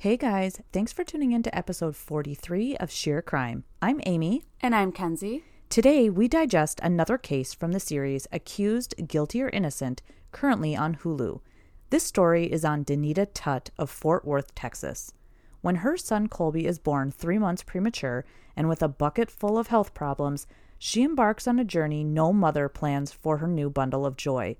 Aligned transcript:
Hey 0.00 0.16
guys, 0.16 0.62
thanks 0.72 0.94
for 0.94 1.04
tuning 1.04 1.32
in 1.32 1.42
to 1.42 1.54
episode 1.54 1.94
43 1.94 2.74
of 2.78 2.90
Sheer 2.90 3.20
Crime. 3.20 3.64
I'm 3.82 4.00
Ame. 4.06 4.40
And 4.62 4.74
I'm 4.74 4.92
Kenzie. 4.92 5.44
Today 5.68 6.08
we 6.08 6.26
digest 6.26 6.80
another 6.82 7.18
case 7.18 7.52
from 7.52 7.72
the 7.72 7.80
series 7.80 8.26
Accused, 8.32 8.94
Guilty 9.06 9.42
or 9.42 9.50
Innocent, 9.50 10.00
currently 10.32 10.74
on 10.74 10.94
Hulu. 10.94 11.42
This 11.90 12.02
story 12.02 12.50
is 12.50 12.64
on 12.64 12.82
Danita 12.82 13.26
Tutt 13.34 13.68
of 13.76 13.90
Fort 13.90 14.24
Worth, 14.24 14.54
Texas. 14.54 15.12
When 15.60 15.74
her 15.84 15.98
son 15.98 16.28
Colby 16.28 16.64
is 16.64 16.78
born 16.78 17.10
three 17.10 17.38
months 17.38 17.62
premature 17.62 18.24
and 18.56 18.70
with 18.70 18.82
a 18.82 18.88
bucket 18.88 19.30
full 19.30 19.58
of 19.58 19.66
health 19.66 19.92
problems, 19.92 20.46
she 20.78 21.02
embarks 21.02 21.46
on 21.46 21.58
a 21.58 21.62
journey 21.62 22.04
no 22.04 22.32
mother 22.32 22.70
plans 22.70 23.12
for 23.12 23.36
her 23.36 23.46
new 23.46 23.68
bundle 23.68 24.06
of 24.06 24.16
joy. 24.16 24.56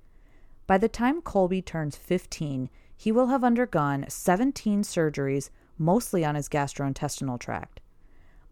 By 0.66 0.76
the 0.76 0.86
time 0.86 1.22
Colby 1.22 1.62
turns 1.62 1.96
15, 1.96 2.68
he 3.00 3.10
will 3.10 3.28
have 3.28 3.42
undergone 3.42 4.04
17 4.10 4.82
surgeries, 4.82 5.48
mostly 5.78 6.22
on 6.22 6.34
his 6.34 6.50
gastrointestinal 6.50 7.40
tract. 7.40 7.80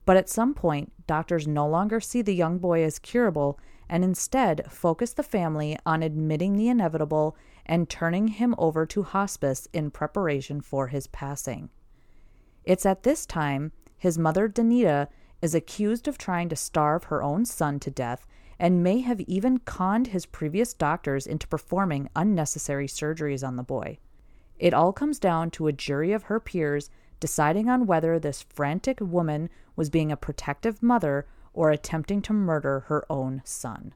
But 0.07 0.17
at 0.17 0.31
some 0.31 0.55
point, 0.55 0.91
doctors 1.07 1.47
no 1.47 1.69
longer 1.69 2.01
see 2.01 2.23
the 2.23 2.35
young 2.35 2.57
boy 2.57 2.83
as 2.83 2.99
curable 2.99 3.59
and 3.91 4.03
instead 4.03 4.65
focus 4.73 5.13
the 5.13 5.23
family 5.23 5.77
on 5.85 6.03
admitting 6.03 6.57
the 6.57 6.71
inevitable 6.71 7.37
and 7.67 7.91
turning 7.91 8.29
him 8.29 8.55
over 8.57 8.87
to 8.87 9.03
hospice 9.03 9.69
in 9.75 9.91
preparation 9.91 10.63
for 10.63 10.87
his 10.87 11.09
passing. 11.09 11.69
It's 12.65 12.87
at 12.87 13.03
this 13.03 13.27
time 13.27 13.73
his 13.99 14.17
mother, 14.17 14.49
Danita, 14.49 15.09
is 15.43 15.55
accused 15.55 16.09
of 16.09 16.17
trying 16.17 16.49
to 16.49 16.57
starve 16.57 17.05
her 17.05 17.23
own 17.23 17.45
son 17.45 17.81
to 17.81 17.91
death 17.91 18.27
and 18.59 18.83
may 18.83 19.01
have 19.01 19.21
even 19.21 19.59
conned 19.59 20.07
his 20.07 20.25
previous 20.25 20.73
doctors 20.73 21.27
into 21.27 21.47
performing 21.47 22.09
unnecessary 22.17 22.87
surgeries 22.89 23.47
on 23.47 23.57
the 23.57 23.63
boy. 23.63 23.99
It 24.59 24.75
all 24.75 24.93
comes 24.93 25.19
down 25.19 25.51
to 25.53 25.67
a 25.67 25.73
jury 25.73 26.13
of 26.13 26.25
her 26.25 26.41
peers 26.41 26.91
deciding 27.21 27.69
on 27.69 27.87
whether 27.87 28.19
this 28.19 28.43
frantic 28.43 28.99
woman 29.01 29.51
was 29.77 29.91
being 29.91 30.11
a 30.11 30.17
protective 30.17 30.83
mother 30.83 31.27
or 31.53 31.71
attempting 31.71 32.23
to 32.23 32.33
murder 32.33 32.81
her 32.89 33.05
own 33.11 33.43
son. 33.45 33.95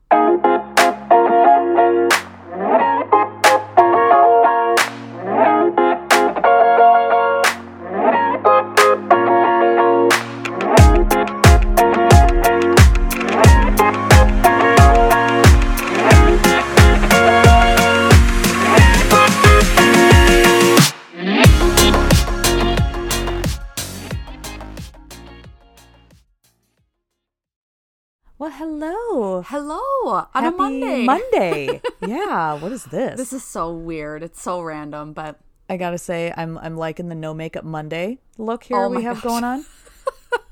On 30.35 30.45
a 30.45 30.51
Monday. 30.51 31.05
Monday. 31.05 31.81
yeah, 32.07 32.55
what 32.55 32.73
is 32.73 32.85
this? 32.87 33.17
This 33.19 33.33
is 33.33 33.45
so 33.45 33.73
weird. 33.73 34.23
It's 34.23 34.41
so 34.41 34.61
random, 34.61 35.13
but 35.13 35.39
I 35.69 35.77
gotta 35.77 35.99
say, 35.99 36.33
I'm 36.37 36.59
I'm 36.59 36.77
liking 36.77 37.09
the 37.09 37.15
no 37.15 37.33
makeup 37.35 37.65
Monday 37.65 38.19
look 38.39 38.65
here 38.65 38.77
Oh 38.79 38.89
we 38.89 39.03
have 39.05 39.17
gosh. 39.17 39.25
going 39.25 39.45
on. 39.45 39.65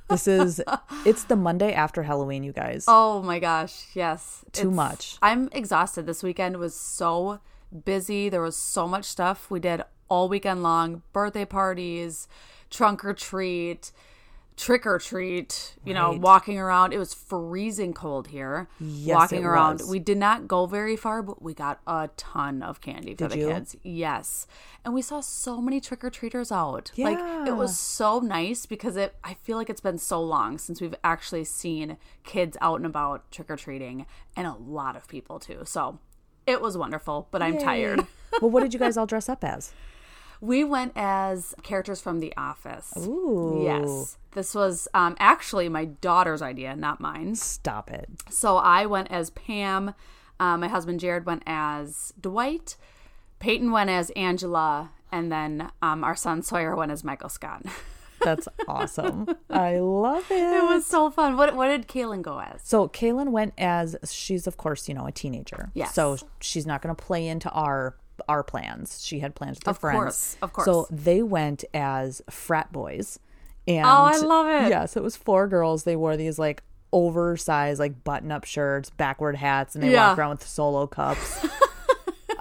This 0.09 0.27
is 0.27 0.61
it's 1.07 1.23
the 1.23 1.37
Monday 1.37 1.73
after 1.73 2.03
Halloween, 2.03 2.43
you 2.43 2.53
guys. 2.53 2.85
oh 2.89 3.23
my 3.23 3.39
gosh, 3.39 3.87
yes. 3.95 4.45
Too 4.51 4.71
much. 4.73 5.17
I'm 5.23 5.49
exhausted. 5.53 6.05
This 6.07 6.25
weekend 6.25 6.57
was 6.57 6.75
so 6.75 7.39
busy. 7.85 8.29
There 8.29 8.43
was 8.43 8.57
so 8.57 8.89
much 8.89 9.05
stuff 9.05 9.49
we 9.53 9.61
did 9.61 9.83
all 10.09 10.29
weekend 10.29 10.65
long. 10.65 11.03
Birthday 11.13 11.45
parties, 11.45 12.27
trunk 12.71 13.05
or 13.05 13.15
treat, 13.15 13.93
trick 14.57 14.87
or 14.87 14.99
treat, 14.99 15.75
you 15.85 15.95
know, 15.95 16.13
walking 16.13 16.59
around. 16.59 16.93
It 16.93 16.99
was 16.99 17.15
freezing 17.15 17.95
cold 17.95 18.29
here. 18.29 18.69
Yes, 18.79 19.15
walking 19.15 19.45
around. 19.45 19.79
was. 19.79 19.89
We 19.89 19.99
did 19.99 20.19
not 20.19 20.47
go 20.47 20.67
very 20.67 20.97
far, 20.97 21.23
but 21.23 21.43
we 21.43 21.55
got 21.55 21.81
a 21.87 22.11
ton 22.17 22.63
of 22.63 22.81
candy 22.81 23.13
for 23.15 23.29
Did 23.29 23.31
the 23.31 23.39
you? 23.39 23.49
kids. 23.49 23.77
Yes. 23.83 24.47
And 24.85 24.95
we 24.95 25.03
saw 25.03 25.21
so 25.21 25.61
many 25.61 25.81
trick 25.81 26.05
or 26.05 26.11
treaters 26.11 26.53
out. 26.53 26.93
Yeah. 26.95 27.11
Like 27.11 27.49
it 27.49 27.57
was 27.57 27.79
so 27.79 28.19
nice 28.21 28.67
because 28.67 28.97
it 28.97 29.15
I 29.25 29.35
feel 29.35 29.57
like 29.57 29.71
it's 29.71 29.81
been 29.81 29.99
so 29.99 30.21
long 30.23 30.59
since 30.59 30.81
we've 30.81 30.95
actually 31.03 31.45
seen 31.45 31.97
kids 32.25 32.57
out 32.61 32.77
and 32.77 32.87
about 32.87 33.31
trick 33.31 33.51
or 33.51 33.57
treating 33.57 34.07
and 34.37 34.47
a 34.47 34.55
lot 34.55 34.97
of 34.97 35.09
people 35.09 35.39
too. 35.39 35.63
So 35.65 35.99
it 36.47 36.61
was 36.61 36.77
wonderful, 36.77 37.29
but 37.31 37.43
I'm 37.43 37.59
tired. 37.59 38.07
well, 38.41 38.51
what 38.51 38.63
did 38.63 38.75
you 38.75 38.81
guys 38.81 38.97
all 38.97 39.07
dress 39.07 39.29
up 39.29 39.45
as? 39.45 39.73
We 40.41 40.65
went 40.65 40.93
as 40.97 41.55
characters 41.63 42.01
from 42.01 42.21
The 42.21 42.33
Office. 42.37 42.93
Ooh. 42.97 43.61
Yes. 43.63 44.17
This 44.33 44.55
was 44.55 44.89
um, 44.95 45.17
actually 45.19 45.69
my 45.69 45.85
daughter's 45.85 46.41
idea, 46.41 46.75
not 46.77 47.01
mine. 47.01 47.35
Stop 47.35 47.91
it. 47.91 48.09
So 48.31 48.57
I 48.57 48.87
went 48.87 49.11
as 49.11 49.31
Pam. 49.31 49.95
Um, 50.39 50.61
my 50.61 50.69
husband 50.69 51.01
Jared 51.01 51.27
went 51.27 51.43
as 51.47 52.15
Dwight. 52.21 52.77
Peyton 53.39 53.71
went 53.71 53.91
as 53.91 54.11
Angela. 54.11 54.91
And 55.13 55.31
then 55.31 55.71
um, 55.83 56.05
our 56.05 56.15
son 56.17 56.43
Sawyer 56.43 56.77
went 56.77 56.93
as 56.93 57.03
Michael 57.05 57.29
Scott. 57.29 57.65
That's 58.23 58.47
awesome. 58.69 59.27
I 59.49 59.79
love 59.79 60.31
it. 60.31 60.35
it 60.35 60.63
was 60.63 60.87
so 60.87 61.11
fun. 61.11 61.37
What, 61.37 61.57
what 61.57 61.69
did 61.69 61.89
Kaylin 61.89 62.23
go 62.23 62.39
as? 62.39 62.61
So 62.63 62.87
Kaylin 62.89 63.31
went 63.31 63.55
as 63.57 63.97
she's 64.11 64.47
of 64.47 64.57
course, 64.57 64.89
you 64.89 64.95
know, 64.95 65.07
a 65.07 65.13
teenager. 65.13 65.71
Yes. 65.75 65.95
So 65.95 66.19
she's 66.41 66.67
not 66.67 66.83
gonna 66.83 66.95
play 66.95 67.27
into 67.27 67.51
our 67.51 67.97
our 68.29 68.43
plans. 68.43 69.03
She 69.05 69.21
had 69.21 69.35
plans 69.35 69.59
with 69.59 69.67
her 69.67 69.75
friends. 69.75 69.97
Of 69.97 70.01
friends. 70.01 70.05
course, 70.05 70.37
of 70.43 70.53
course. 70.53 70.65
So 70.67 70.87
they 70.91 71.23
went 71.23 71.65
as 71.75 72.23
frat 72.31 72.73
boys. 72.73 73.19
And 73.69 73.85
Oh, 73.85 73.89
I 73.89 74.17
love 74.19 74.47
it. 74.47 74.71
Yeah, 74.71 74.87
so 74.87 75.01
it 75.01 75.05
was 75.05 75.17
four 75.17 75.47
girls. 75.47 75.85
They 75.85 75.97
wore 75.97 76.17
these 76.17 76.39
like 76.39 76.63
oversized 76.93 77.79
like 77.79 78.03
button 78.05 78.33
up 78.33 78.45
shirts, 78.45 78.91
backward 78.91 79.37
hats, 79.37 79.75
and 79.75 79.85
they 79.85 79.93
Yeah. 79.93 80.09
walked 80.09 80.19
around 80.19 80.31
with 80.31 80.47
solo 80.49 80.87
cups. 80.87 81.47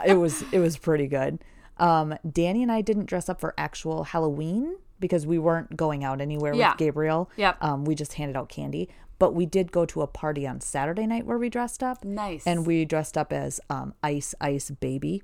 it 0.05 0.13
was 0.15 0.43
it 0.51 0.59
was 0.59 0.77
pretty 0.77 1.07
good. 1.07 1.39
Um, 1.77 2.15
Danny 2.29 2.61
and 2.63 2.71
I 2.71 2.81
didn't 2.81 3.05
dress 3.05 3.29
up 3.29 3.39
for 3.39 3.53
actual 3.57 4.03
Halloween 4.05 4.75
because 4.99 5.25
we 5.25 5.39
weren't 5.39 5.77
going 5.77 6.03
out 6.03 6.19
anywhere 6.19 6.53
Yeah. 6.53 6.71
with 6.71 6.77
Gabriel. 6.77 7.29
Yep. 7.37 7.57
Um, 7.63 7.85
we 7.85 7.95
just 7.95 8.13
handed 8.13 8.35
out 8.35 8.49
candy. 8.49 8.89
But 9.17 9.33
we 9.33 9.45
did 9.45 9.71
go 9.73 9.85
to 9.85 10.01
a 10.01 10.07
party 10.07 10.47
on 10.47 10.61
Saturday 10.61 11.05
night 11.05 11.25
where 11.25 11.37
we 11.37 11.49
dressed 11.49 11.83
up. 11.83 12.05
Nice. 12.05 12.47
And 12.47 12.65
we 12.65 12.85
dressed 12.85 13.17
up 13.17 13.33
as 13.33 13.59
um, 13.69 13.93
Ice 14.01 14.33
Ice 14.39 14.69
Baby. 14.71 15.23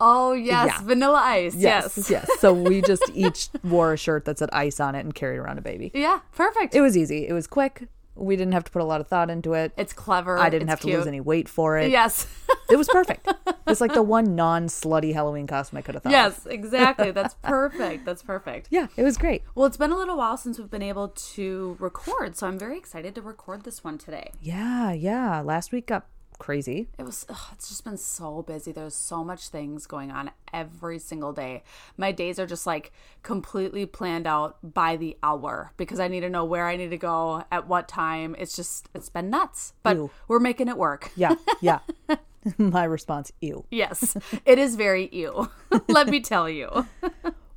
Oh, 0.00 0.32
yes. 0.32 0.68
Yeah. 0.68 0.82
Vanilla 0.82 1.18
Ice. 1.24 1.54
Yes. 1.54 2.08
Yes. 2.10 2.28
So 2.38 2.52
we 2.52 2.82
just 2.82 3.02
each 3.14 3.48
wore 3.64 3.92
a 3.92 3.96
shirt 3.96 4.24
that 4.26 4.38
said 4.38 4.48
ice 4.52 4.78
on 4.80 4.94
it 4.94 5.00
and 5.00 5.14
carried 5.14 5.38
around 5.38 5.58
a 5.58 5.62
baby. 5.62 5.90
Yeah. 5.94 6.20
Perfect. 6.34 6.74
It 6.74 6.80
was 6.80 6.96
easy. 6.96 7.26
It 7.26 7.32
was 7.32 7.46
quick. 7.46 7.88
We 8.14 8.34
didn't 8.36 8.54
have 8.54 8.64
to 8.64 8.70
put 8.70 8.80
a 8.80 8.84
lot 8.84 9.02
of 9.02 9.08
thought 9.08 9.28
into 9.28 9.52
it. 9.52 9.72
it's 9.76 9.92
clever. 9.92 10.38
I 10.38 10.48
didn't 10.48 10.70
it's 10.70 10.80
have 10.80 10.90
to 10.90 10.96
lose 10.96 11.06
any 11.06 11.20
weight 11.20 11.50
for 11.50 11.76
it. 11.76 11.90
Yes. 11.90 12.26
It 12.70 12.76
was 12.76 12.88
perfect. 12.88 13.28
it's 13.66 13.80
like 13.80 13.92
the 13.92 14.02
one 14.02 14.34
non 14.34 14.66
slutty 14.68 15.12
Halloween 15.12 15.46
costume 15.46 15.76
I 15.78 15.82
could 15.82 15.94
have 15.94 16.02
thought 16.02 16.08
of. 16.08 16.12
yes, 16.12 16.46
exactly. 16.46 17.10
That's 17.10 17.34
perfect. 17.42 18.04
That's 18.06 18.22
perfect. 18.22 18.68
Yeah, 18.70 18.86
it 18.96 19.02
was 19.02 19.16
great. 19.18 19.42
Well, 19.54 19.66
it's 19.66 19.76
been 19.76 19.92
a 19.92 19.96
little 19.96 20.16
while 20.16 20.36
since 20.36 20.58
we've 20.58 20.70
been 20.70 20.82
able 20.82 21.08
to 21.08 21.76
record, 21.78 22.36
so 22.36 22.46
I'm 22.48 22.58
very 22.58 22.78
excited 22.78 23.14
to 23.16 23.22
record 23.22 23.64
this 23.64 23.84
one 23.84 23.98
today. 23.98 24.30
Yeah, 24.40 24.92
yeah. 24.92 25.42
Last 25.42 25.70
week 25.70 25.86
got 25.86 26.06
crazy. 26.38 26.88
It 26.98 27.04
was 27.04 27.26
ugh, 27.28 27.36
it's 27.52 27.68
just 27.68 27.84
been 27.84 27.96
so 27.96 28.42
busy. 28.42 28.72
There's 28.72 28.94
so 28.94 29.24
much 29.24 29.48
things 29.48 29.86
going 29.86 30.10
on 30.10 30.30
every 30.52 30.98
single 30.98 31.32
day. 31.32 31.62
My 31.96 32.12
days 32.12 32.38
are 32.38 32.46
just 32.46 32.66
like 32.66 32.92
completely 33.22 33.86
planned 33.86 34.26
out 34.26 34.58
by 34.62 34.96
the 34.96 35.16
hour 35.22 35.72
because 35.76 36.00
I 36.00 36.08
need 36.08 36.20
to 36.20 36.30
know 36.30 36.44
where 36.44 36.66
I 36.66 36.76
need 36.76 36.90
to 36.90 36.98
go 36.98 37.44
at 37.50 37.66
what 37.66 37.88
time. 37.88 38.36
It's 38.38 38.56
just 38.56 38.88
it's 38.94 39.08
been 39.08 39.30
nuts. 39.30 39.72
But 39.82 39.96
Ew. 39.96 40.10
we're 40.28 40.40
making 40.40 40.68
it 40.68 40.76
work. 40.76 41.10
Yeah, 41.16 41.34
yeah. 41.60 41.80
My 42.58 42.84
response, 42.84 43.32
ew. 43.40 43.64
Yes. 43.70 44.16
It 44.44 44.58
is 44.58 44.76
very 44.76 45.08
ew. 45.12 45.50
Let 45.88 46.08
me 46.08 46.20
tell 46.20 46.48
you. 46.48 46.86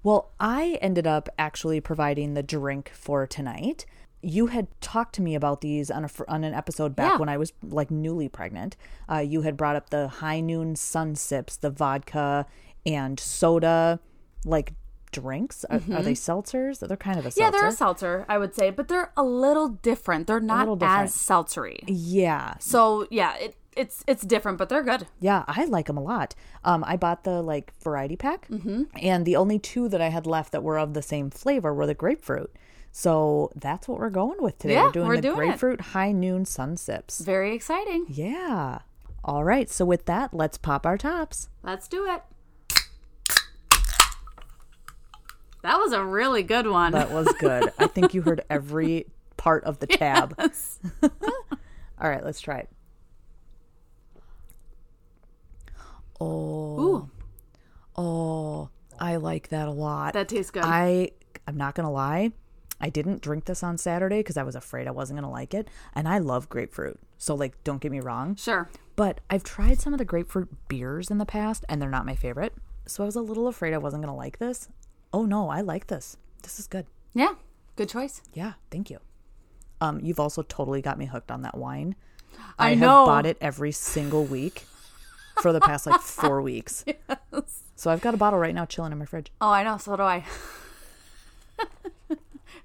Well, 0.04 0.32
I 0.40 0.78
ended 0.82 1.06
up 1.06 1.30
actually 1.38 1.82
providing 1.82 2.34
the 2.34 2.44
drink 2.44 2.92
for 2.94 3.28
tonight. 3.28 3.86
You 4.22 4.48
had 4.48 4.68
talked 4.82 5.16
to 5.16 5.22
me 5.22 5.36
about 5.36 5.62
these 5.62 5.90
on 5.90 6.04
a 6.06 6.10
on 6.28 6.44
an 6.44 6.54
episode 6.54 6.96
back 6.96 7.14
Yeah. 7.14 7.18
when 7.20 7.30
I 7.30 7.38
was 7.38 7.54
like 7.64 7.90
newly 7.90 8.28
pregnant. 8.28 8.76
Uh, 9.10 9.18
you 9.20 9.42
had 9.42 9.56
brought 9.56 9.76
up 9.76 9.90
the 9.92 10.08
high 10.08 10.42
noon 10.42 10.76
sun 10.76 11.16
sips, 11.16 11.56
the 11.56 11.70
vodka 11.70 12.46
and 12.86 13.20
soda, 13.20 14.00
like 14.46 14.74
drinks. 15.12 15.64
Are, 15.70 15.78
are 15.94 16.04
they 16.04 16.14
seltzers? 16.14 16.80
They're 16.86 16.98
kind 16.98 17.18
of 17.18 17.26
a 17.26 17.32
seltzer. 17.32 17.42
Mm-hmm. 17.48 17.56
Yeah, 17.56 17.62
they're 17.62 17.70
a 17.70 17.72
seltzer, 17.72 18.26
I 18.30 18.38
would 18.38 18.54
say, 18.54 18.70
but 18.70 18.88
they're 18.90 19.12
a 19.18 19.24
little 19.24 19.70
different. 19.70 20.28
They're 20.28 20.40
not 20.40 20.66
different. 20.80 20.84
as 21.06 21.16
seltzery. 21.16 21.80
yeah, 21.88 22.56
So 22.60 23.08
yeah, 23.10 23.36
it, 23.38 23.56
it's 23.78 24.04
it's 24.06 24.24
different, 24.24 24.58
but 24.58 24.68
they're 24.68 24.84
good. 24.84 25.08
Yeah, 25.22 25.46
I 25.48 25.64
like 25.66 25.88
them 25.88 25.98
a 25.98 26.02
lot. 26.04 26.36
Um, 26.66 26.84
I 26.86 26.98
bought 26.98 27.24
the 27.24 27.42
like 27.42 27.74
variety 27.82 28.18
pack, 28.18 28.48
Mm-hmm. 28.50 28.84
and 29.02 29.26
the 29.26 29.38
only 29.38 29.60
two 29.60 29.88
that 29.90 30.02
I 30.02 30.10
had 30.10 30.26
left 30.28 30.52
that 30.52 30.62
were 30.64 30.78
of 30.78 30.94
the 30.94 31.02
same 31.02 31.30
flavor 31.30 31.74
were 31.74 31.88
the 31.88 31.94
grapefruit. 31.94 32.54
So 32.92 33.52
that's 33.56 33.88
what 33.88 34.00
we're 34.00 34.10
going 34.10 34.42
with 34.42 34.58
today. 34.60 34.74
Yeah, 34.76 34.86
we're 34.88 34.92
doing 34.92 35.08
we're 35.08 35.16
the 35.18 35.22
doing 35.22 35.34
it. 35.36 35.46
grapefruit 35.52 35.82
high 35.82 36.12
noon 36.12 36.46
sun 36.46 36.76
sips. 36.78 37.20
Very 37.22 37.56
exciting. 37.56 38.06
Yeah. 38.10 38.80
All 39.24 39.44
right. 39.44 39.70
So 39.70 39.86
with 39.86 40.06
that, 40.06 40.34
let's 40.34 40.58
pop 40.58 40.86
our 40.86 40.98
tops. 40.98 41.50
Let's 41.64 41.88
do 41.88 42.06
it. 42.10 42.24
That 45.62 45.78
was 45.78 45.92
a 45.92 46.04
really 46.04 46.42
good 46.44 46.68
one. 46.68 46.94
That 46.94 47.12
was 47.12 47.28
good. 47.38 47.72
I 47.78 47.88
think 47.88 48.14
you 48.14 48.22
heard 48.22 48.42
every 48.50 49.08
part 49.38 49.64
of 49.66 49.80
the 49.80 49.88
tab. 49.88 50.34
All 52.02 52.10
right, 52.10 52.24
let's 52.24 52.40
try 52.40 52.60
it. 52.60 52.70
Oh. 56.20 56.80
Ooh, 56.80 57.10
Oh, 57.98 58.70
I 58.98 59.18
like 59.18 59.50
that 59.50 59.68
a 59.68 59.72
lot. 59.72 60.14
that 60.14 60.30
tastes 60.30 60.52
good. 60.52 60.64
I 60.66 61.12
I'm 61.46 61.58
not 61.58 61.76
gonna 61.76 61.92
lie. 61.92 62.32
I 62.82 62.90
didn't 62.90 63.22
drink 63.22 63.46
this 63.46 63.62
on 63.64 63.78
Saturday 63.78 64.20
because 64.20 64.38
I 64.38 64.44
was 64.44 64.56
afraid 64.56 64.88
I 64.88 64.92
wasn't 64.92 65.18
gonna 65.20 65.32
like 65.32 65.54
it, 65.54 65.68
and 65.94 66.08
I 66.08 66.18
love 66.20 66.50
grapefruit. 66.50 67.00
So 67.18 67.36
like, 67.36 67.62
don't 67.64 67.82
get 67.82 67.92
me 67.92 68.00
wrong. 68.00 68.36
sure. 68.36 68.70
But 68.96 69.22
I've 69.30 69.44
tried 69.46 69.80
some 69.80 69.94
of 69.94 69.98
the 70.00 70.06
grapefruit 70.06 70.50
beers 70.68 71.10
in 71.10 71.18
the 71.20 71.26
past, 71.26 71.64
and 71.70 71.82
they're 71.82 71.90
not 71.90 72.06
my 72.06 72.16
favorite. 72.16 72.54
So 72.86 73.04
I 73.04 73.06
was 73.06 73.16
a 73.16 73.22
little 73.22 73.48
afraid 73.48 73.74
I 73.74 73.78
wasn't 73.78 74.04
gonna 74.04 74.16
like 74.16 74.40
this. 74.40 74.70
Oh 75.14 75.26
no, 75.26 75.50
I 75.50 75.62
like 75.62 75.88
this. 75.88 76.18
This 76.44 76.60
is 76.60 76.68
good. 76.68 76.86
Yeah, 77.14 77.34
good 77.76 77.90
choice. 77.90 78.22
Yeah, 78.34 78.54
thank 78.72 78.90
you. 78.90 79.00
Um, 79.82 80.00
you've 80.02 80.20
also 80.20 80.42
totally 80.44 80.82
got 80.82 80.98
me 80.98 81.06
hooked 81.06 81.32
on 81.32 81.42
that 81.44 81.58
wine. 81.58 81.96
I 82.58 82.72
have 82.72 82.80
know. 82.80 83.06
bought 83.06 83.26
it 83.26 83.38
every 83.42 83.72
single 83.72 84.26
week 84.26 84.66
for 85.42 85.54
the 85.54 85.60
past 85.62 85.86
like 85.86 86.02
four 86.02 86.42
weeks. 86.52 86.84
Yes. 86.86 87.64
So 87.76 87.90
I've 87.90 88.02
got 88.02 88.14
a 88.14 88.18
bottle 88.18 88.40
right 88.40 88.54
now 88.54 88.66
chilling 88.66 88.92
in 88.92 88.98
my 88.98 89.06
fridge. 89.06 89.32
Oh, 89.40 89.50
I 89.50 89.64
know. 89.64 89.78
So 89.78 89.96
do 89.96 90.04
I. 90.04 90.26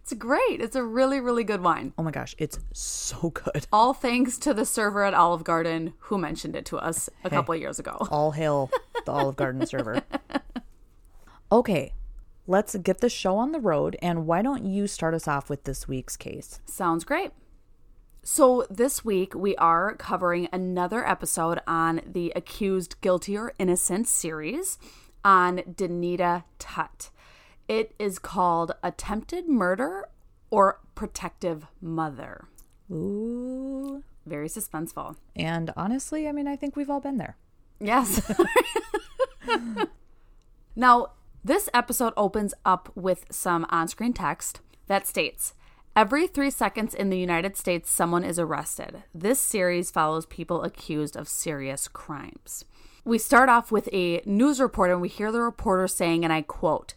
it's 0.04 0.12
great. 0.12 0.60
It's 0.60 0.76
a 0.76 0.84
really, 0.84 1.18
really 1.18 1.44
good 1.44 1.62
wine. 1.62 1.94
Oh 1.96 2.02
my 2.02 2.10
gosh, 2.10 2.34
it's 2.36 2.58
so 2.74 3.30
good. 3.30 3.66
All 3.72 3.94
thanks 3.94 4.36
to 4.40 4.52
the 4.52 4.66
server 4.66 5.02
at 5.02 5.14
Olive 5.14 5.44
Garden 5.44 5.94
who 5.98 6.18
mentioned 6.18 6.54
it 6.54 6.66
to 6.66 6.76
us 6.76 7.08
a 7.24 7.30
couple 7.30 7.54
of 7.54 7.60
years 7.60 7.78
ago. 7.78 7.96
All 8.10 8.32
hail 8.32 8.70
the 9.06 9.12
Olive 9.12 9.36
Garden 9.36 9.64
server. 9.66 10.02
Okay, 11.50 11.94
let's 12.46 12.76
get 12.76 13.00
the 13.00 13.08
show 13.08 13.38
on 13.38 13.52
the 13.52 13.60
road. 13.60 13.96
And 14.02 14.26
why 14.26 14.42
don't 14.42 14.66
you 14.66 14.86
start 14.86 15.14
us 15.14 15.26
off 15.26 15.48
with 15.48 15.64
this 15.64 15.88
week's 15.88 16.18
case? 16.18 16.60
Sounds 16.66 17.04
great. 17.04 17.30
So, 18.22 18.66
this 18.68 19.06
week 19.06 19.34
we 19.34 19.56
are 19.56 19.96
covering 19.96 20.48
another 20.52 21.06
episode 21.08 21.60
on 21.66 22.02
the 22.04 22.30
Accused 22.36 23.00
Guilty 23.00 23.38
or 23.38 23.54
Innocent 23.58 24.06
series 24.06 24.78
on 25.24 25.58
Danita 25.60 26.44
Tutt. 26.58 27.08
It 27.68 27.94
is 27.98 28.18
called 28.18 28.72
Attempted 28.82 29.48
Murder 29.48 30.08
or 30.50 30.80
Protective 30.94 31.66
Mother. 31.80 32.48
Ooh. 32.90 34.02
Very 34.26 34.48
suspenseful. 34.48 35.16
And 35.36 35.72
honestly, 35.76 36.28
I 36.28 36.32
mean, 36.32 36.46
I 36.46 36.56
think 36.56 36.76
we've 36.76 36.90
all 36.90 37.00
been 37.00 37.18
there. 37.18 37.36
Yes. 37.80 38.30
now, 40.76 41.08
this 41.42 41.68
episode 41.74 42.12
opens 42.16 42.54
up 42.64 42.90
with 42.94 43.26
some 43.30 43.66
on 43.68 43.88
screen 43.88 44.12
text 44.12 44.60
that 44.86 45.06
states 45.06 45.54
Every 45.96 46.26
three 46.26 46.50
seconds 46.50 46.92
in 46.92 47.08
the 47.08 47.18
United 47.18 47.56
States, 47.56 47.88
someone 47.88 48.24
is 48.24 48.36
arrested. 48.36 49.04
This 49.14 49.38
series 49.38 49.92
follows 49.92 50.26
people 50.26 50.64
accused 50.64 51.14
of 51.14 51.28
serious 51.28 51.86
crimes. 51.86 52.64
We 53.04 53.16
start 53.16 53.48
off 53.48 53.70
with 53.70 53.88
a 53.92 54.20
news 54.24 54.60
report, 54.60 54.90
and 54.90 55.00
we 55.00 55.08
hear 55.08 55.30
the 55.30 55.40
reporter 55.40 55.86
saying, 55.86 56.24
and 56.24 56.32
I 56.32 56.42
quote, 56.42 56.94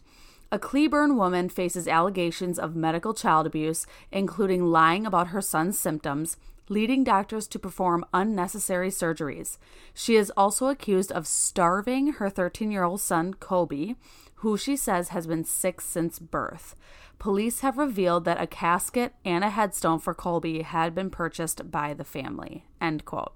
a 0.50 0.58
Cleburne 0.58 1.16
woman 1.16 1.48
faces 1.48 1.86
allegations 1.86 2.58
of 2.58 2.74
medical 2.74 3.12
child 3.12 3.46
abuse, 3.46 3.86
including 4.10 4.66
lying 4.66 5.06
about 5.06 5.28
her 5.28 5.42
son's 5.42 5.78
symptoms, 5.78 6.36
leading 6.68 7.04
doctors 7.04 7.46
to 7.48 7.58
perform 7.58 8.04
unnecessary 8.14 8.90
surgeries. 8.90 9.58
She 9.94 10.16
is 10.16 10.32
also 10.36 10.68
accused 10.68 11.12
of 11.12 11.26
starving 11.26 12.14
her 12.14 12.30
13 12.30 12.70
year 12.70 12.84
old 12.84 13.00
son, 13.00 13.34
Colby, 13.34 13.96
who 14.36 14.56
she 14.56 14.76
says 14.76 15.08
has 15.08 15.26
been 15.26 15.44
sick 15.44 15.80
since 15.80 16.18
birth. 16.18 16.74
Police 17.18 17.60
have 17.60 17.78
revealed 17.78 18.24
that 18.24 18.40
a 18.40 18.46
casket 18.46 19.12
and 19.24 19.42
a 19.42 19.50
headstone 19.50 19.98
for 19.98 20.14
Colby 20.14 20.62
had 20.62 20.94
been 20.94 21.10
purchased 21.10 21.70
by 21.70 21.92
the 21.92 22.04
family. 22.04 22.64
End 22.80 23.04
quote. 23.04 23.32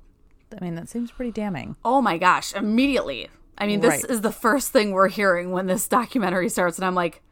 I 0.57 0.63
mean, 0.63 0.77
that 0.77 0.89
seems 0.89 1.11
pretty 1.11 1.33
damning. 1.33 1.77
Oh 1.85 2.01
my 2.01 2.19
gosh, 2.19 2.55
immediately. 2.55 3.29
I 3.63 3.67
mean, 3.67 3.81
this 3.81 4.03
Right. 4.03 4.11
is 4.11 4.21
the 4.21 4.33
first 4.33 4.71
thing 4.73 4.91
we're 4.93 5.09
hearing 5.09 5.53
when 5.53 5.67
this 5.67 5.87
documentary 5.89 6.49
starts, 6.49 6.79
and 6.79 6.85
I'm 6.85 6.95
like, 6.95 7.23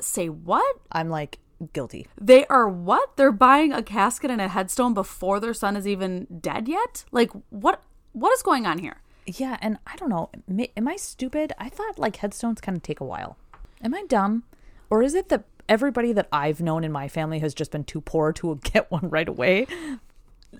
say 0.00 0.28
what? 0.28 0.76
I'm 0.90 1.08
like, 1.10 1.38
guilty. 1.72 2.06
They 2.20 2.46
are 2.46 2.68
what? 2.68 3.16
They're 3.16 3.32
buying 3.32 3.72
a 3.72 3.82
casket 3.82 4.30
and 4.30 4.40
a 4.40 4.48
headstone 4.48 4.94
before 4.94 5.40
their 5.40 5.54
son 5.54 5.76
is 5.76 5.86
even 5.86 6.26
dead 6.40 6.68
yet? 6.68 7.04
Like, 7.12 7.30
what? 7.50 7.82
What 8.12 8.32
is 8.32 8.42
going 8.42 8.66
on 8.66 8.78
here? 8.78 8.96
Yeah, 9.26 9.56
and 9.60 9.78
I 9.86 9.96
don't 9.96 10.08
know. 10.10 10.30
Am 10.76 10.86
I 10.88 10.96
stupid? 10.96 11.52
I 11.58 11.68
thought 11.68 11.98
like 11.98 12.16
headstones 12.16 12.60
kind 12.60 12.76
of 12.76 12.82
take 12.82 13.00
a 13.00 13.04
while. 13.04 13.36
Am 13.82 13.94
I 13.94 14.04
dumb? 14.08 14.44
Or 14.90 15.02
is 15.02 15.14
it 15.14 15.28
that 15.30 15.44
everybody 15.68 16.12
that 16.12 16.28
I've 16.30 16.60
known 16.60 16.84
in 16.84 16.92
my 16.92 17.08
family 17.08 17.38
has 17.40 17.54
just 17.54 17.70
been 17.70 17.84
too 17.84 18.00
poor 18.02 18.32
to 18.34 18.58
get 18.64 18.90
one 18.90 19.08
right 19.08 19.28
away? 19.28 19.66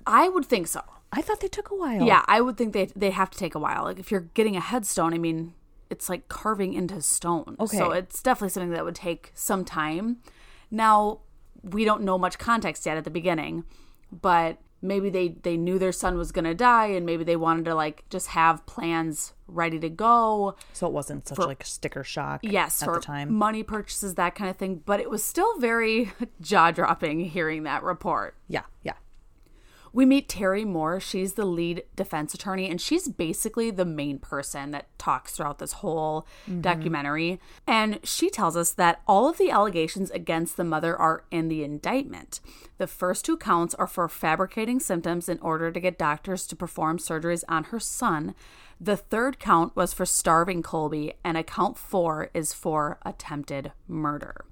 I 0.07 0.29
would 0.29 0.45
think 0.45 0.67
so. 0.67 0.81
I 1.11 1.21
thought 1.21 1.39
they 1.39 1.47
took 1.47 1.71
a 1.71 1.75
while. 1.75 2.03
Yeah, 2.05 2.23
I 2.27 2.41
would 2.41 2.57
think 2.57 2.73
they 2.73 2.85
they 2.95 3.11
have 3.11 3.29
to 3.31 3.37
take 3.37 3.55
a 3.55 3.59
while. 3.59 3.83
Like 3.83 3.99
if 3.99 4.11
you're 4.11 4.27
getting 4.33 4.55
a 4.55 4.59
headstone, 4.61 5.13
I 5.13 5.17
mean, 5.17 5.53
it's 5.89 6.09
like 6.09 6.27
carving 6.27 6.73
into 6.73 7.01
stone. 7.01 7.55
Okay. 7.59 7.77
So 7.77 7.91
it's 7.91 8.21
definitely 8.21 8.49
something 8.49 8.71
that 8.71 8.83
would 8.85 8.95
take 8.95 9.31
some 9.33 9.63
time. 9.63 10.17
Now, 10.71 11.19
we 11.63 11.85
don't 11.85 12.01
know 12.03 12.17
much 12.17 12.37
context 12.37 12.85
yet 12.85 12.97
at 12.97 13.03
the 13.05 13.11
beginning, 13.11 13.63
but 14.11 14.57
maybe 14.81 15.09
they 15.09 15.29
they 15.29 15.55
knew 15.57 15.79
their 15.79 15.91
son 15.91 16.17
was 16.17 16.31
going 16.31 16.45
to 16.45 16.53
die 16.53 16.87
and 16.87 17.05
maybe 17.05 17.23
they 17.23 17.35
wanted 17.35 17.65
to 17.65 17.73
like 17.75 18.03
just 18.09 18.27
have 18.27 18.65
plans 18.65 19.33
ready 19.47 19.79
to 19.79 19.89
go. 19.89 20.55
So 20.73 20.87
it 20.87 20.93
wasn't 20.93 21.27
such 21.27 21.37
like 21.37 21.63
sticker 21.65 22.03
shock 22.03 22.41
Yes, 22.43 22.81
at 22.81 22.85
for 22.87 22.95
the 22.95 23.01
time. 23.01 23.33
money 23.33 23.63
purchases 23.63 24.15
that 24.15 24.35
kind 24.35 24.49
of 24.49 24.57
thing, 24.57 24.81
but 24.85 24.99
it 24.99 25.09
was 25.09 25.23
still 25.23 25.59
very 25.59 26.11
jaw-dropping 26.41 27.21
hearing 27.21 27.63
that 27.63 27.83
report. 27.83 28.35
yeah, 28.47 28.63
yeah. 28.83 28.93
We 29.95 30.05
meet 30.05 30.27
Terry 30.27 30.65
Moore. 30.65 30.99
She's 30.99 31.35
the 31.35 31.45
lead 31.45 31.83
defense 31.95 32.33
attorney, 32.33 32.69
and 32.69 32.81
she's 32.81 33.07
basically 33.07 33.71
the 33.71 33.85
main 33.85 34.19
person 34.19 34.71
that 34.71 34.89
talks 34.99 35.31
throughout 35.31 35.59
this 35.59 35.71
whole 35.71 36.27
mm-hmm. 36.45 36.59
documentary. 36.59 37.39
And 37.65 38.01
she 38.03 38.29
tells 38.29 38.57
us 38.57 38.71
that 38.71 39.01
all 39.07 39.29
of 39.29 39.37
the 39.37 39.49
allegations 39.49 40.11
against 40.11 40.57
the 40.57 40.65
mother 40.65 40.97
are 40.97 41.23
in 41.31 41.47
the 41.47 41.63
indictment. 41.63 42.41
The 42.77 42.87
first 42.87 43.23
two 43.23 43.37
counts 43.37 43.73
are 43.75 43.87
for 43.87 44.09
fabricating 44.09 44.81
symptoms 44.81 45.29
in 45.29 45.39
order 45.39 45.71
to 45.71 45.79
get 45.79 45.97
doctors 45.97 46.45
to 46.47 46.57
perform 46.57 46.97
surgeries 46.97 47.45
on 47.47 47.63
her 47.65 47.79
son. 47.79 48.35
The 48.81 48.97
third 48.97 49.39
count 49.39 49.77
was 49.77 49.93
for 49.93 50.05
starving 50.05 50.61
Colby, 50.61 51.13
and 51.23 51.37
account 51.37 51.77
four 51.77 52.31
is 52.33 52.51
for 52.51 52.99
attempted 53.05 53.71
murder 53.87 54.43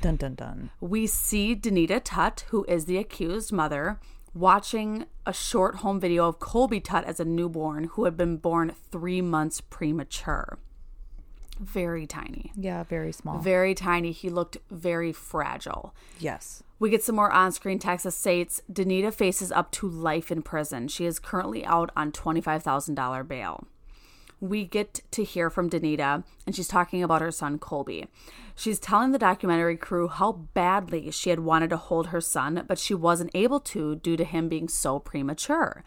Dun 0.00 0.14
dun 0.14 0.36
dun. 0.36 0.70
we 0.80 1.08
see 1.08 1.56
Danita 1.56 2.00
Tutt, 2.04 2.44
who 2.50 2.64
is 2.68 2.84
the 2.84 2.98
accused 2.98 3.50
mother, 3.50 3.98
watching 4.34 5.04
a 5.26 5.32
short 5.32 5.76
home 5.76 6.00
video 6.00 6.26
of 6.26 6.38
Colby 6.38 6.80
Tutt 6.80 7.04
as 7.04 7.20
a 7.20 7.24
newborn 7.24 7.84
who 7.92 8.04
had 8.04 8.16
been 8.16 8.36
born 8.36 8.74
three 8.90 9.20
months 9.20 9.60
premature. 9.60 10.58
Very 11.60 12.06
tiny. 12.06 12.50
Yeah, 12.56 12.82
very 12.82 13.12
small. 13.12 13.38
Very 13.38 13.74
tiny. 13.74 14.10
He 14.10 14.30
looked 14.30 14.56
very 14.70 15.12
fragile. 15.12 15.94
yes. 16.18 16.62
We 16.78 16.90
get 16.90 17.04
some 17.04 17.14
more 17.14 17.30
on 17.30 17.52
screen 17.52 17.78
text 17.78 18.02
that 18.02 18.10
states 18.10 18.60
Danita 18.68 19.14
faces 19.14 19.52
up 19.52 19.70
to 19.70 19.88
life 19.88 20.32
in 20.32 20.42
prison. 20.42 20.88
She 20.88 21.04
is 21.04 21.20
currently 21.20 21.64
out 21.64 21.92
on 21.94 22.10
$25,000 22.10 23.28
bail. 23.28 23.68
We 24.42 24.64
get 24.64 25.00
to 25.12 25.22
hear 25.22 25.50
from 25.50 25.70
Danita, 25.70 26.24
and 26.46 26.56
she's 26.56 26.66
talking 26.66 27.00
about 27.00 27.20
her 27.22 27.30
son, 27.30 27.60
Colby. 27.60 28.08
She's 28.56 28.80
telling 28.80 29.12
the 29.12 29.18
documentary 29.18 29.76
crew 29.76 30.08
how 30.08 30.32
badly 30.32 31.12
she 31.12 31.30
had 31.30 31.38
wanted 31.40 31.70
to 31.70 31.76
hold 31.76 32.08
her 32.08 32.20
son, 32.20 32.64
but 32.66 32.76
she 32.80 32.92
wasn't 32.92 33.30
able 33.34 33.60
to 33.60 33.94
due 33.94 34.16
to 34.16 34.24
him 34.24 34.48
being 34.48 34.66
so 34.68 34.98
premature. 34.98 35.84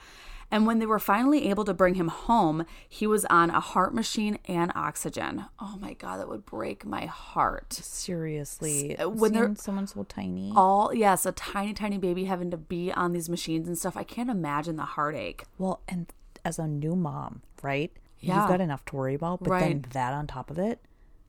And 0.50 0.66
when 0.66 0.80
they 0.80 0.86
were 0.86 1.00
finally 1.00 1.50
able 1.50 1.66
to 1.66 1.74
bring 1.74 1.96
him 1.96 2.08
home, 2.08 2.66
he 2.88 3.06
was 3.06 3.26
on 3.26 3.50
a 3.50 3.60
heart 3.60 3.94
machine 3.94 4.38
and 4.46 4.72
oxygen. 4.74 5.46
Oh 5.60 5.76
my 5.82 5.94
God, 5.94 6.20
that 6.20 6.30
would 6.30 6.46
break 6.46 6.86
my 6.86 7.08
heart. 7.08 7.74
Seriously. 7.74 8.96
when 9.04 9.34
they're- 9.34 9.54
someone 9.58 9.88
so 9.88 10.04
tiny. 10.04 10.54
all 10.56 10.94
yes 10.94 11.26
a 11.26 11.32
tiny 11.34 11.74
tiny 11.74 11.98
baby 11.98 12.26
having 12.26 12.52
to 12.52 12.58
be 12.58 12.92
on 12.94 13.12
these 13.12 13.28
machines 13.28 13.68
and 13.68 13.78
stuff 13.78 13.98
i 13.98 14.04
can't 14.04 14.30
imagine 14.30 14.76
the 14.78 14.84
heartache 14.86 15.44
Well, 15.58 15.82
and 15.88 16.12
as 16.46 16.60
a 16.60 16.68
new 16.68 16.96
mom, 16.96 17.42
right? 17.64 17.92
Yeah. 18.26 18.42
You've 18.42 18.50
got 18.50 18.62
enough 18.62 18.84
to 18.86 18.96
worry 18.96 19.14
about, 19.16 19.44
but 19.44 19.60
then 19.60 19.72
Right. 19.84 19.90
that 19.92 20.14
on 20.14 20.28
top 20.28 20.50
of 20.52 20.58
it. 20.60 20.80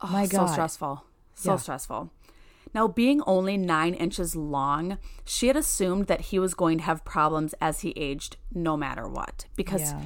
oh, 0.00 0.08
my 0.08 0.26
God. 0.26 0.46
so 0.46 0.52
stressful 0.52 1.04
so 1.34 1.52
Yeah. 1.52 1.56
stressful 1.56 2.10
now 2.74 2.86
being 2.88 3.22
only 3.26 3.56
nine 3.56 3.94
inches 3.94 4.34
long 4.36 4.98
she 5.24 5.46
had 5.46 5.56
assumed 5.56 6.06
that 6.06 6.20
he 6.32 6.38
was 6.38 6.52
going 6.54 6.78
to 6.78 6.84
have 6.84 7.04
problems 7.04 7.54
as 7.60 7.80
he 7.80 7.90
aged 7.96 8.36
no 8.52 8.76
matter 8.76 9.08
what 9.08 9.46
because 9.56 9.80
Yeah. 9.92 10.02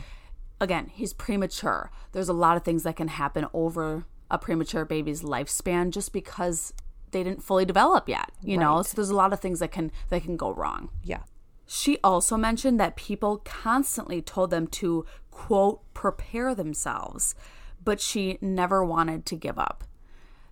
again 0.61 0.91
he's 0.93 1.13
premature 1.13 1.91
there's 2.13 2.29
a 2.29 2.33
lot 2.33 2.57
of 2.57 2.63
things 2.65 2.83
that 2.85 2.95
can 2.97 3.09
happen 3.09 3.47
over 3.53 4.05
a 4.31 4.39
premature 4.39 4.85
baby's 4.85 5.23
lifespan 5.23 5.91
just 5.91 6.13
because 6.13 6.73
they 7.11 7.25
didn't 7.25 7.43
fully 7.43 7.65
develop 7.65 8.09
yet 8.09 8.31
you 8.43 8.57
know 8.57 8.83
so 8.83 8.95
there's 8.95 9.11
a 9.11 9.17
lot 9.17 9.33
of 9.33 9.41
things 9.41 9.59
that 9.59 9.73
can 9.73 9.91
that 10.11 10.23
can 10.23 10.37
go 10.37 10.53
wrong 10.53 10.91
Yeah. 11.03 11.23
She 11.73 11.99
also 12.03 12.37
mentioned 12.37 12.81
that 12.81 12.97
people 12.97 13.43
constantly 13.45 14.21
told 14.21 14.51
them 14.51 14.67
to, 14.67 15.07
quote, 15.31 15.83
prepare 15.95 16.53
themselves, 16.53 17.37
but 17.85 18.01
she 18.01 18.39
never 18.41 18.85
wanted 18.85 19.25
to 19.27 19.37
give 19.37 19.57
up. 19.57 19.85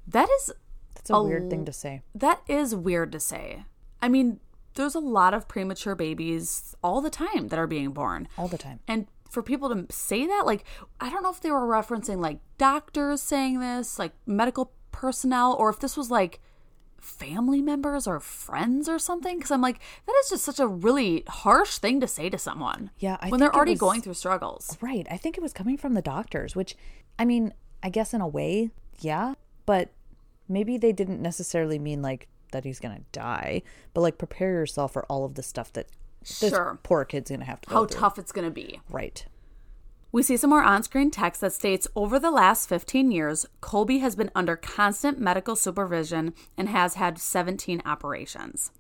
That 0.07 0.29
is 0.31 0.53
It's 0.95 1.11
a 1.11 1.21
weird 1.21 1.51
thing 1.51 1.65
to 1.65 1.73
say. 1.73 2.03
That 2.15 2.43
is 2.47 2.73
weird 2.73 3.11
to 3.11 3.19
say. 3.19 3.65
I 4.01 4.09
mean, 4.09 4.39
there's 4.75 4.95
a 4.95 5.01
lot 5.01 5.35
of 5.35 5.49
premature 5.49 5.97
babies 5.97 6.77
all 6.85 7.01
the 7.01 7.11
time 7.11 7.49
that 7.49 7.59
are 7.59 7.67
being 7.67 7.91
born. 7.91 8.29
All 8.39 8.47
the 8.47 8.57
time. 8.57 8.79
And 8.87 9.09
for 9.29 9.43
people 9.43 9.75
to 9.75 9.93
say 9.93 10.25
that, 10.25 10.47
like, 10.47 10.63
I 11.01 11.11
don't 11.11 11.25
know 11.25 11.33
if 11.33 11.41
they 11.41 11.51
were 11.51 11.67
referencing 11.67 12.19
like 12.19 12.39
doctors 12.59 13.23
saying 13.23 13.59
this, 13.59 13.99
like 13.99 14.13
medical 14.25 14.71
personnel, 14.93 15.57
or 15.59 15.69
if 15.69 15.81
this 15.81 15.97
was 15.97 16.13
like 16.13 16.39
family 17.01 17.61
members 17.63 18.07
or 18.07 18.21
friends 18.21 18.89
or 18.89 18.99
something. 18.99 19.41
Cause 19.41 19.51
I'm 19.51 19.61
like, 19.63 19.81
that 20.07 20.15
is 20.25 20.31
just 20.31 20.45
such 20.45 20.59
a 20.61 20.67
really 20.67 21.25
harsh 21.29 21.79
thing 21.79 22.01
to 22.01 22.07
say 22.09 22.29
to 22.31 22.39
someone. 22.39 22.91
Yeah, 22.99 23.17
I 23.21 23.29
when 23.31 23.41
they're 23.41 23.55
already 23.55 23.73
was- 23.73 23.81
going 23.81 24.03
through 24.03 24.15
struggles. 24.15 24.77
Right. 24.81 25.07
I 25.11 25.17
think 25.17 25.37
it 25.39 25.43
was 25.43 25.53
coming 25.53 25.77
from 25.77 25.95
the 25.95 26.03
doctors, 26.03 26.55
which, 26.57 26.77
I 27.19 27.25
mean, 27.25 27.55
I 27.83 27.89
guess 27.91 28.13
in 28.13 28.21
a 28.21 28.29
way, 28.29 28.71
yeah, 29.01 29.35
but 29.67 29.91
maybe 30.49 30.77
they 30.77 30.93
didn't 30.93 31.23
necessarily 31.23 31.79
mean 31.79 32.03
like 32.03 32.27
that 32.53 32.65
he's 32.65 32.81
going 32.81 32.97
to 32.97 33.03
die, 33.13 33.63
but 33.95 34.01
like 34.01 34.19
prepare 34.19 34.51
yourself 34.53 34.93
for 34.95 35.05
all 35.07 35.25
of 35.25 35.35
the 35.35 35.43
stuff 35.43 35.73
that 35.75 35.87
this 36.41 36.51
Sure. 36.51 36.79
poor 36.83 37.05
kid's 37.05 37.31
going 37.31 37.41
to 37.41 37.47
have 37.47 37.61
to 37.63 37.71
How 37.71 37.87
through. 37.87 37.99
tough 38.01 38.19
it's 38.19 38.33
going 38.33 38.47
to 38.47 38.51
be. 38.51 38.81
Right. 38.91 39.25
We 40.11 40.23
see 40.23 40.39
some 40.39 40.51
more 40.51 40.63
on 40.63 40.83
screen 40.83 41.11
text 41.11 41.43
that 41.43 41.53
states 41.53 41.87
over 41.95 42.19
the 42.19 42.31
last 42.31 42.69
15 42.69 43.11
years, 43.11 43.45
Colby 43.61 43.99
has 43.99 44.17
been 44.17 44.31
under 44.35 44.57
constant 44.57 45.19
medical 45.19 45.55
supervision 45.55 46.33
and 46.57 46.69
has 46.71 46.95
had 46.95 47.19
17 47.19 47.83
operations. 47.85 48.71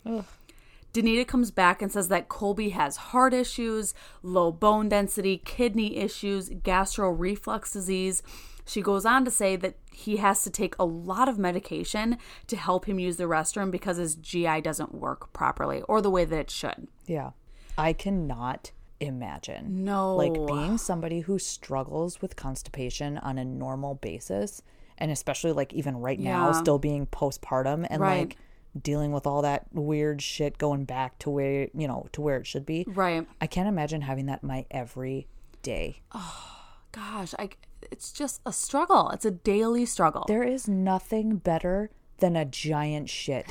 Danita 0.94 1.26
comes 1.26 1.50
back 1.50 1.82
and 1.82 1.92
says 1.92 2.08
that 2.08 2.30
Colby 2.30 2.70
has 2.70 2.96
heart 2.96 3.34
issues, 3.34 3.92
low 4.22 4.50
bone 4.50 4.88
density, 4.88 5.42
kidney 5.44 5.98
issues, 5.98 6.48
gastro 6.62 7.10
reflux 7.10 7.72
disease. 7.72 8.22
She 8.64 8.80
goes 8.80 9.04
on 9.04 9.26
to 9.26 9.30
say 9.30 9.54
that 9.56 9.76
he 9.92 10.16
has 10.16 10.42
to 10.44 10.50
take 10.50 10.74
a 10.78 10.84
lot 10.84 11.28
of 11.28 11.38
medication 11.38 12.16
to 12.46 12.56
help 12.56 12.86
him 12.86 12.98
use 12.98 13.16
the 13.16 13.24
restroom 13.24 13.70
because 13.70 13.98
his 13.98 14.14
GI 14.14 14.62
doesn't 14.62 14.94
work 14.94 15.32
properly 15.34 15.82
or 15.82 16.00
the 16.00 16.10
way 16.10 16.24
that 16.24 16.38
it 16.38 16.50
should. 16.50 16.88
Yeah. 17.06 17.30
I 17.76 17.92
cannot 17.92 18.72
imagine. 19.00 19.84
No. 19.84 20.14
Like 20.16 20.34
being 20.34 20.78
somebody 20.78 21.20
who 21.20 21.38
struggles 21.38 22.20
with 22.20 22.36
constipation 22.36 23.18
on 23.18 23.38
a 23.38 23.44
normal 23.44 23.94
basis, 23.94 24.62
and 24.98 25.10
especially 25.10 25.52
like 25.52 25.72
even 25.72 25.96
right 25.98 26.18
now, 26.18 26.52
still 26.52 26.78
being 26.78 27.06
postpartum 27.06 27.86
and 27.88 28.00
Right. 28.02 28.18
like 28.28 28.36
dealing 28.80 29.12
with 29.12 29.26
all 29.26 29.42
that 29.42 29.66
weird 29.72 30.20
shit 30.22 30.58
going 30.58 30.84
back 30.84 31.18
to 31.20 31.30
where, 31.30 31.68
you 31.74 31.88
know, 31.88 32.06
to 32.12 32.20
where 32.20 32.36
it 32.36 32.46
should 32.46 32.66
be. 32.66 32.84
Right. 32.86 33.26
I 33.40 33.46
can't 33.46 33.68
imagine 33.68 34.02
having 34.02 34.26
that 34.26 34.42
my 34.42 34.66
every 34.70 35.26
day. 35.62 36.02
Oh 36.12 36.56
gosh, 36.92 37.34
I, 37.38 37.50
it's 37.90 38.12
just 38.12 38.40
a 38.44 38.52
struggle. 38.52 39.10
It's 39.10 39.24
a 39.24 39.30
daily 39.30 39.86
struggle. 39.86 40.24
There 40.28 40.42
is 40.42 40.68
nothing 40.68 41.36
better 41.36 41.90
than 42.18 42.34
a 42.36 42.44
giant 42.44 43.08
shit. 43.08 43.46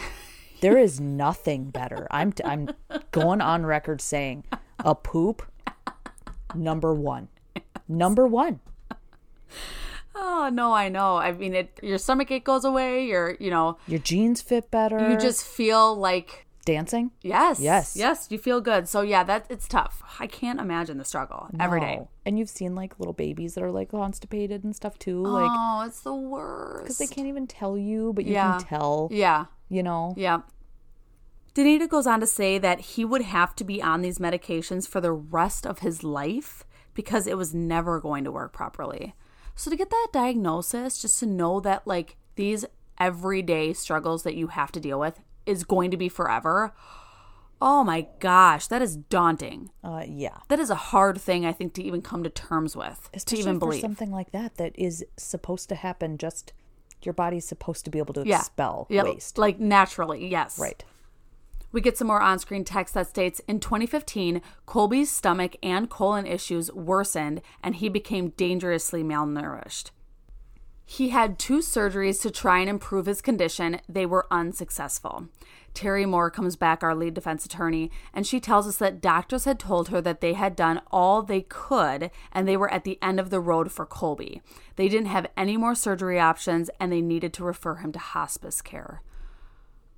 There 0.61 0.77
is 0.77 0.99
nothing 0.99 1.69
better. 1.71 2.07
I'm 2.11 2.31
t- 2.31 2.43
I'm 2.43 2.69
going 3.11 3.41
on 3.41 3.65
record 3.65 4.01
saying 4.01 4.43
a 4.83 4.95
poop 4.95 5.43
number 6.55 6.93
1. 6.93 7.27
Number 7.87 8.27
1. 8.27 8.59
Oh 10.15 10.49
no, 10.51 10.73
I 10.73 10.89
know. 10.89 11.17
I 11.17 11.31
mean, 11.31 11.53
it. 11.53 11.79
Your 11.83 11.97
stomach 11.99 12.31
ache 12.31 12.43
goes 12.43 12.65
away. 12.65 13.05
Your, 13.05 13.37
you 13.39 13.51
know, 13.51 13.77
Your 13.87 13.99
jeans 13.99 14.41
fit 14.41 14.71
better. 14.71 15.09
you 15.11 15.17
just 15.17 15.45
feel 15.45 15.95
like 15.95 16.45
dancing 16.65 17.11
yes, 17.21 17.61
Yes. 17.61 17.95
yes. 17.95 18.27
You 18.29 18.37
feel 18.37 18.59
good. 18.59 18.89
So 18.89 19.01
yeah, 19.01 19.23
that 19.23 19.45
it's 19.49 19.67
tough. 19.69 20.01
I 20.19 20.27
can't 20.27 20.59
imagine 20.59 20.97
the 20.97 21.05
struggle 21.05 21.47
every 21.59 21.79
day. 21.79 22.01
And 22.25 22.37
you've 22.37 22.49
seen 22.49 22.75
like 22.75 22.99
little 22.99 23.13
babies 23.13 23.53
that 23.55 23.63
are 23.63 23.71
like 23.71 23.91
constipated 23.91 24.63
and 24.63 24.75
stuff 24.75 24.97
too, 24.99 25.23
oh, 25.25 25.29
like 25.29 25.51
oh, 25.53 25.83
it's 25.87 26.01
the 26.01 26.13
worst. 26.15 26.83
because 26.83 26.97
they 26.97 27.07
can't 27.07 27.27
even 27.27 27.47
tell 27.47 27.77
you, 27.77 28.11
but 28.13 28.25
you 28.25 28.33
Yeah. 28.33 28.57
can 28.57 28.67
tell. 28.67 29.07
yeah, 29.11 29.45
You 29.69 29.83
know. 29.83 30.13
yeah. 30.17 30.39
Danita 31.57 31.89
goes 31.89 32.05
on 32.05 32.19
to 32.19 32.27
say 32.27 32.59
that 32.59 32.79
he 32.79 33.03
would 33.03 33.23
have 33.23 33.55
to 33.55 33.63
be 33.63 33.81
on 33.81 34.03
these 34.03 34.19
medications 34.19 34.87
for 34.87 35.01
the 35.01 35.11
rest 35.11 35.65
of 35.65 35.79
his 35.79 36.03
life 36.03 36.63
because 36.93 37.25
it 37.25 37.35
was 37.35 37.51
never 37.51 37.99
going 37.99 38.23
to 38.25 38.31
work 38.31 38.53
properly. 38.53 39.15
So 39.55 39.71
to 39.71 39.75
get 39.75 39.89
that 39.89 40.09
diagnosis, 40.13 41.01
just 41.01 41.19
to 41.19 41.25
know 41.25 41.59
that 41.61 41.87
like 41.87 42.15
these 42.35 42.63
everyday 42.99 43.73
struggles 43.73 44.21
that 44.21 44.35
you 44.35 44.47
have 44.47 44.71
to 44.73 44.79
deal 44.79 44.99
with 44.99 45.19
is 45.47 45.63
going 45.63 45.89
to 45.89 45.97
be 45.97 46.09
forever. 46.09 46.75
Oh 47.59 47.83
my 47.83 48.05
gosh, 48.19 48.67
that 48.67 48.83
is 48.83 48.95
daunting. 48.95 49.71
Uh, 49.83 50.03
yeah. 50.07 50.37
That 50.49 50.59
is 50.59 50.69
a 50.69 50.75
hard 50.75 51.19
thing 51.19 51.43
I 51.43 51.53
think 51.53 51.73
to 51.73 51.83
even 51.83 52.03
come 52.03 52.23
to 52.23 52.29
terms 52.29 52.75
with, 52.75 53.09
Especially 53.15 53.43
to 53.43 53.49
even 53.49 53.59
believe. 53.59 53.81
something 53.81 54.11
like 54.11 54.31
that 54.31 54.57
that 54.57 54.77
is 54.77 55.03
supposed 55.17 55.69
to 55.69 55.75
happen. 55.75 56.19
Just 56.19 56.53
your 57.01 57.13
body's 57.13 57.47
supposed 57.47 57.83
to 57.85 57.89
be 57.89 57.97
able 57.97 58.13
to 58.13 58.27
yeah. 58.27 58.41
expel 58.41 58.85
waste. 58.91 59.39
Like 59.39 59.59
naturally, 59.59 60.27
yes. 60.27 60.59
right. 60.59 60.83
We 61.71 61.81
get 61.81 61.97
some 61.97 62.07
more 62.07 62.21
on 62.21 62.39
screen 62.39 62.63
text 62.63 62.93
that 62.93 63.07
states 63.07 63.41
in 63.47 63.59
2015, 63.59 64.41
Colby's 64.65 65.11
stomach 65.11 65.55
and 65.61 65.89
colon 65.89 66.25
issues 66.25 66.71
worsened 66.71 67.41
and 67.63 67.75
he 67.75 67.89
became 67.89 68.29
dangerously 68.29 69.03
malnourished. 69.03 69.91
He 70.89 71.09
had 71.09 71.37
two 71.37 71.59
surgeries 71.59 72.21
to 72.21 72.31
try 72.31 72.59
and 72.59 72.69
improve 72.69 73.07
his 73.07 73.21
condition. 73.21 73.81
They 73.89 74.05
were 74.05 74.25
unsuccessful. 74.31 75.27
Terry 75.73 76.05
Moore 76.05 76.31
comes 76.31 76.55
back, 76.55 76.81
our 76.81 76.95
lead 76.95 77.13
defense 77.13 77.45
attorney, 77.45 77.91
and 78.13 78.25
she 78.25 78.39
tells 78.39 78.67
us 78.67 78.77
that 78.77 79.01
doctors 79.01 79.43
had 79.43 79.59
told 79.59 79.89
her 79.89 79.99
that 79.99 80.21
they 80.21 80.31
had 80.31 80.55
done 80.55 80.81
all 80.89 81.21
they 81.21 81.41
could 81.41 82.09
and 82.31 82.47
they 82.47 82.55
were 82.55 82.71
at 82.73 82.85
the 82.85 82.97
end 83.01 83.19
of 83.19 83.29
the 83.29 83.41
road 83.41 83.69
for 83.69 83.85
Colby. 83.85 84.41
They 84.77 84.87
didn't 84.87 85.07
have 85.07 85.27
any 85.35 85.57
more 85.57 85.75
surgery 85.75 86.21
options 86.21 86.69
and 86.79 86.89
they 86.89 87.01
needed 87.01 87.33
to 87.33 87.43
refer 87.43 87.75
him 87.75 87.91
to 87.91 87.99
hospice 87.99 88.61
care. 88.61 89.01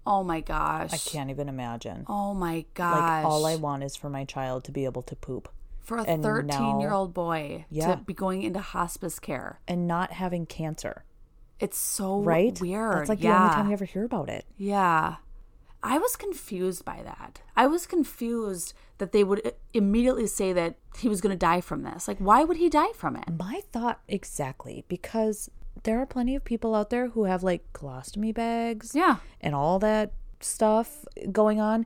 Oh 0.10 0.24
my 0.24 0.42
gosh. 0.42 0.92
I 0.92 0.98
can't 0.98 1.30
even 1.30 1.48
imagine. 1.48 2.04
Oh 2.08 2.34
my 2.34 2.66
gosh. 2.74 3.24
Like 3.24 3.25
all 3.25 3.46
I 3.46 3.56
want 3.56 3.84
is 3.84 3.96
for 3.96 4.10
my 4.10 4.25
child 4.25 4.63
to 4.66 4.72
be 4.72 4.84
able 4.86 5.04
to 5.04 5.16
poop 5.16 5.50
for 5.82 5.98
a 5.98 6.04
and 6.04 6.24
13 6.24 6.80
year 6.80 6.89
now- 6.89 6.96
old 6.98 7.13
boy 7.13 7.66
Yeah. 7.70 7.96
to 7.96 8.01
be 8.01 8.13
going 8.13 8.42
into 8.44 8.60
hospice 8.60 9.20
care. 9.20 9.60
and 9.68 9.88
not 9.88 10.12
having 10.13 10.46
cancer. 10.48 11.04
It's 11.60 11.78
so 11.78 12.22
Right? 12.22 12.60
weird. 12.60 12.96
That's 12.96 13.10
like 13.10 13.22
yeah. 13.24 13.38
the 13.38 13.44
only 13.44 13.56
time 13.56 13.68
you 13.68 13.74
ever 13.74 13.86
hear 13.86 14.04
about 14.04 14.30
it. 14.30 14.46
yeah. 14.58 15.18
I 15.82 15.98
was 15.98 16.18
confused 16.18 16.84
by 16.84 17.01
that. 17.04 17.39
I 17.56 17.66
was 17.68 17.86
confused 17.86 18.74
that 18.98 19.13
they 19.13 19.24
would 19.24 19.54
immediately 19.74 20.28
say 20.28 20.51
that 20.51 20.75
he 20.98 21.08
was 21.08 21.22
going 21.22 21.32
to 21.32 21.38
die 21.38 21.62
from 21.62 21.84
this. 21.84 22.06
Like, 22.06 22.18
why 22.18 22.44
would 22.44 22.58
he 22.58 22.68
die 22.68 22.92
from 22.94 23.16
it? 23.16 23.30
My 23.39 23.62
thought 23.72 24.01
exactly 24.10 24.84
because 24.89 25.50
there 25.84 26.00
are 26.00 26.06
plenty 26.06 26.36
of 26.36 26.44
people 26.44 26.76
out 26.76 26.90
there 26.90 27.10
who 27.10 27.24
have 27.26 27.44
like 27.44 27.72
colostomy 27.74 28.34
bags 28.34 28.94
Yeah. 28.96 29.18
and 29.42 29.54
all 29.56 29.80
that 29.80 30.12
stuff 30.42 31.06
going 31.32 31.60
on. 31.60 31.86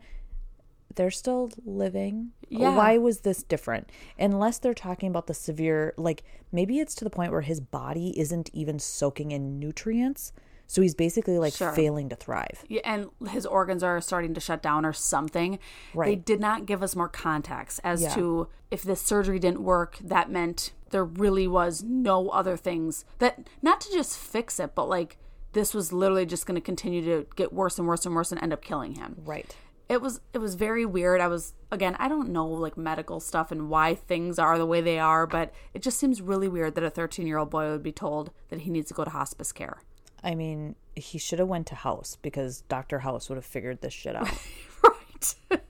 They're 0.95 1.11
still 1.11 1.49
living. 1.65 2.31
Yeah. 2.49 2.75
Why 2.75 2.97
was 2.99 3.21
this 3.21 3.41
different? 3.41 3.89
Unless 4.19 4.59
they're 4.59 4.75
talking 4.75 5.09
about 5.09 5.25
the 5.27 5.33
severe, 5.33 5.93
like 5.97 6.23
maybe 6.51 6.79
it's 6.79 6.93
to 6.95 7.03
the 7.03 7.09
point 7.09 7.31
where 7.31 7.41
his 7.41 7.59
body 7.59 8.17
isn't 8.19 8.49
even 8.53 8.77
soaking 8.77 9.31
in 9.31 9.59
nutrients. 9.59 10.33
So 10.67 10.81
he's 10.81 10.95
basically 10.95 11.37
like 11.37 11.53
Sure. 11.53 11.71
failing 11.73 12.09
to 12.09 12.15
thrive. 12.15 12.63
Yeah, 12.67 12.81
and 12.85 13.09
his 13.29 13.45
organs 13.45 13.83
are 13.83 13.99
starting 14.01 14.33
to 14.33 14.39
shut 14.39 14.61
down 14.63 14.85
or 14.85 14.93
something. 14.93 15.59
They 15.95 16.15
did 16.15 16.39
not 16.39 16.65
give 16.65 16.81
us 16.81 16.95
more 16.95 17.09
context 17.09 17.79
as 17.83 18.01
Yeah. 18.03 18.13
to 18.15 18.47
if 18.71 18.81
this 18.81 19.01
surgery 19.01 19.37
didn't 19.39 19.61
work, 19.61 19.99
that 20.03 20.31
meant 20.31 20.71
there 20.89 21.05
really 21.05 21.47
was 21.47 21.83
no 21.83 22.29
other 22.29 22.57
things 22.57 23.05
that 23.19 23.47
not 23.61 23.81
to 23.81 23.91
just 23.91 24.17
fix 24.17 24.59
it, 24.59 24.73
but 24.73 24.87
like 24.89 25.17
this 25.51 25.73
was 25.75 25.93
literally 25.93 26.25
just 26.25 26.47
going 26.47 26.55
to 26.55 26.61
continue 26.61 27.03
to 27.03 27.27
get 27.35 27.53
worse 27.53 27.77
and 27.77 27.87
worse 27.87 28.05
and 28.05 28.15
worse 28.15 28.31
and 28.31 28.41
end 28.41 28.51
up 28.53 28.61
killing 28.63 28.95
him. 28.95 29.17
Right. 29.23 29.55
It 29.89 30.01
was 30.01 30.21
it 30.33 30.39
was 30.39 30.55
very 30.55 30.85
weird. 30.85 31.21
I 31.21 31.27
was 31.27 31.53
again, 31.71 31.95
I 31.99 32.07
don't 32.07 32.29
know 32.29 32.47
like 32.47 32.77
medical 32.77 33.19
stuff 33.19 33.51
and 33.51 33.69
why 33.69 33.93
things 33.93 34.39
are 34.39 34.57
the 34.57 34.65
way 34.65 34.81
they 34.81 34.97
are, 34.97 35.27
but 35.27 35.53
it 35.73 35.83
just 35.83 35.99
seems 35.99 36.21
really 36.21 36.47
weird 36.47 36.73
that 36.75 36.83
a 36.83 36.89
13-year-old 36.89 37.51
boy 37.51 37.69
would 37.69 37.83
be 37.83 37.91
told 37.91 38.31
that 38.49 38.61
he 38.61 38.71
needs 38.71 38.87
to 38.87 38.93
go 38.95 39.03
to 39.03 39.11
hospice 39.11 39.51
care. 39.51 39.81
I 40.23 40.35
mean, 40.35 40.75
he 40.95 41.17
should 41.17 41.39
have 41.39 41.47
went 41.47 41.67
to 41.67 41.75
House 41.75 42.17
because 42.21 42.61
Dr. 42.61 42.99
House 42.99 43.29
would 43.29 43.35
have 43.35 43.45
figured 43.45 43.81
this 43.81 43.93
shit 43.93 44.15
out. 44.15 44.29
right. 44.83 45.35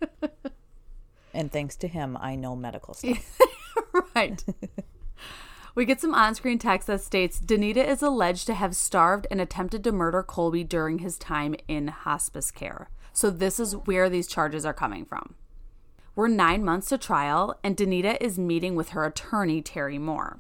and 1.34 1.52
thanks 1.52 1.76
to 1.78 1.88
him, 1.88 2.18
I 2.20 2.36
know 2.36 2.56
medical 2.56 2.94
stuff. 2.94 3.40
right. 4.16 4.44
We 5.76 5.86
get 5.86 6.00
some 6.00 6.14
on 6.14 6.36
screen 6.36 6.60
text 6.60 6.88
that 6.88 7.02
states 7.02 7.40
Danita 7.40 7.86
is 7.88 8.04
alleged 8.04 8.46
to 8.46 8.54
have 8.54 8.76
starved 8.76 9.26
and 9.32 9.42
attempted 9.42 9.84
to 9.86 9.92
murder 9.92 10.22
Colby 10.22 10.64
during 10.64 11.00
his 11.00 11.18
time 11.18 11.56
in 11.68 11.88
hospice 11.88 12.52
care. 12.52 12.90
So, 13.12 13.32
this 13.32 13.60
is 13.60 13.76
where 13.76 14.10
these 14.10 14.28
charges 14.28 14.66
are 14.66 14.74
coming 14.74 15.06
from. 15.06 15.36
We're 16.16 16.28
nine 16.28 16.64
months 16.64 16.90
to 16.90 17.00
trial, 17.00 17.60
and 17.64 17.76
Danita 17.76 18.18
is 18.22 18.38
meeting 18.38 18.76
with 18.76 18.90
her 18.90 19.04
attorney, 19.04 19.64
Terry 19.64 19.98
Moore. 19.98 20.40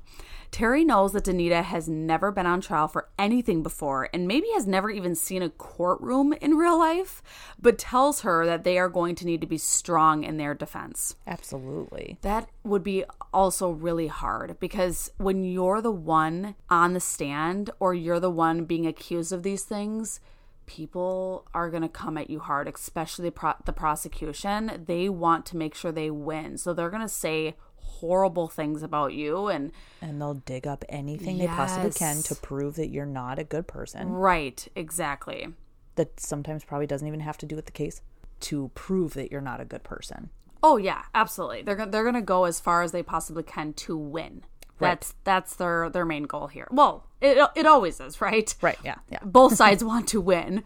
Terry 0.54 0.86
knows 0.86 1.14
that 1.14 1.24
Danita 1.24 1.64
has 1.64 1.90
never 1.90 2.32
been 2.32 2.46
on 2.46 2.62
trial 2.62 2.88
for 2.88 3.10
anything 3.18 3.64
before 3.64 4.08
and 4.14 4.28
maybe 4.28 4.46
has 4.54 4.68
never 4.68 4.92
even 4.92 5.16
seen 5.16 5.42
a 5.42 5.50
courtroom 5.50 6.32
in 6.34 6.58
real 6.58 6.78
life, 6.78 7.24
but 7.60 7.80
tells 7.80 8.22
her 8.22 8.46
that 8.46 8.64
they 8.64 8.78
are 8.78 8.88
going 8.88 9.16
to 9.16 9.26
need 9.26 9.42
to 9.42 9.48
be 9.48 9.58
strong 9.58 10.24
in 10.24 10.38
their 10.38 10.54
defense. 10.54 11.16
Absolutely. 11.26 12.20
That 12.22 12.50
would 12.64 12.84
be 12.84 13.04
also 13.34 13.72
really 13.72 14.06
hard 14.06 14.60
because 14.60 15.10
when 15.18 15.44
you're 15.44 15.82
the 15.82 15.92
one 15.92 16.54
on 16.70 16.94
the 16.94 17.00
stand 17.00 17.72
or 17.80 17.96
you're 17.96 18.20
the 18.20 18.30
one 18.30 18.66
being 18.66 18.86
accused 18.86 19.34
of 19.34 19.42
these 19.42 19.64
things, 19.64 20.20
people 20.68 21.48
are 21.56 21.72
going 21.72 21.82
to 21.82 21.90
come 21.90 22.16
at 22.16 22.30
you 22.30 22.38
hard, 22.38 22.68
especially 22.68 23.32
pro- 23.32 23.56
the 23.66 23.74
prosecution. 23.74 24.84
They 24.86 25.10
want 25.10 25.48
to 25.48 25.58
make 25.58 25.74
sure 25.74 25.92
they 25.92 26.12
win. 26.12 26.60
So 26.60 26.74
they're 26.76 26.92
going 26.92 27.02
to 27.02 27.10
say 27.10 27.56
horrible 28.04 28.50
things 28.50 28.84
about 28.84 29.14
you 29.14 29.48
and 29.48 29.72
And 30.02 30.20
they'll 30.20 30.34
dig 30.34 30.68
up 30.68 30.84
anything 30.90 31.38
they 31.38 31.48
possibly 31.48 31.92
can 31.92 32.22
to 32.24 32.36
prove 32.36 32.76
that 32.76 32.90
you're 32.90 33.06
not 33.06 33.40
a 33.40 33.46
good 33.46 33.66
person. 33.66 34.10
right, 34.10 34.68
exactly. 34.76 35.48
That 35.96 36.20
sometimes 36.20 36.66
probably 36.66 36.86
doesn't 36.88 37.08
even 37.08 37.22
have 37.22 37.38
to 37.38 37.46
do 37.46 37.56
with 37.56 37.66
the 37.66 37.72
case 37.72 38.02
to 38.42 38.72
prove 38.76 39.14
that 39.14 39.32
you're 39.32 39.40
not 39.40 39.62
a 39.62 39.66
good 39.66 39.84
person. 39.84 40.32
Oh 40.62 40.76
yeah, 40.76 41.04
absolutely. 41.16 41.62
They're 41.62 41.76
go- 41.78 41.86
they're 41.86 42.04
going 42.04 42.16
to 42.16 42.22
go 42.22 42.44
as 42.44 42.60
far 42.60 42.84
as 42.84 42.92
they 42.92 43.04
possibly 43.04 43.44
can 43.44 43.72
to 43.74 43.96
win. 43.98 44.44
That's 44.80 45.16
that's 45.24 45.56
their 45.56 45.90
their 45.90 46.04
main 46.04 46.24
goal 46.24 46.48
here. 46.48 46.68
Well, 46.70 47.08
it 47.22 47.38
it 47.56 47.66
always 47.66 48.02
is, 48.02 48.20
right? 48.20 48.54
Right. 48.62 48.78
Yeah. 48.84 48.96
Yeah. 49.10 49.20
both 49.24 49.56
sides 49.56 49.82
want 49.92 50.10
to 50.10 50.20
win, 50.20 50.64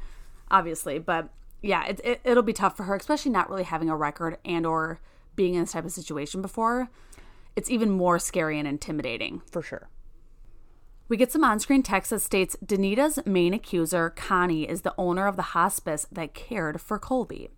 obviously. 0.49 0.97
But 0.97 1.29
yeah, 1.61 1.85
it, 1.85 2.01
it, 2.03 2.21
it'll 2.23 2.41
be 2.41 2.53
tough 2.53 2.75
for 2.77 2.83
her, 2.83 2.95
especially 2.95 3.31
not 3.31 3.47
really 3.49 3.63
having 3.63 3.89
a 3.91 3.95
record 3.95 4.37
and 4.43 4.65
or 4.65 4.99
being 5.35 5.53
in 5.53 5.61
this 5.61 5.73
type 5.73 5.85
of 5.85 5.91
situation 5.91 6.41
before. 6.41 6.89
It's 7.57 7.71
even 7.71 7.89
more 7.89 8.19
scary 8.19 8.59
and 8.59 8.67
intimidating. 8.67 9.41
For 9.51 9.63
sure. 9.63 9.89
We 11.09 11.17
get 11.17 11.31
some 11.31 11.43
on 11.43 11.59
screen 11.59 11.81
text 11.81 12.11
that 12.11 12.21
states 12.21 12.55
Danita's 12.63 13.17
main 13.25 13.53
accuser, 13.53 14.11
Connie, 14.11 14.69
is 14.69 14.83
the 14.83 14.93
owner 14.95 15.25
of 15.25 15.37
the 15.37 15.41
hospice 15.41 16.05
that 16.11 16.35
cared 16.35 16.79
for 16.79 16.99
Colby. 16.99 17.49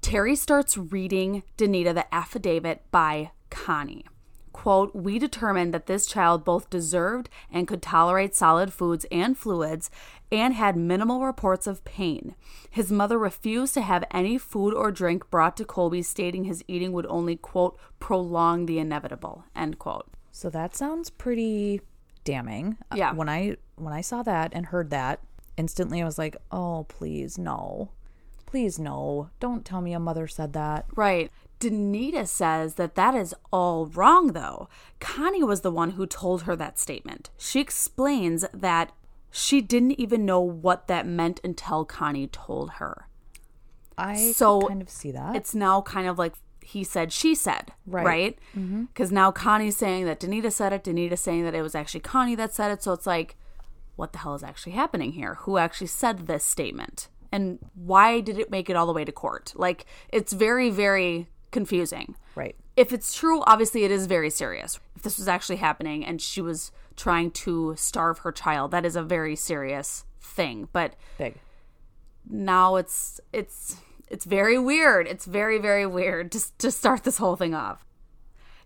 Terry 0.00 0.34
starts 0.34 0.76
reading 0.76 1.44
Danita 1.56 1.94
the 1.94 2.12
affidavit 2.12 2.90
by 2.90 3.30
Connie. 3.50 4.04
Quote, 4.52 4.96
we 4.96 5.20
determined 5.20 5.72
that 5.74 5.86
this 5.86 6.06
child 6.06 6.44
both 6.44 6.68
deserved 6.68 7.28
and 7.52 7.68
could 7.68 7.82
tolerate 7.82 8.34
solid 8.34 8.72
foods 8.72 9.06
and 9.12 9.38
fluids 9.38 9.90
and 10.34 10.54
had 10.54 10.76
minimal 10.76 11.24
reports 11.24 11.66
of 11.66 11.84
pain. 11.84 12.34
His 12.70 12.90
mother 12.92 13.18
refused 13.18 13.74
to 13.74 13.82
have 13.82 14.04
any 14.10 14.38
food 14.38 14.74
or 14.74 14.90
drink 14.90 15.30
brought 15.30 15.56
to 15.58 15.64
Colby, 15.64 16.02
stating 16.02 16.44
his 16.44 16.64
eating 16.68 16.92
would 16.92 17.06
only, 17.06 17.36
quote, 17.36 17.78
prolong 18.00 18.66
the 18.66 18.78
inevitable, 18.78 19.44
end 19.54 19.78
quote. 19.78 20.08
So 20.32 20.50
that 20.50 20.74
sounds 20.74 21.10
pretty 21.10 21.80
damning. 22.24 22.76
Uh, 22.90 22.96
Yeah. 22.96 23.12
When 23.12 23.28
I 23.28 23.56
when 23.76 23.92
I 23.92 24.00
saw 24.00 24.22
that 24.22 24.52
and 24.54 24.66
heard 24.66 24.90
that, 24.90 25.20
instantly 25.56 26.00
I 26.02 26.04
was 26.04 26.18
like, 26.18 26.36
"Oh, 26.50 26.84
please 26.88 27.38
no. 27.38 27.90
Please 28.46 28.78
no. 28.78 29.30
Don't 29.40 29.64
tell 29.64 29.80
me 29.80 29.92
a 29.92 30.00
mother 30.00 30.26
said 30.26 30.52
that." 30.54 30.86
Right. 30.96 31.30
Danita 31.60 32.26
says 32.26 32.74
that 32.74 32.94
that 32.96 33.14
is 33.14 33.34
all 33.52 33.86
wrong, 33.86 34.28
though. 34.28 34.68
Connie 35.00 35.42
was 35.44 35.60
the 35.62 35.70
one 35.70 35.90
who 35.90 36.06
told 36.06 36.42
her 36.42 36.56
that 36.56 36.78
statement. 36.78 37.30
She 37.38 37.60
explains 37.60 38.44
that 38.52 38.92
she 39.36 39.60
didn't 39.60 39.98
even 40.00 40.24
know 40.24 40.40
what 40.40 40.86
that 40.86 41.06
meant 41.08 41.40
until 41.42 41.84
Connie 41.84 42.28
told 42.28 42.70
her. 42.74 43.08
I 43.98 44.30
So, 44.32 44.60
kind 44.68 44.80
of 44.80 44.88
see 44.88 45.10
that. 45.10 45.34
It's 45.34 45.56
now 45.56 45.82
kind 45.82 46.06
of 46.06 46.18
like 46.18 46.34
he 46.62 46.84
said, 46.84 47.12
she 47.12 47.34
said, 47.34 47.72
Right. 47.84 48.06
right? 48.06 48.38
Mm-hmm. 48.56 48.84
Because 48.84 49.10
now 49.10 49.32
Connie's 49.32 49.76
saying 49.76 50.04
that 50.06 50.20
Danita 50.20 50.52
said 50.52 50.72
it, 50.72 50.84
Danita 50.84 51.18
saying 51.18 51.42
that 51.44 51.54
it 51.54 51.62
was 51.62 51.74
actually 51.74 52.00
Connie 52.00 52.36
that 52.36 52.54
said 52.54 52.70
it. 52.70 52.82
So 52.84 52.92
it's 52.92 53.08
like, 53.08 53.34
what 53.96 54.12
the 54.12 54.18
hell 54.20 54.36
is 54.36 54.44
actually 54.44 54.72
happening 54.72 55.12
here? 55.12 55.34
Who 55.40 55.58
actually 55.58 55.88
said 55.88 56.26
this 56.28 56.44
statement? 56.44 57.08
And 57.32 57.58
why 57.74 58.20
did 58.20 58.38
it 58.38 58.52
make 58.52 58.70
it 58.70 58.76
all 58.76 58.86
the 58.86 58.92
way 58.92 59.04
to 59.04 59.10
court? 59.12 59.52
Like, 59.56 59.84
it's 60.10 60.32
very, 60.32 60.70
very 60.70 61.26
confusing. 61.50 62.14
right. 62.36 62.54
If 62.76 62.92
it's 62.92 63.14
true, 63.14 63.42
obviously 63.46 63.84
it 63.84 63.90
is 63.92 64.06
very 64.06 64.30
serious. 64.30 64.80
If 64.96 65.02
this 65.02 65.18
was 65.18 65.28
actually 65.28 65.56
happening 65.56 66.04
and 66.04 66.20
she 66.20 66.40
was 66.40 66.72
trying 66.96 67.30
to 67.30 67.74
starve 67.76 68.18
her 68.18 68.32
child, 68.32 68.70
that 68.70 68.84
is 68.84 68.96
a 68.96 69.02
very 69.02 69.36
serious 69.36 70.04
thing. 70.20 70.68
But 70.72 70.94
Big. 71.18 71.38
now 72.28 72.76
it's 72.76 73.20
it's 73.32 73.76
it's 74.08 74.24
very 74.24 74.58
weird. 74.58 75.06
It's 75.06 75.26
very 75.26 75.58
very 75.58 75.86
weird 75.86 76.32
to 76.32 76.58
to 76.58 76.70
start 76.70 77.04
this 77.04 77.18
whole 77.18 77.36
thing 77.36 77.54
off. 77.54 77.84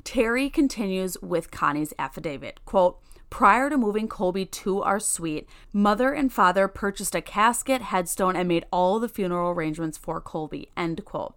Terry 0.04 0.48
continues 0.48 1.18
with 1.20 1.50
Connie's 1.50 1.92
affidavit. 1.98 2.64
Quote, 2.64 2.98
Prior 3.30 3.68
to 3.68 3.76
moving 3.76 4.08
Colby 4.08 4.46
to 4.46 4.82
our 4.82 4.98
suite, 4.98 5.46
mother 5.72 6.12
and 6.12 6.32
father 6.32 6.66
purchased 6.66 7.14
a 7.14 7.20
casket, 7.20 7.82
headstone, 7.82 8.34
and 8.34 8.48
made 8.48 8.64
all 8.72 8.98
the 8.98 9.08
funeral 9.08 9.50
arrangements 9.50 9.98
for 9.98 10.20
Colby. 10.20 10.70
End 10.76 11.04
quote. 11.04 11.34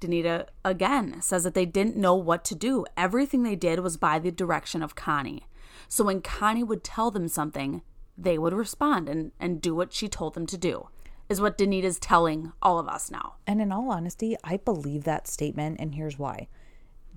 Danita 0.00 0.46
again 0.64 1.22
says 1.22 1.44
that 1.44 1.54
they 1.54 1.64
didn't 1.64 1.96
know 1.96 2.16
what 2.16 2.44
to 2.46 2.56
do. 2.56 2.84
Everything 2.96 3.44
they 3.44 3.54
did 3.54 3.78
was 3.78 3.96
by 3.96 4.18
the 4.18 4.32
direction 4.32 4.82
of 4.82 4.96
Connie. 4.96 5.44
So 5.92 6.04
when 6.04 6.22
Connie 6.22 6.64
would 6.64 6.82
tell 6.82 7.10
them 7.10 7.28
something, 7.28 7.82
they 8.16 8.38
would 8.38 8.54
respond 8.54 9.10
and, 9.10 9.30
and 9.38 9.60
do 9.60 9.74
what 9.74 9.92
she 9.92 10.08
told 10.08 10.32
them 10.32 10.46
to 10.46 10.56
do, 10.56 10.88
is 11.28 11.38
what 11.38 11.58
Danita's 11.58 11.98
telling 11.98 12.52
all 12.62 12.78
of 12.78 12.88
us 12.88 13.10
now. 13.10 13.34
And 13.46 13.60
in 13.60 13.70
all 13.72 13.90
honesty, 13.90 14.34
I 14.42 14.56
believe 14.56 15.04
that 15.04 15.28
statement 15.28 15.78
and 15.78 15.94
here's 15.94 16.18
why. 16.18 16.48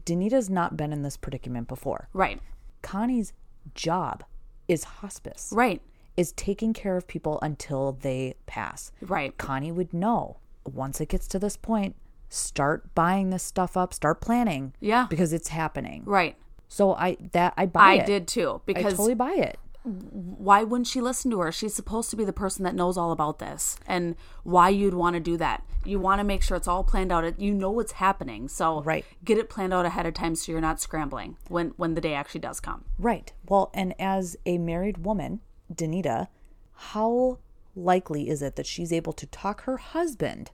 Danita's 0.03 0.49
not 0.49 0.75
been 0.75 0.91
in 0.91 1.03
this 1.03 1.15
predicament 1.15 1.69
before. 1.69 2.09
Right. 2.11 2.41
Connie's 2.81 3.31
job 3.75 4.25
is 4.67 4.83
hospice. 4.83 5.53
Right. 5.55 5.81
Is 6.17 6.33
taking 6.33 6.73
care 6.73 6.97
of 6.97 7.07
people 7.07 7.39
until 7.41 7.93
they 8.01 8.35
pass. 8.45 8.91
Right. 8.99 9.38
Connie 9.38 9.71
would 9.71 9.93
know 9.93 10.41
once 10.65 10.99
it 10.99 11.07
gets 11.07 11.29
to 11.29 11.39
this 11.39 11.55
point, 11.55 11.95
start 12.27 12.93
buying 12.93 13.29
this 13.29 13.43
stuff 13.43 13.77
up, 13.77 13.93
start 13.93 14.19
planning. 14.19 14.73
Yeah. 14.81 15.07
Because 15.09 15.31
it's 15.31 15.47
happening. 15.47 16.03
Right. 16.03 16.35
So 16.67 16.93
I 16.93 17.17
that 17.32 17.54
I 17.58 17.65
buy 17.65 17.82
I 17.82 17.93
it. 17.95 18.06
did 18.06 18.28
too. 18.28 18.62
because 18.65 18.86
I 18.86 18.89
totally 18.91 19.13
buy 19.15 19.34
it. 19.34 19.58
why 19.84 20.63
wouldn't 20.63 20.88
she 20.88 20.99
listen 20.99 21.30
to 21.32 21.39
her? 21.41 21.51
She's 21.51 21.75
supposed 21.75 22.10
to 22.10 22.15
be 22.15 22.25
the 22.25 22.34
person 22.34 22.63
that 22.63 22.73
knows 22.73 22.97
all 22.97 23.12
about 23.12 23.38
this 23.39 23.78
and 23.88 24.15
why 24.43 24.69
you'd 24.69 24.95
want 24.95 25.13
to 25.13 25.19
do 25.19 25.38
that. 25.38 25.63
You 25.86 25.99
want 25.99 26.19
to 26.19 26.23
make 26.23 26.41
sure 26.41 26.58
it's 26.58 26.67
all 26.67 26.84
planned 26.84 27.12
out. 27.12 27.39
You 27.39 27.54
know 27.54 27.69
what's 27.69 27.93
happening. 27.93 28.47
So 28.47 28.82
Right. 28.82 29.06
get 29.23 29.38
it 29.38 29.47
planned 29.49 29.73
out 29.73 29.86
ahead 29.86 30.08
of 30.08 30.15
time 30.15 30.34
so 30.36 30.51
you're 30.51 30.60
not 30.62 30.82
scrambling 30.82 31.38
when 31.49 31.69
when 31.78 31.93
the 31.93 32.01
day 32.01 32.15
actually 32.15 32.41
does 32.41 32.60
come. 32.60 32.86
Right. 32.97 33.32
Well, 33.47 33.69
and 33.75 33.93
as 33.99 34.36
a 34.45 34.58
married 34.58 35.06
woman, 35.06 35.41
Danita, 35.73 36.28
how 36.73 37.38
likely 37.75 38.28
is 38.30 38.41
it 38.41 38.56
that 38.56 38.65
she's 38.65 38.91
able 38.91 39.13
to 39.13 39.28
talk 39.28 39.62
her 39.63 39.78
husband 39.78 40.49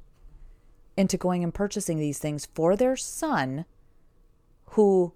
into 0.97 1.17
going 1.17 1.41
and 1.43 1.53
purchasing 1.53 1.99
these 1.99 2.19
things 2.19 2.47
for 2.53 2.75
their 2.75 2.97
son 2.97 3.63
who 4.71 5.13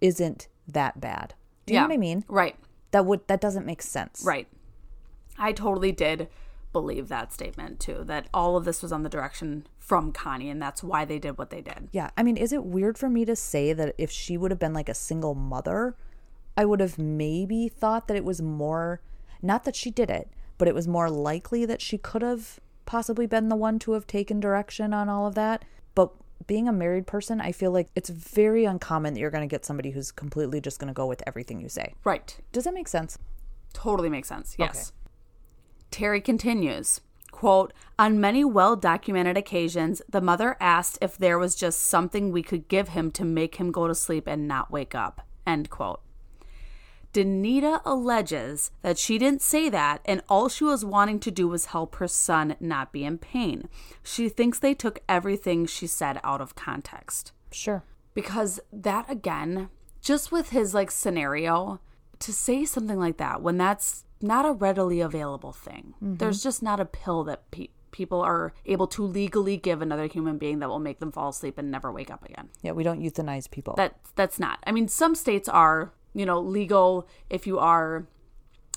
isn't 0.00 0.48
that 0.68 1.00
bad? 1.00 1.34
Do 1.66 1.74
you 1.74 1.80
know 1.80 1.86
what 1.86 1.94
I 1.94 1.98
mean? 1.98 2.24
Right. 2.28 2.56
That 2.90 3.06
would 3.06 3.26
that 3.28 3.40
doesn't 3.40 3.66
make 3.66 3.82
sense. 3.82 4.22
Right. 4.24 4.48
I 5.38 5.52
totally 5.52 5.92
did 5.92 6.28
believe 6.72 7.08
that 7.08 7.32
statement 7.32 7.80
too, 7.80 8.04
that 8.04 8.28
all 8.32 8.56
of 8.56 8.64
this 8.64 8.82
was 8.82 8.92
on 8.92 9.02
the 9.02 9.08
direction 9.08 9.66
from 9.78 10.12
Connie 10.12 10.50
and 10.50 10.62
that's 10.62 10.82
why 10.82 11.04
they 11.04 11.18
did 11.18 11.38
what 11.38 11.50
they 11.50 11.60
did. 11.60 11.88
Yeah. 11.92 12.10
I 12.16 12.22
mean, 12.22 12.36
is 12.36 12.52
it 12.52 12.64
weird 12.64 12.96
for 12.96 13.08
me 13.08 13.24
to 13.24 13.34
say 13.34 13.72
that 13.72 13.94
if 13.98 14.10
she 14.10 14.36
would 14.36 14.50
have 14.50 14.60
been 14.60 14.72
like 14.72 14.88
a 14.88 14.94
single 14.94 15.34
mother, 15.34 15.96
I 16.56 16.64
would 16.64 16.80
have 16.80 16.98
maybe 16.98 17.68
thought 17.68 18.08
that 18.08 18.16
it 18.16 18.24
was 18.24 18.40
more, 18.40 19.00
not 19.42 19.64
that 19.64 19.76
she 19.76 19.90
did 19.90 20.10
it, 20.10 20.30
but 20.58 20.68
it 20.68 20.74
was 20.74 20.86
more 20.86 21.10
likely 21.10 21.64
that 21.64 21.80
she 21.80 21.98
could 21.98 22.22
have 22.22 22.60
possibly 22.86 23.26
been 23.26 23.48
the 23.48 23.56
one 23.56 23.78
to 23.80 23.92
have 23.92 24.06
taken 24.06 24.40
direction 24.40 24.92
on 24.92 25.08
all 25.08 25.26
of 25.26 25.34
that. 25.34 25.64
But 25.94 26.12
being 26.46 26.68
a 26.68 26.72
married 26.72 27.06
person, 27.06 27.40
I 27.40 27.52
feel 27.52 27.70
like 27.70 27.88
it's 27.94 28.10
very 28.10 28.64
uncommon 28.64 29.14
that 29.14 29.20
you're 29.20 29.30
going 29.30 29.48
to 29.48 29.52
get 29.52 29.64
somebody 29.64 29.90
who's 29.90 30.10
completely 30.10 30.60
just 30.60 30.78
going 30.78 30.88
to 30.88 30.94
go 30.94 31.06
with 31.06 31.22
everything 31.26 31.60
you 31.60 31.68
say. 31.68 31.94
Right. 32.04 32.36
Does 32.52 32.64
that 32.64 32.74
make 32.74 32.88
sense? 32.88 33.18
Totally 33.72 34.08
makes 34.08 34.28
sense. 34.28 34.56
Yes. 34.58 34.92
Terry 35.90 36.20
continues, 36.20 37.00
quote, 37.30 37.72
On 37.98 38.20
many 38.20 38.44
well 38.44 38.76
documented 38.76 39.36
occasions, 39.36 40.02
the 40.08 40.20
mother 40.20 40.56
asked 40.60 40.98
if 41.00 41.18
there 41.18 41.38
was 41.38 41.54
just 41.54 41.80
something 41.80 42.30
we 42.30 42.42
could 42.42 42.68
give 42.68 42.90
him 42.90 43.10
to 43.12 43.24
make 43.24 43.56
him 43.56 43.72
go 43.72 43.86
to 43.88 43.94
sleep 43.94 44.26
and 44.26 44.46
not 44.46 44.70
wake 44.70 44.94
up. 44.94 45.26
End 45.46 45.70
quote. 45.70 46.00
Danita 47.12 47.80
alleges 47.84 48.70
that 48.82 48.98
she 48.98 49.18
didn't 49.18 49.42
say 49.42 49.68
that 49.68 50.00
and 50.04 50.22
all 50.28 50.48
she 50.48 50.64
was 50.64 50.84
wanting 50.84 51.18
to 51.20 51.30
do 51.30 51.48
was 51.48 51.66
help 51.66 51.96
her 51.96 52.06
son 52.08 52.56
not 52.60 52.92
be 52.92 53.04
in 53.04 53.18
pain. 53.18 53.68
She 54.02 54.28
thinks 54.28 54.58
they 54.58 54.74
took 54.74 55.00
everything 55.08 55.66
she 55.66 55.86
said 55.86 56.20
out 56.22 56.40
of 56.40 56.54
context 56.54 57.32
Sure. 57.52 57.82
because 58.14 58.60
that 58.72 59.10
again 59.10 59.70
just 60.00 60.30
with 60.30 60.50
his 60.50 60.72
like 60.72 60.90
scenario 60.90 61.80
to 62.20 62.32
say 62.32 62.64
something 62.64 62.98
like 62.98 63.16
that 63.16 63.42
when 63.42 63.58
that's 63.58 64.04
not 64.22 64.46
a 64.46 64.52
readily 64.52 65.00
available 65.00 65.52
thing 65.52 65.94
mm-hmm. 65.96 66.14
there's 66.16 66.42
just 66.42 66.62
not 66.62 66.78
a 66.78 66.84
pill 66.84 67.24
that 67.24 67.50
pe- 67.50 67.68
people 67.90 68.20
are 68.20 68.52
able 68.66 68.86
to 68.86 69.02
legally 69.02 69.56
give 69.56 69.82
another 69.82 70.06
human 70.06 70.38
being 70.38 70.60
that 70.60 70.68
will 70.68 70.78
make 70.78 71.00
them 71.00 71.10
fall 71.10 71.30
asleep 71.30 71.58
and 71.58 71.70
never 71.72 71.90
wake 71.90 72.10
up 72.10 72.24
again 72.24 72.48
Yeah, 72.62 72.70
we 72.72 72.84
don't 72.84 73.02
euthanize 73.02 73.50
people. 73.50 73.74
that 73.78 73.96
that's 74.14 74.38
not 74.38 74.60
i 74.64 74.70
mean 74.70 74.86
some 74.86 75.14
states 75.16 75.48
are 75.48 75.92
you 76.14 76.26
know 76.26 76.40
legal 76.40 77.08
if 77.28 77.46
you 77.46 77.58
are 77.58 78.06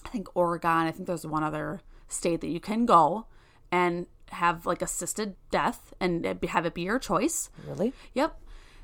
i 0.05 0.09
think 0.09 0.27
oregon 0.35 0.87
i 0.87 0.91
think 0.91 1.07
there's 1.07 1.25
one 1.25 1.43
other 1.43 1.81
state 2.07 2.41
that 2.41 2.47
you 2.47 2.59
can 2.59 2.85
go 2.85 3.25
and 3.71 4.05
have 4.29 4.65
like 4.65 4.81
assisted 4.81 5.35
death 5.51 5.93
and 5.99 6.25
have 6.49 6.65
it 6.65 6.73
be 6.73 6.81
your 6.81 6.99
choice 6.99 7.49
really? 7.67 7.93
Yep. 8.13 8.39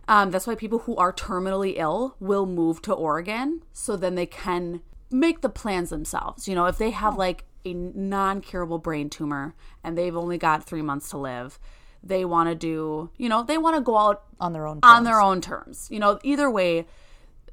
Um, 0.07 0.31
that's 0.31 0.47
why 0.47 0.55
people 0.55 0.79
who 0.79 0.95
are 0.95 1.13
terminally 1.13 1.75
ill 1.77 2.15
will 2.19 2.47
move 2.47 2.81
to 2.81 2.93
Oregon 2.93 3.61
so 3.71 3.95
then 3.95 4.15
they 4.15 4.25
can 4.25 4.81
make 5.11 5.41
the 5.41 5.49
plans 5.49 5.91
themselves. 5.91 6.47
You 6.47 6.55
know, 6.55 6.65
if 6.65 6.79
they 6.79 6.89
have 6.89 7.15
like 7.15 7.45
a 7.63 7.73
non 7.73 8.41
curable 8.41 8.79
brain 8.79 9.09
tumor 9.09 9.55
and 9.83 9.97
they've 9.97 10.15
only 10.15 10.37
got 10.37 10.63
three 10.63 10.81
months 10.81 11.09
to 11.11 11.17
live. 11.17 11.59
They 12.01 12.23
want 12.23 12.49
to 12.49 12.55
do, 12.55 13.09
you 13.17 13.27
know, 13.27 13.43
they 13.43 13.57
want 13.57 13.75
to 13.75 13.81
go 13.81 13.97
out 13.97 14.23
on 14.39 14.53
their 14.53 14.65
own 14.65 14.79
on 14.83 15.03
their 15.03 15.21
own 15.21 15.41
terms. 15.41 15.89
You 15.91 15.99
know, 15.99 16.17
either 16.23 16.49
way, 16.49 16.87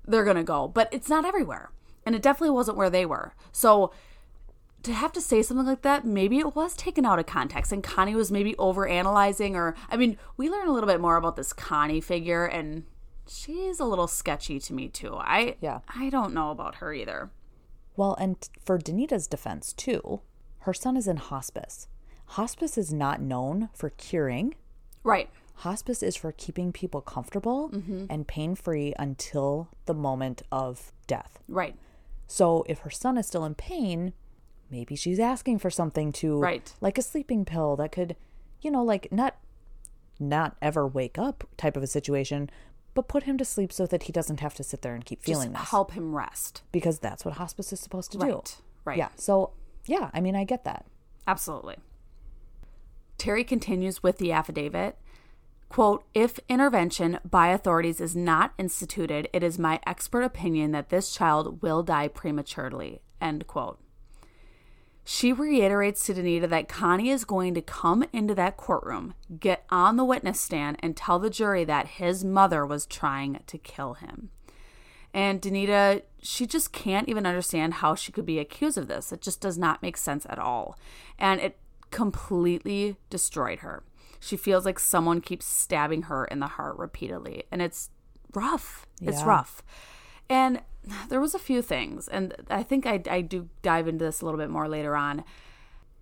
they're 0.07 0.25
going 0.25 0.37
to 0.37 0.43
go, 0.45 0.69
but 0.69 0.89
it's 0.93 1.09
not 1.09 1.25
everywhere. 1.25 1.71
And 2.05 2.15
it 2.15 2.23
definitely 2.23 2.55
wasn't 2.55 2.77
where 2.77 2.91
they 2.91 3.05
were. 3.05 3.35
So 3.53 3.93
to 4.83 4.93
have 4.93 5.13
to 5.13 5.21
say 5.21 5.43
something 5.43 5.67
like 5.67 5.83
that, 5.83 6.05
maybe 6.05 6.39
it 6.39 6.55
was 6.55 6.75
taken 6.77 7.05
out 7.05 7.19
of 7.19 7.27
context 7.27 7.73
and 7.73 7.83
Connie 7.83 8.15
was 8.15 8.31
maybe 8.31 8.57
over 8.57 8.87
analyzing 8.87 9.57
or 9.57 9.75
I 9.91 9.97
mean, 9.97 10.17
we 10.37 10.49
learn 10.49 10.69
a 10.69 10.73
little 10.73 10.89
bit 10.89 11.01
more 11.01 11.17
about 11.17 11.35
this 11.37 11.53
Connie 11.53 12.01
figure 12.01 12.47
and 12.47 12.85
she's 13.27 13.81
a 13.81 13.85
little 13.85 14.07
sketchy 14.07 14.61
to 14.61 14.73
me 14.73 14.89
too. 14.89 15.17
I 15.17 15.57
Yeah. 15.61 15.81
I 15.89 16.09
don't 16.11 16.33
know 16.35 16.51
about 16.51 16.77
her 16.77 16.93
either. 16.95 17.31
Well, 17.97 18.15
and 18.21 18.37
for 18.65 18.79
Danita's 18.79 19.27
defense, 19.27 19.73
too, 19.73 20.21
her 20.61 20.75
son 20.75 20.97
is 20.97 21.09
in 21.09 21.17
hospice. 21.17 21.89
Hospice 22.31 22.77
is 22.77 22.93
not 22.93 23.21
known 23.21 23.71
for 23.73 23.91
curing, 23.91 24.55
Right. 25.03 25.31
Hospice 25.57 26.03
is 26.03 26.17
for 26.17 26.33
keeping 26.33 26.73
people 26.73 27.01
comfortable 27.01 27.71
mm-hmm. 27.71 28.07
and 28.11 28.27
pain 28.29 28.55
free 28.55 28.95
until 28.99 29.69
the 29.87 29.95
moment 29.95 30.43
of 30.53 30.93
death. 31.07 31.39
Right. 31.49 31.77
So 32.27 32.65
if 32.69 32.81
her 32.81 32.91
son 32.91 33.17
is 33.17 33.27
still 33.27 33.45
in 33.45 33.55
pain, 33.55 34.13
maybe 34.71 34.97
she's 34.97 35.19
asking 35.19 35.59
for 35.61 35.71
something 35.71 36.13
to 36.13 36.39
Right. 36.39 36.73
like 36.81 36.99
a 36.99 37.03
sleeping 37.03 37.45
pill 37.45 37.77
that 37.77 37.93
could, 37.93 38.17
you 38.61 38.71
know, 38.71 38.85
like 38.85 39.11
not 39.11 39.37
not 40.19 40.57
ever 40.63 40.87
wake 40.87 41.19
up 41.19 41.45
type 41.59 41.77
of 41.77 41.83
a 41.83 41.87
situation, 41.87 42.49
but 42.95 43.07
put 43.07 43.25
him 43.25 43.37
to 43.37 43.45
sleep 43.45 43.71
so 43.73 43.87
that 43.87 44.05
he 44.05 44.13
doesn't 44.13 44.41
have 44.41 44.55
to 44.55 44.65
sit 44.65 44.81
there 44.81 44.95
and 44.95 45.05
keep 45.05 45.23
feeling 45.23 45.53
Just 45.53 45.63
this 45.65 45.71
help 45.71 45.93
him 45.93 46.15
rest. 46.15 46.63
because 46.73 46.99
that's 46.99 47.25
what 47.25 47.35
hospice 47.35 47.71
is 47.73 47.81
supposed 47.81 48.13
to 48.13 48.19
do. 48.19 48.27
Right. 48.27 48.57
Right. 48.87 48.99
Yeah. 48.99 49.09
So, 49.17 49.51
yeah, 49.85 50.11
I 50.15 50.21
mean, 50.21 50.35
I 50.35 50.45
get 50.45 50.65
that. 50.65 50.87
Absolutely. 51.27 51.77
Terry 53.19 53.45
continues 53.45 54.03
with 54.03 54.19
the 54.19 54.33
affidavit. 54.33 54.97
Quote, 55.69 56.05
if 56.15 56.39
intervention 56.49 57.19
by 57.29 57.49
authorities 57.49 58.01
is 58.01 58.15
not 58.15 58.55
instituted, 58.57 59.29
it 59.33 59.43
is 59.43 59.59
my 59.59 59.81
expert 59.87 60.23
opinion 60.23 60.71
that 60.73 60.91
this 60.91 61.15
child 61.15 61.61
will 61.63 61.83
die 61.83 62.09
prematurely. 62.09 63.01
End 63.21 63.47
quote. 63.47 63.81
She 65.09 65.33
reiterates 65.33 66.05
to 66.07 66.15
Danita 66.15 66.49
that 66.49 66.69
Connie 66.69 67.11
is 67.11 67.25
going 67.25 67.55
to 67.55 67.63
come 67.63 68.05
into 68.13 68.35
that 68.35 68.57
courtroom, 68.57 69.15
get 69.39 69.65
on 69.71 69.97
the 69.97 70.05
witness 70.05 70.41
stand, 70.41 70.79
and 70.81 70.97
tell 70.97 71.21
the 71.21 71.31
jury 71.31 71.65
that 71.65 71.87
his 71.87 72.25
mother 72.25 72.67
was 72.67 72.87
trying 72.87 73.41
to 73.47 73.59
kill 73.59 73.95
him. 73.95 74.31
And 75.15 75.41
Danita, 75.41 76.03
she 76.21 76.45
just 76.45 76.73
can't 76.73 77.09
even 77.09 77.25
understand 77.25 77.75
how 77.75 77.95
she 77.95 78.11
could 78.11 78.27
be 78.27 78.41
accused 78.41 78.77
of 78.77 78.89
this. 78.89 79.13
It 79.13 79.21
just 79.21 79.41
does 79.41 79.57
not 79.57 79.81
make 79.81 79.97
sense 79.97 80.27
at 80.29 80.41
all. 80.41 80.77
And 81.19 81.41
it 81.41 81.57
completely 81.91 82.97
destroyed 83.09 83.61
her. 83.61 83.85
She 84.21 84.37
feels 84.37 84.65
like 84.65 84.79
someone 84.79 85.21
keeps 85.21 85.47
stabbing 85.47 86.03
her 86.03 86.25
in 86.25 86.41
the 86.41 86.47
heart 86.47 86.77
repeatedly. 86.79 87.45
And 87.51 87.61
it's 87.63 87.91
rough. 88.35 88.87
It's 89.01 89.23
rough. 89.23 89.63
And 90.29 90.61
there 91.09 91.21
was 91.21 91.35
a 91.35 91.39
few 91.39 91.63
things, 91.63 92.09
and 92.09 92.35
I 92.49 92.63
think 92.63 92.87
I, 92.87 93.03
I 93.11 93.21
do 93.21 93.49
dive 93.63 93.89
into 93.89 94.05
this 94.05 94.21
a 94.21 94.25
little 94.25 94.39
bit 94.39 94.51
more 94.51 94.69
later 94.69 94.97
on. 94.97 95.25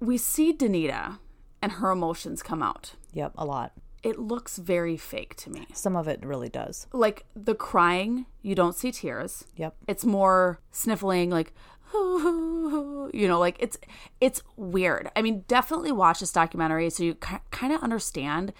We 0.01 0.19
see 0.19 0.53
Danita 0.53 1.19
and 1.63 1.73
her 1.73 1.91
emotions 1.91 2.43
come 2.43 2.63
out. 2.63 2.95
Yep, 3.13 3.33
a 3.37 3.45
lot. 3.45 3.73
It 4.03 4.19
looks 4.19 4.59
very 4.59 4.99
fake 4.99 5.35
to 5.37 5.51
me. 5.51 5.67
Some 5.73 5.97
of 5.97 6.09
it 6.09 6.25
really 6.25 6.51
does. 6.51 6.87
Like 6.93 7.25
the 7.35 7.55
crying, 7.55 8.27
you 8.43 8.55
don't 8.55 8.75
see 8.75 8.93
tears. 8.93 9.45
Yep. 9.57 9.75
It's 9.89 10.05
more 10.05 10.61
sniffling, 10.71 11.31
like 11.31 11.55
you 13.15 13.29
know, 13.29 13.39
like 13.39 13.57
it's 13.61 13.79
it's 14.21 14.43
weird. 14.57 15.11
I 15.15 15.23
mean, 15.23 15.45
definitely 15.47 15.93
watch 15.93 16.21
this 16.21 16.33
documentary 16.33 16.91
so 16.91 17.05
you 17.05 17.15
ki- 17.15 17.37
kind 17.51 17.73
of 17.73 17.83
understand 17.83 18.53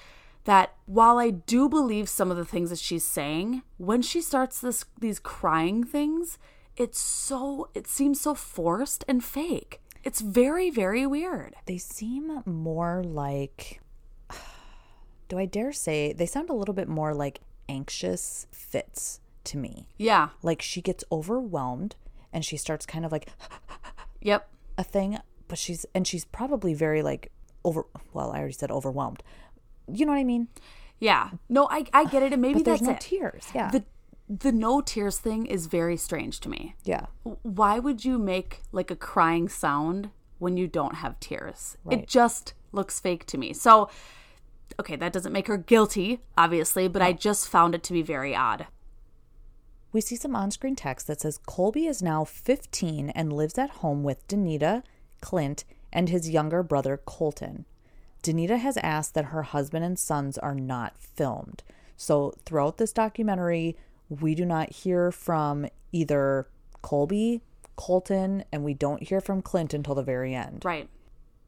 that 0.45 0.75
while 0.87 1.19
I 1.19 1.31
do 1.31 1.69
believe 1.69 2.09
some 2.09 2.31
of 2.31 2.37
the 2.37 2.45
things 2.45 2.71
that 2.71 2.79
she's 2.79 3.05
saying, 3.05 3.63
when 3.77 4.03
she 4.03 4.21
starts 4.21 4.61
this 4.61 4.85
these 5.01 5.19
crying 5.19 5.83
things, 5.83 6.39
it's 6.77 7.01
so 7.01 7.71
it 7.75 7.89
seems 7.89 8.21
so 8.21 8.35
forced 8.35 9.05
and 9.09 9.25
fake. 9.25 9.81
It's 10.05 10.21
very 10.21 10.71
very 10.71 11.07
weird. 11.07 11.57
They 11.67 11.79
seem 11.79 12.43
more 12.47 13.03
like, 13.05 13.81
do 15.29 15.39
I 15.39 15.47
dare 15.47 15.73
say, 15.73 16.13
they 16.13 16.27
sound 16.27 16.51
a 16.51 16.55
little 16.55 16.75
bit 16.75 16.89
more 16.89 17.15
like 17.15 17.41
anxious 17.69 18.47
fits 18.53 19.21
to 19.45 19.59
me. 19.59 19.89
Yeah. 19.97 20.29
Like 20.43 20.63
she 20.63 20.81
gets 20.81 21.03
overwhelmed 21.11 21.97
and 22.35 22.45
she 22.45 22.57
starts 22.59 22.85
kind 22.85 23.05
of 23.07 23.13
like 23.13 23.29
Yep. 24.21 24.49
a 24.77 24.85
thing, 24.85 25.19
but 25.49 25.57
she's, 25.59 25.87
and 25.95 26.07
she's 26.07 26.25
probably 26.27 26.75
very 26.75 27.03
like 27.03 27.31
over, 27.65 27.87
well, 28.13 28.31
I 28.33 28.39
already 28.39 28.53
said 28.55 28.71
overwhelmed. 28.71 29.23
You 29.93 30.05
know 30.07 30.13
what 30.13 30.19
I 30.19 30.25
mean? 30.25 30.49
Yeah. 30.99 31.31
No, 31.49 31.67
I 31.71 31.85
I 31.93 32.05
get 32.07 32.23
it 32.23 32.33
and 32.33 32.41
maybe 32.43 32.55
But 32.61 32.65
there's 32.65 32.81
that's 32.81 32.89
no 32.89 32.95
it. 32.95 33.01
tears. 33.01 33.45
Yeah. 33.55 33.71
The 33.71 33.85
the 34.29 34.53
no 34.53 34.81
tears 34.81 35.19
thing 35.19 35.45
is 35.47 35.67
very 35.67 35.97
strange 35.99 36.41
to 36.41 36.49
me. 36.49 36.75
yeah. 36.85 37.07
why 37.43 37.79
would 37.79 38.05
you 38.07 38.19
make 38.19 38.63
like 38.73 38.91
a 38.91 38.97
crying 38.97 39.49
sound 39.51 40.09
when 40.39 40.57
you 40.57 40.67
don't 40.67 40.95
have 40.97 41.21
tears? 41.21 41.77
Right. 41.85 41.99
It 42.01 42.09
just 42.09 42.55
looks 42.73 42.99
fake 42.99 43.27
to 43.27 43.37
me. 43.39 43.53
So, 43.53 43.91
okay, 44.81 44.97
that 44.97 45.13
doesn't 45.13 45.33
make 45.33 45.47
her 45.47 45.59
guilty, 45.59 46.21
obviously, 46.39 46.89
but 46.89 47.03
I 47.03 47.13
just 47.13 47.49
found 47.49 47.75
it 47.75 47.83
to 47.85 47.93
be 47.93 48.01
very 48.03 48.35
odd. 48.35 48.67
We 49.95 50.01
see 50.01 50.17
some 50.17 50.35
on 50.35 50.51
screen 50.51 50.75
text 50.75 51.07
that 51.07 51.21
says 51.21 51.39
Colby 51.47 51.87
is 51.87 52.03
now 52.03 52.25
15 52.25 53.11
and 53.11 53.33
lives 53.33 53.57
at 53.57 53.71
home 53.71 54.03
with 54.03 54.27
Danita, 54.27 54.83
Clint, 55.21 55.65
and 55.93 56.09
his 56.09 56.29
younger 56.29 56.65
brother 56.65 57.01
Colton. 57.07 57.65
Danita 58.21 58.59
has 58.59 58.77
asked 58.79 59.15
that 59.15 59.27
her 59.27 59.45
husband 59.45 59.85
and 59.85 59.97
sons 59.97 60.37
are 60.37 60.57
not 60.57 60.99
filmed. 60.99 61.63
So 61.97 62.35
throughout 62.45 62.79
this 62.79 62.93
documentary, 62.93 63.77
we 64.09 64.35
do 64.35 64.45
not 64.45 64.73
hear 64.73 65.13
from 65.13 65.69
either 65.93 66.49
Colby, 66.83 67.43
Colton, 67.77 68.43
and 68.51 68.65
we 68.65 68.75
don't 68.75 69.05
hear 69.05 69.21
from 69.21 69.43
Clint 69.43 69.73
until 69.73 69.95
the 69.95 70.03
very 70.03 70.35
end. 70.35 70.65
Right. 70.65 70.89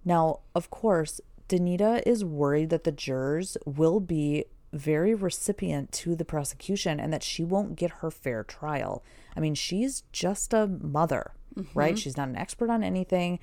Now, 0.05 0.39
of 0.55 0.71
course, 0.71 1.21
Danita 1.49 2.01
is 2.07 2.25
worried 2.25 2.71
that 2.71 2.85
the 2.85 2.93
jurors 2.93 3.57
will 3.67 3.99
be 3.99 4.45
very 4.77 5.15
recipient 5.15 5.93
to 5.93 6.15
the 6.15 6.25
prosecution 6.25 7.01
and 7.01 7.13
that 7.13 7.23
she 7.23 7.45
won't 7.45 7.77
get 7.77 7.91
her 8.03 8.11
fair 8.11 8.45
trial. 8.45 9.03
I 9.37 9.41
mean, 9.41 9.55
she's 9.55 10.03
just 10.13 10.53
a 10.55 10.67
mother, 10.67 11.33
Mm-hmm. 11.57 11.79
right? 11.79 11.99
She's 11.99 12.19
not 12.19 12.29
an 12.29 12.37
expert 12.37 12.69
on 12.69 12.83
anything, 12.85 13.39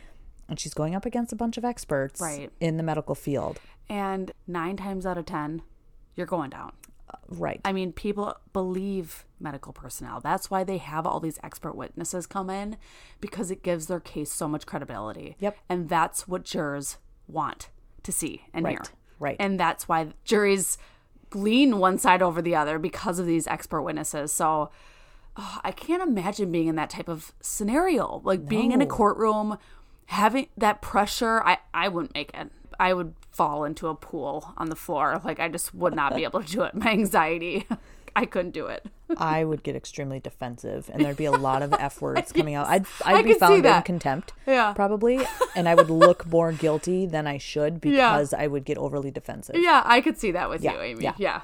and 0.48 0.60
she's 0.60 0.76
going 0.76 0.94
up 0.94 1.04
against 1.04 1.34
a 1.34 1.36
bunch 1.36 1.58
of 1.58 1.66
experts 1.66 2.22
Right. 2.22 2.52
in 2.60 2.78
the 2.78 2.84
medical 2.84 3.16
field. 3.16 3.60
And 3.90 4.32
nine 4.46 4.78
times 4.78 5.06
out 5.08 5.18
of 5.18 5.26
10, 5.26 5.64
you're 6.16 6.28
going 6.28 6.52
down. 6.52 6.74
Right. 7.28 7.60
I 7.66 7.74
mean, 7.74 7.92
people 7.92 8.36
believe 8.54 9.26
medical 9.40 9.74
personnel. 9.74 10.20
That's 10.20 10.52
why 10.52 10.64
they 10.64 10.78
have 10.78 11.06
all 11.08 11.20
these 11.20 11.40
expert 11.44 11.76
witnesses 11.76 12.28
come 12.28 12.50
in 12.52 12.78
because 13.20 13.50
it 13.52 13.64
gives 13.64 13.88
their 13.88 14.00
case 14.00 14.32
so 14.32 14.48
much 14.48 14.66
credibility. 14.68 15.36
Yep. 15.40 15.58
And 15.70 15.90
that's 15.90 16.28
what 16.28 16.44
jurors 16.44 16.98
want 17.28 17.70
to 18.04 18.12
see 18.12 18.44
and 18.54 18.68
hear. 18.68 18.78
Right, 18.78 18.92
right. 19.20 19.36
And 19.40 19.60
that's 19.60 19.88
why 19.88 20.10
juries 20.24 20.78
lean 21.36 21.80
one 21.80 21.98
side 21.98 22.22
over 22.22 22.42
the 22.42 22.56
other 22.56 22.80
because 22.80 23.20
of 23.20 23.26
these 23.26 23.48
expert 23.48 23.82
witnesses. 23.82 24.32
So 24.32 24.72
oh, 25.38 25.60
I 25.64 25.72
can't 25.72 26.04
imagine 26.04 26.52
being 26.52 26.68
in 26.68 26.76
that 26.76 26.90
type 26.90 27.08
of 27.08 27.34
scenario, 27.42 28.22
like 28.24 28.48
being 28.48 28.72
in 28.72 28.82
a 28.82 28.86
courtroom, 28.86 29.58
having 30.08 30.48
that 30.58 30.82
pressure. 30.82 31.42
I, 31.44 31.58
I 31.74 31.88
wouldn't 31.88 32.14
make 32.14 32.32
it. 32.34 32.52
I 32.80 32.94
would 32.94 33.14
fall 33.32 33.64
into 33.64 33.88
a 33.88 33.96
pool 33.96 34.54
on 34.58 34.70
the 34.70 34.76
floor. 34.76 35.22
Like 35.24 35.40
I 35.40 35.48
just 35.48 35.74
would 35.74 35.96
not 35.96 36.16
be 36.16 36.24
able 36.26 36.42
to 36.44 36.52
do 36.52 36.64
it. 36.64 36.76
My 36.76 36.92
anxiety, 36.92 37.68
I 38.16 38.26
couldn't 38.26 38.52
do 38.52 38.68
it. 38.68 38.86
I 39.18 39.44
would 39.44 39.64
get 39.64 39.76
extremely 39.76 40.20
defensive, 40.20 40.90
and 40.94 41.04
there'd 41.04 41.18
be 41.18 41.26
a 41.26 41.32
lot 41.32 41.62
of 41.64 41.74
F 41.74 42.02
words 42.02 42.32
coming 42.34 42.56
out. 42.56 42.68
I'd, 42.68 42.86
I 43.04 43.16
I'd 43.16 43.26
be 43.26 43.34
found 43.34 43.66
in 43.66 43.82
contempt, 43.84 44.34
Yeah. 44.48 44.74
probably, 44.74 45.20
and 45.56 45.68
I 45.70 45.76
would 45.76 45.90
look 45.90 46.26
more 46.28 46.52
guilty 46.52 47.06
than 47.06 47.28
I 47.28 47.38
should 47.38 47.82
because 47.82 48.34
I 48.34 48.48
would 48.48 48.66
get 48.66 48.78
overly 48.78 49.12
defensive. 49.12 49.56
Yeah, 49.58 49.82
I 49.86 50.02
could 50.02 50.18
see 50.18 50.32
that 50.32 50.50
with 50.50 50.62
Yeah, 50.64 50.74
you, 50.74 50.82
Ame. 50.82 51.02
yeah. 51.02 51.14
yeah. 51.18 51.42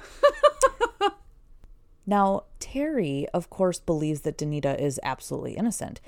Now, 2.05 2.45
Terry, 2.59 3.27
of 3.33 3.49
course, 3.49 3.79
believes 3.79 4.21
that 4.21 4.37
Danita 4.37 4.79
is 4.79 4.99
absolutely 5.03 5.53
innocent. 5.53 6.01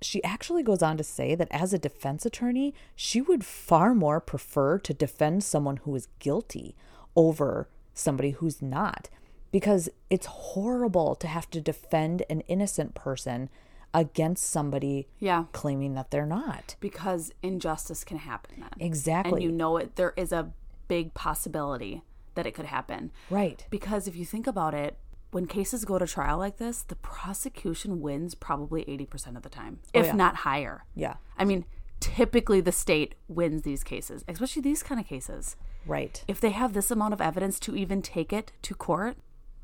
She 0.00 0.22
actually 0.22 0.62
goes 0.62 0.82
on 0.82 0.96
to 0.98 1.04
say 1.04 1.34
that 1.34 1.48
as 1.50 1.72
a 1.72 1.78
defense 1.78 2.24
attorney, 2.24 2.74
she 2.94 3.20
would 3.20 3.44
far 3.44 3.94
more 3.94 4.20
prefer 4.20 4.78
to 4.78 4.94
defend 4.94 5.42
someone 5.42 5.78
who 5.78 5.94
is 5.96 6.08
guilty 6.20 6.76
over 7.16 7.68
somebody 7.94 8.30
who's 8.30 8.62
not, 8.62 9.08
because 9.52 9.88
it's 10.10 10.26
horrible 10.26 11.14
to 11.14 11.26
have 11.28 11.48
to 11.50 11.60
defend 11.60 12.24
an 12.28 12.40
innocent 12.42 12.94
person 12.94 13.48
against 13.94 14.44
somebody 14.50 15.06
Yeah. 15.20 15.44
claiming 15.52 15.94
that 15.94 16.10
they're 16.10 16.26
not. 16.26 16.74
Because 16.80 17.32
injustice 17.42 18.02
can 18.04 18.16
happen 18.18 18.60
then. 18.60 18.70
Exactly. 18.80 19.34
And 19.34 19.42
you 19.42 19.52
know 19.52 19.76
it 19.76 19.96
there 19.96 20.14
is 20.16 20.32
a 20.32 20.52
big 20.88 21.14
possibility 21.14 22.02
that 22.34 22.46
it 22.46 22.52
could 22.52 22.64
happen. 22.66 23.12
right. 23.30 23.66
Because 23.70 24.08
if 24.08 24.16
you 24.16 24.24
think 24.24 24.46
about 24.46 24.72
it, 24.74 24.96
when 25.30 25.46
cases 25.46 25.84
go 25.84 25.98
to 25.98 26.06
trial 26.06 26.38
like 26.38 26.56
this, 26.58 26.82
the 26.82 26.96
prosecution 26.96 28.00
wins 28.00 28.34
probably 28.34 28.84
80% 28.84 29.36
of 29.36 29.42
the 29.42 29.48
time, 29.48 29.80
oh, 29.94 29.98
if 30.00 30.04
Oh, 30.04 30.06
yeah. 30.08 30.12
not 30.14 30.36
higher. 30.36 30.84
Yeah. 30.94 31.14
I 31.38 31.44
mean, 31.44 31.64
typically 32.00 32.60
the 32.60 32.72
state 32.72 33.14
wins 33.28 33.62
these 33.62 33.84
cases, 33.84 34.24
especially 34.28 34.62
these 34.62 34.82
kind 34.82 35.00
of 35.00 35.06
cases. 35.06 35.56
Right. 35.86 36.22
If 36.28 36.40
they 36.40 36.50
have 36.50 36.72
this 36.72 36.90
amount 36.90 37.14
of 37.14 37.20
evidence 37.20 37.58
to 37.60 37.76
even 37.76 38.02
take 38.02 38.32
it 38.32 38.52
to 38.62 38.74
court, 38.74 39.16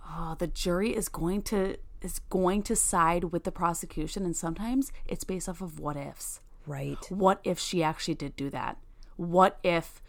oh, 0.09 0.37
the 0.39 0.47
jury 0.47 0.95
is 0.95 1.09
going 1.09 1.43
to 1.43 1.77
is 2.01 2.21
going 2.31 2.63
to 2.63 2.77
side 2.77 3.25
with 3.25 3.45
the 3.45 3.51
prosecution 3.51 4.25
and 4.25 4.37
sometimes 4.37 4.93
it's 5.07 5.25
based 5.25 5.49
off 5.49 5.61
of 5.61 5.81
what 5.81 5.97
ifs. 5.97 6.41
Right. 6.67 7.05
What 7.11 7.41
if 7.45 7.59
she 7.59 7.83
actually 7.83 8.15
did 8.15 8.37
do 8.37 8.51
that? 8.51 8.79
What 9.17 9.59
if 9.63 10.01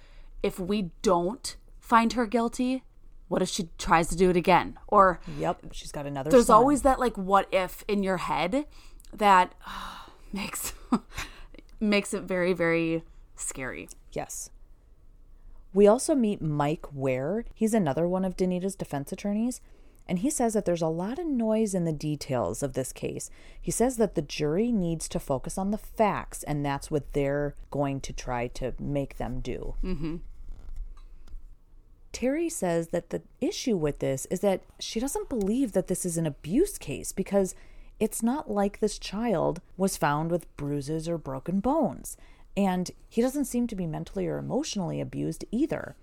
if 0.44 0.60
we 0.60 0.92
don't 1.02 1.56
find 1.80 2.14
her 2.14 2.26
guilty, 2.26 2.84
what 3.28 3.42
if 3.42 3.50
she 3.50 3.70
tries 3.78 4.08
to 4.10 4.16
do 4.16 4.30
it 4.30 4.38
again? 4.38 4.78
Or 4.88 5.20
Yep. 5.38 5.68
She's 5.72 5.92
got 5.92 6.06
another. 6.06 6.30
there's 6.30 6.48
son. 6.48 6.56
always 6.56 6.82
that 6.84 7.00
like 7.00 7.18
what 7.18 7.48
if 7.52 7.84
in 7.88 8.04
your 8.04 8.18
head 8.18 8.66
that 9.14 9.56
makes 10.34 10.74
makes 11.80 12.14
it 12.14 12.24
very 12.24 12.54
very 12.54 13.04
scary. 13.36 13.90
Yes. 14.12 14.50
We 15.74 15.88
also 15.88 16.16
meet 16.16 16.42
Mike 16.42 16.88
Ware. 16.92 17.46
He's 17.54 17.74
another 17.76 18.08
one 18.08 18.26
of 18.26 18.36
Danita's 18.36 18.76
defense 18.76 19.12
attorneys. 19.12 19.62
And 20.10 20.20
he 20.20 20.32
says 20.32 20.56
that 20.56 20.66
there's 20.66 20.82
a 20.82 20.88
lot 20.88 21.20
of 21.20 21.28
noise 21.28 21.76
in 21.76 21.86
the 21.86 21.94
details 21.94 22.64
of 22.64 22.74
this 22.74 22.92
case. 22.92 23.30
He 23.62 23.70
says 23.70 23.98
that 23.98 24.16
the 24.16 24.24
jury 24.24 24.72
needs 24.72 25.08
to 25.10 25.20
focus 25.20 25.56
on 25.56 25.70
the 25.70 25.78
facts, 25.78 26.42
and 26.42 26.66
that's 26.66 26.90
what 26.90 27.14
they're 27.14 27.54
going 27.70 28.02
to 28.02 28.12
try 28.12 28.48
to 28.48 28.74
make 28.80 29.18
them 29.18 29.40
do. 29.40 29.76
Mm-hmm. 29.84 30.16
Terry 32.12 32.50
says 32.50 32.88
that 32.88 33.12
the 33.12 33.22
issue 33.40 33.78
with 33.78 34.00
this 34.00 34.26
is 34.32 34.40
that 34.40 34.64
she 34.80 35.00
doesn't 35.00 35.30
believe 35.30 35.74
that 35.74 35.88
this 35.88 36.04
is 36.06 36.18
an 36.18 36.26
abuse 36.26 36.80
case 36.80 37.12
because 37.12 37.54
it's 38.00 38.24
not 38.24 38.50
like 38.50 38.80
this 38.80 38.98
child 38.98 39.62
was 39.78 39.96
found 39.96 40.32
with 40.32 40.58
bruises 40.58 41.08
or 41.08 41.20
broken 41.20 41.60
bones. 41.60 42.18
And 42.58 42.90
he 43.08 43.22
doesn't 43.22 43.46
seem 43.46 43.68
to 43.68 43.76
be 43.76 43.86
mentally 43.86 44.26
or 44.26 44.40
emotionally 44.40 45.00
abused 45.00 45.46
either. 45.52 45.96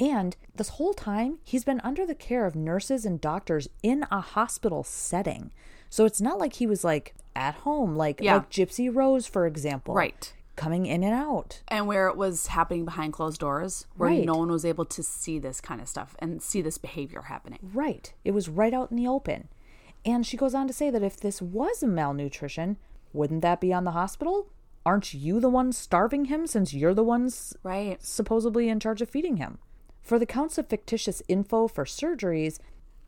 And 0.00 0.36
this 0.54 0.70
whole 0.70 0.94
time, 0.94 1.38
he's 1.44 1.64
been 1.64 1.80
under 1.80 2.04
the 2.06 2.14
care 2.14 2.46
of 2.46 2.56
nurses 2.56 3.04
and 3.06 3.20
doctors 3.20 3.68
in 3.82 4.04
a 4.10 4.20
hospital 4.20 4.82
setting. 4.82 5.52
So 5.88 6.04
it's 6.04 6.20
not 6.20 6.38
like 6.38 6.54
he 6.54 6.66
was 6.66 6.82
like 6.84 7.14
at 7.36 7.54
home, 7.56 7.94
like 7.96 8.20
Yeah. 8.20 8.34
like 8.36 8.50
Gypsy 8.50 8.94
Rose, 8.94 9.26
for 9.26 9.46
example. 9.46 9.94
Right. 9.94 10.32
Coming 10.56 10.86
in 10.86 11.02
and 11.04 11.14
out. 11.14 11.62
And 11.68 11.86
where 11.86 12.08
it 12.08 12.16
was 12.16 12.48
happening 12.48 12.84
behind 12.84 13.12
closed 13.12 13.40
doors, 13.40 13.86
where 13.96 14.10
Right. 14.10 14.24
no 14.24 14.36
one 14.36 14.50
was 14.50 14.64
able 14.64 14.84
to 14.84 15.02
see 15.02 15.38
this 15.38 15.60
kind 15.60 15.80
of 15.80 15.88
stuff 15.88 16.16
and 16.18 16.42
see 16.42 16.60
this 16.62 16.78
behavior 16.78 17.22
happening. 17.22 17.58
Right. 17.72 18.12
It 18.24 18.32
was 18.32 18.48
right 18.48 18.74
out 18.74 18.90
in 18.90 18.96
the 18.96 19.08
open. 19.08 19.48
And 20.04 20.26
she 20.26 20.36
goes 20.36 20.54
on 20.54 20.66
to 20.66 20.72
say 20.72 20.90
that 20.90 21.02
if 21.02 21.16
this 21.18 21.40
was 21.40 21.82
a 21.82 21.86
malnutrition, 21.86 22.76
wouldn't 23.12 23.42
that 23.42 23.60
be 23.60 23.72
on 23.72 23.84
the 23.84 23.92
hospital? 23.92 24.48
Aren't 24.86 25.14
you 25.14 25.40
the 25.40 25.48
ones 25.48 25.78
starving 25.78 26.26
him 26.26 26.46
since 26.46 26.74
you're 26.74 26.94
the 26.94 27.02
ones 27.04 27.56
Right. 27.62 28.02
supposedly 28.04 28.68
in 28.68 28.80
charge 28.80 29.00
of 29.00 29.08
feeding 29.08 29.38
him? 29.38 29.58
For 30.04 30.18
the 30.18 30.26
counts 30.26 30.58
of 30.58 30.68
fictitious 30.68 31.22
info 31.28 31.66
for 31.66 31.86
surgeries, 31.86 32.58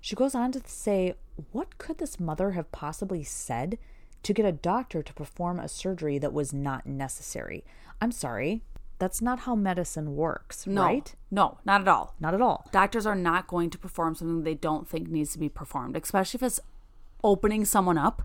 she 0.00 0.16
goes 0.16 0.34
on 0.34 0.50
to 0.52 0.62
say, 0.64 1.14
what 1.52 1.76
could 1.76 1.98
this 1.98 2.18
mother 2.18 2.52
have 2.52 2.72
possibly 2.72 3.22
said 3.22 3.76
to 4.22 4.32
get 4.32 4.46
a 4.46 4.52
doctor 4.52 5.02
to 5.02 5.12
perform 5.12 5.60
a 5.60 5.68
surgery 5.68 6.18
that 6.18 6.32
was 6.32 6.54
not 6.54 6.86
necessary? 6.86 7.64
I'm 8.00 8.12
sorry, 8.12 8.62
that's 8.98 9.20
not 9.20 9.40
how 9.40 9.54
medicine 9.54 10.16
works, 10.16 10.66
No. 10.66 10.84
right? 10.84 11.14
No, 11.30 11.58
not 11.66 11.82
at 11.82 11.88
all. 11.88 12.14
Not 12.18 12.32
at 12.32 12.40
all. 12.40 12.66
Doctors 12.72 13.04
are 13.04 13.14
not 13.14 13.46
going 13.46 13.68
to 13.70 13.78
perform 13.78 14.14
something 14.14 14.42
they 14.42 14.54
don't 14.54 14.88
think 14.88 15.08
needs 15.08 15.32
to 15.32 15.38
be 15.38 15.50
performed, 15.50 15.96
especially 15.98 16.38
if 16.38 16.42
it's 16.42 16.60
opening 17.22 17.66
someone 17.66 17.98
up 17.98 18.22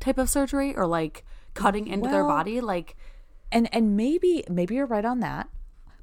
type 0.00 0.16
of 0.16 0.30
surgery 0.30 0.74
or 0.74 0.86
like 0.86 1.22
cutting 1.52 1.86
into 1.86 2.08
their 2.08 2.24
body. 2.24 2.62
Like, 2.62 2.96
and 3.52 3.68
and 3.74 3.94
maybe 3.94 4.42
maybe 4.48 4.74
you're 4.74 4.86
right 4.86 5.04
on 5.04 5.20
that 5.20 5.48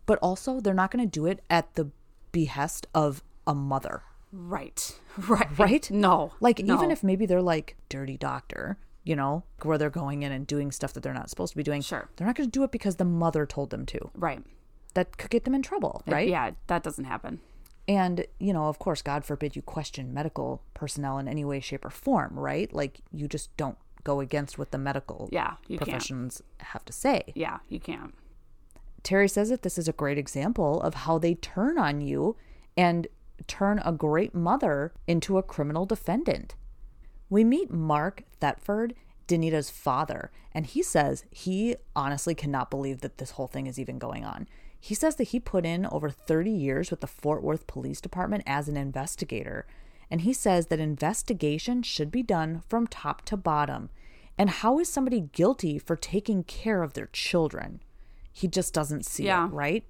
but 0.05 0.19
also 0.19 0.59
they're 0.59 0.73
not 0.73 0.91
going 0.91 1.03
to 1.03 1.09
do 1.09 1.25
it 1.25 1.41
at 1.49 1.73
the 1.75 1.89
behest 2.33 2.85
of 2.93 3.23
a 3.47 3.55
mother 3.55 4.01
right. 4.33 4.99
Right. 5.29 5.57
right 5.59 5.91
No. 5.91 6.33
like 6.41 6.59
no. 6.59 6.73
even 6.75 6.91
if 6.91 7.03
maybe 7.03 7.25
they're 7.25 7.41
like 7.41 7.77
dirty 7.87 8.17
doctor 8.17 8.77
you 9.03 9.15
know 9.15 9.43
where 9.61 9.77
they're 9.77 9.89
going 9.89 10.23
in 10.23 10.31
and 10.31 10.45
doing 10.47 10.71
stuff 10.71 10.91
that 10.93 11.03
they're 11.03 11.13
not 11.13 11.29
supposed 11.29 11.51
to 11.53 11.57
be 11.57 11.63
doing 11.63 11.81
Sure. 11.81 12.09
they're 12.17 12.25
not 12.27 12.35
going 12.35 12.47
to 12.49 12.51
do 12.51 12.63
it 12.63 12.71
because 12.71 12.95
the 12.97 13.05
mother 13.05 13.45
told 13.45 13.69
them 13.69 13.85
to 13.87 14.09
Right. 14.15 14.43
that 14.95 15.17
could 15.17 15.29
get 15.29 15.43
them 15.45 15.53
in 15.55 15.61
trouble 15.61 16.01
right 16.07 16.27
Yeah, 16.27 16.51
that 16.67 16.81
doesn't 16.83 17.05
happen. 17.05 17.39
and 17.87 18.25
you 18.39 18.53
know 18.53 18.65
of 18.69 18.79
course 18.79 19.01
god 19.03 19.23
forbid 19.23 19.55
you 19.55 19.61
question 19.61 20.13
medical 20.13 20.63
personnel 20.73 21.19
in 21.19 21.27
any 21.27 21.45
way 21.45 21.59
shape 21.59 21.85
or 21.85 21.89
form 21.91 22.31
right 22.39 22.73
like 22.73 23.01
you 23.11 23.27
just 23.27 23.55
don't 23.57 23.77
go 24.03 24.19
against 24.19 24.57
what 24.57 24.71
the 24.71 24.77
medical 24.77 25.29
Yeah, 25.31 25.53
you 25.67 25.77
can't. 25.77 25.87
professions 25.89 26.41
have 26.59 26.83
to 26.85 26.91
say 26.93 27.23
Yeah, 27.35 27.59
you 27.69 27.79
can't. 27.79 28.13
Terry 29.03 29.27
says 29.27 29.49
that 29.49 29.61
this 29.61 29.77
is 29.77 29.87
a 29.87 29.93
great 29.93 30.17
example 30.17 30.81
of 30.81 30.93
how 30.93 31.17
they 31.17 31.35
turn 31.35 31.77
on 31.77 32.01
you 32.01 32.35
and 32.77 33.07
turn 33.47 33.81
a 33.83 33.91
great 33.91 34.33
mother 34.33 34.93
into 35.07 35.37
a 35.37 35.43
criminal 35.43 35.85
defendant. 35.85 36.55
We 37.29 37.43
meet 37.43 37.71
Mark 37.71 38.23
Thetford, 38.39 38.95
Danita's 39.27 39.69
father, 39.69 40.31
and 40.53 40.65
he 40.65 40.81
says 40.81 41.25
he 41.31 41.75
honestly 41.95 42.35
cannot 42.35 42.69
believe 42.69 43.01
that 43.01 43.17
this 43.17 43.31
whole 43.31 43.47
thing 43.47 43.67
is 43.67 43.79
even 43.79 43.97
going 43.97 44.23
on. 44.23 44.47
He 44.79 44.95
says 44.95 45.15
that 45.15 45.29
he 45.29 45.39
put 45.39 45.65
in 45.65 45.85
over 45.87 46.09
30 46.09 46.51
years 46.51 46.91
with 46.91 47.01
the 47.01 47.07
Fort 47.07 47.41
Worth 47.41 47.67
Police 47.67 48.01
Department 48.01 48.43
as 48.45 48.67
an 48.67 48.77
investigator, 48.77 49.65
and 50.11 50.21
he 50.21 50.33
says 50.33 50.67
that 50.67 50.79
investigation 50.79 51.81
should 51.83 52.11
be 52.11 52.21
done 52.21 52.61
from 52.67 52.87
top 52.87 53.23
to 53.25 53.37
bottom. 53.37 53.89
And 54.37 54.49
how 54.49 54.79
is 54.79 54.89
somebody 54.89 55.21
guilty 55.21 55.79
for 55.79 55.95
taking 55.95 56.43
care 56.43 56.83
of 56.83 56.93
their 56.93 57.07
children? 57.07 57.81
He 58.33 58.47
just 58.47 58.73
doesn't 58.73 59.05
see 59.05 59.25
Yeah. 59.25 59.45
it, 59.47 59.51
right? 59.53 59.85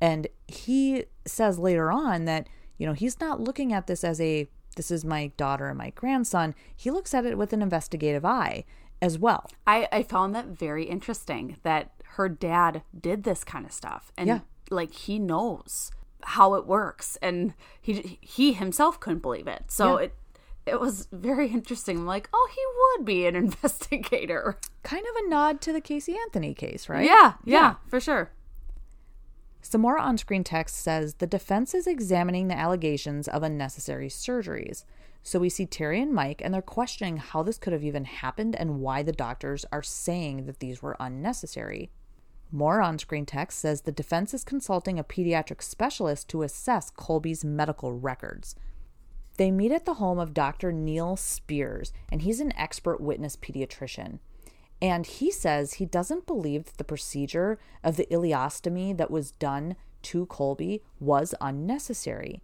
And 0.00 0.26
he 0.48 1.04
says 1.26 1.58
later 1.58 1.92
on 1.92 2.24
that, 2.24 2.48
you 2.78 2.86
know, 2.86 2.92
he's 2.94 3.20
not 3.20 3.40
looking 3.40 3.72
at 3.72 3.86
this 3.86 4.02
as 4.02 4.20
a 4.20 4.48
this 4.76 4.90
is 4.90 5.04
my 5.04 5.28
daughter 5.36 5.68
and 5.68 5.78
my 5.78 5.90
grandson. 5.90 6.52
He 6.74 6.90
looks 6.90 7.14
at 7.14 7.24
it 7.24 7.38
with 7.38 7.52
an 7.52 7.62
investigative 7.62 8.24
eye 8.24 8.64
as 9.00 9.18
well. 9.20 9.48
I, 9.68 9.86
I 9.92 10.02
found 10.02 10.34
that 10.34 10.46
very 10.46 10.84
interesting 10.84 11.58
that 11.62 11.92
her 12.16 12.28
dad 12.28 12.82
did 13.00 13.22
this 13.22 13.44
kind 13.44 13.64
of 13.64 13.70
stuff 13.72 14.10
and 14.16 14.26
Yeah. 14.26 14.40
like 14.70 14.92
he 14.92 15.20
knows 15.20 15.92
how 16.22 16.54
it 16.54 16.66
works 16.66 17.16
and 17.22 17.54
he 17.80 18.18
he 18.20 18.54
himself 18.54 18.98
couldn't 18.98 19.20
believe 19.22 19.46
it 19.46 19.64
so 19.68 19.98
Yeah. 19.98 20.06
it 20.06 20.14
it 20.66 20.80
was 20.80 21.08
very 21.12 21.48
interesting 21.48 21.98
I'm 21.98 22.06
like 22.06 22.28
oh 22.32 22.48
he 22.54 22.62
would 22.98 23.06
be 23.06 23.26
an 23.26 23.36
investigator 23.44 24.58
Kind 24.82 25.04
of 25.08 25.24
a 25.24 25.28
nod 25.28 25.60
to 25.62 25.72
the 25.72 25.80
Casey 25.80 26.16
Anthony 26.16 26.54
case, 26.54 26.88
right? 26.88 27.04
yeah, 27.06 27.34
yeah 27.44 27.74
for 27.88 28.00
sure 28.00 28.30
Some 29.62 29.80
more 29.80 29.98
on 29.98 30.18
screen 30.18 30.44
text 30.44 30.76
says 30.76 31.14
the 31.14 31.26
defense 31.26 31.74
is 31.74 31.86
examining 31.86 32.48
the 32.48 32.58
allegations 32.58 33.28
of 33.28 33.42
unnecessary 33.42 34.08
surgeries. 34.08 34.84
So 35.26 35.38
we 35.38 35.48
see 35.48 35.64
Terry 35.64 36.02
and 36.02 36.12
Mike, 36.12 36.42
and 36.44 36.52
they're 36.52 36.60
questioning 36.60 37.16
how 37.16 37.42
this 37.42 37.56
could 37.56 37.72
have 37.72 37.82
even 37.82 38.04
happened 38.04 38.54
and 38.54 38.80
why 38.80 39.02
the 39.02 39.10
doctors 39.10 39.64
are 39.72 39.82
saying 39.82 40.44
that 40.44 40.60
these 40.60 40.82
were 40.82 40.98
unnecessary. 41.00 41.90
More 42.52 42.82
on 42.82 42.98
screen 42.98 43.24
text 43.24 43.58
says 43.58 43.80
the 43.80 43.90
defense 43.90 44.34
is 44.34 44.44
consulting 44.44 44.98
a 44.98 45.04
pediatric 45.04 45.62
specialist 45.62 46.28
to 46.28 46.42
assess 46.42 46.90
Colby's 46.90 47.42
medical 47.42 47.94
records. 47.94 48.54
They 49.36 49.50
meet 49.50 49.72
at 49.72 49.84
the 49.84 49.94
home 49.94 50.18
of 50.18 50.34
Dr. 50.34 50.72
Neil 50.72 51.16
Spears, 51.16 51.92
and 52.10 52.22
he's 52.22 52.40
an 52.40 52.56
expert 52.56 53.00
witness 53.00 53.36
pediatrician. 53.36 54.20
And 54.80 55.06
he 55.06 55.30
says 55.30 55.74
he 55.74 55.86
doesn't 55.86 56.26
believe 56.26 56.66
that 56.66 56.76
the 56.76 56.84
procedure 56.84 57.58
of 57.82 57.96
the 57.96 58.06
ileostomy 58.10 58.96
that 58.96 59.10
was 59.10 59.30
done 59.32 59.76
to 60.02 60.26
Colby 60.26 60.82
was 61.00 61.34
unnecessary. 61.40 62.40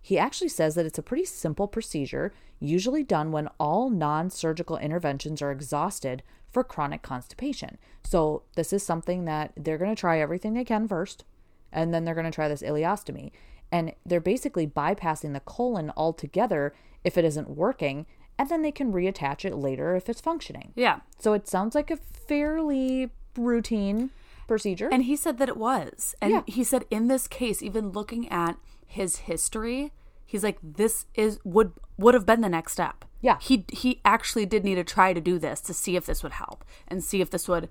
He 0.00 0.18
actually 0.18 0.48
says 0.48 0.74
that 0.74 0.86
it's 0.86 0.98
a 0.98 1.02
pretty 1.02 1.24
simple 1.24 1.66
procedure, 1.66 2.32
usually 2.60 3.02
done 3.02 3.32
when 3.32 3.48
all 3.58 3.90
non 3.90 4.30
surgical 4.30 4.76
interventions 4.76 5.42
are 5.42 5.50
exhausted 5.50 6.22
for 6.50 6.64
chronic 6.64 7.02
constipation. 7.02 7.78
So, 8.04 8.42
this 8.54 8.72
is 8.72 8.82
something 8.82 9.24
that 9.24 9.52
they're 9.56 9.78
going 9.78 9.94
to 9.94 10.00
try 10.00 10.20
everything 10.20 10.54
they 10.54 10.64
can 10.64 10.88
first, 10.88 11.24
and 11.72 11.92
then 11.92 12.04
they're 12.04 12.14
going 12.14 12.24
to 12.24 12.30
try 12.30 12.48
this 12.48 12.62
ileostomy. 12.62 13.32
And 13.70 13.92
they're 14.06 14.20
basically 14.20 14.66
bypassing 14.66 15.32
the 15.34 15.40
colon 15.40 15.92
altogether 15.96 16.74
if 17.04 17.18
it 17.18 17.24
isn't 17.24 17.50
working, 17.50 18.06
and 18.38 18.48
then 18.48 18.62
they 18.62 18.72
can 18.72 18.92
reattach 18.92 19.44
it 19.44 19.54
later 19.56 19.94
if 19.96 20.08
it's 20.08 20.20
functioning. 20.20 20.72
yeah 20.76 21.00
So 21.18 21.32
it 21.34 21.46
sounds 21.48 21.74
like 21.74 21.90
a 21.90 21.96
fairly 21.96 23.10
routine 23.36 24.10
procedure. 24.46 24.88
and 24.90 25.04
he 25.04 25.14
said 25.16 25.38
that 25.38 25.48
it 25.48 25.56
was 25.56 26.14
and 26.22 26.30
Yeah. 26.32 26.42
he 26.46 26.64
said 26.64 26.84
in 26.90 27.08
this 27.08 27.28
case 27.28 27.62
even 27.62 27.90
looking 27.90 28.28
at 28.30 28.56
his 28.86 29.16
history 29.30 29.92
he's 30.24 30.42
like 30.42 30.58
this 30.62 31.04
is 31.14 31.38
would 31.44 31.72
would 31.98 32.14
have 32.14 32.24
been 32.24 32.40
the 32.40 32.48
next 32.48 32.72
step 32.72 33.04
Yeah. 33.20 33.36
he 33.40 33.66
he 33.70 34.00
actually 34.06 34.46
did 34.46 34.64
need 34.64 34.76
to 34.76 34.84
try 34.84 35.12
to 35.12 35.20
do 35.20 35.38
this 35.38 35.60
to 35.62 35.74
see 35.74 35.96
if 35.96 36.06
this 36.06 36.22
would 36.22 36.32
help 36.32 36.64
and 36.88 37.04
see 37.04 37.20
if 37.20 37.28
this 37.30 37.46
would 37.48 37.68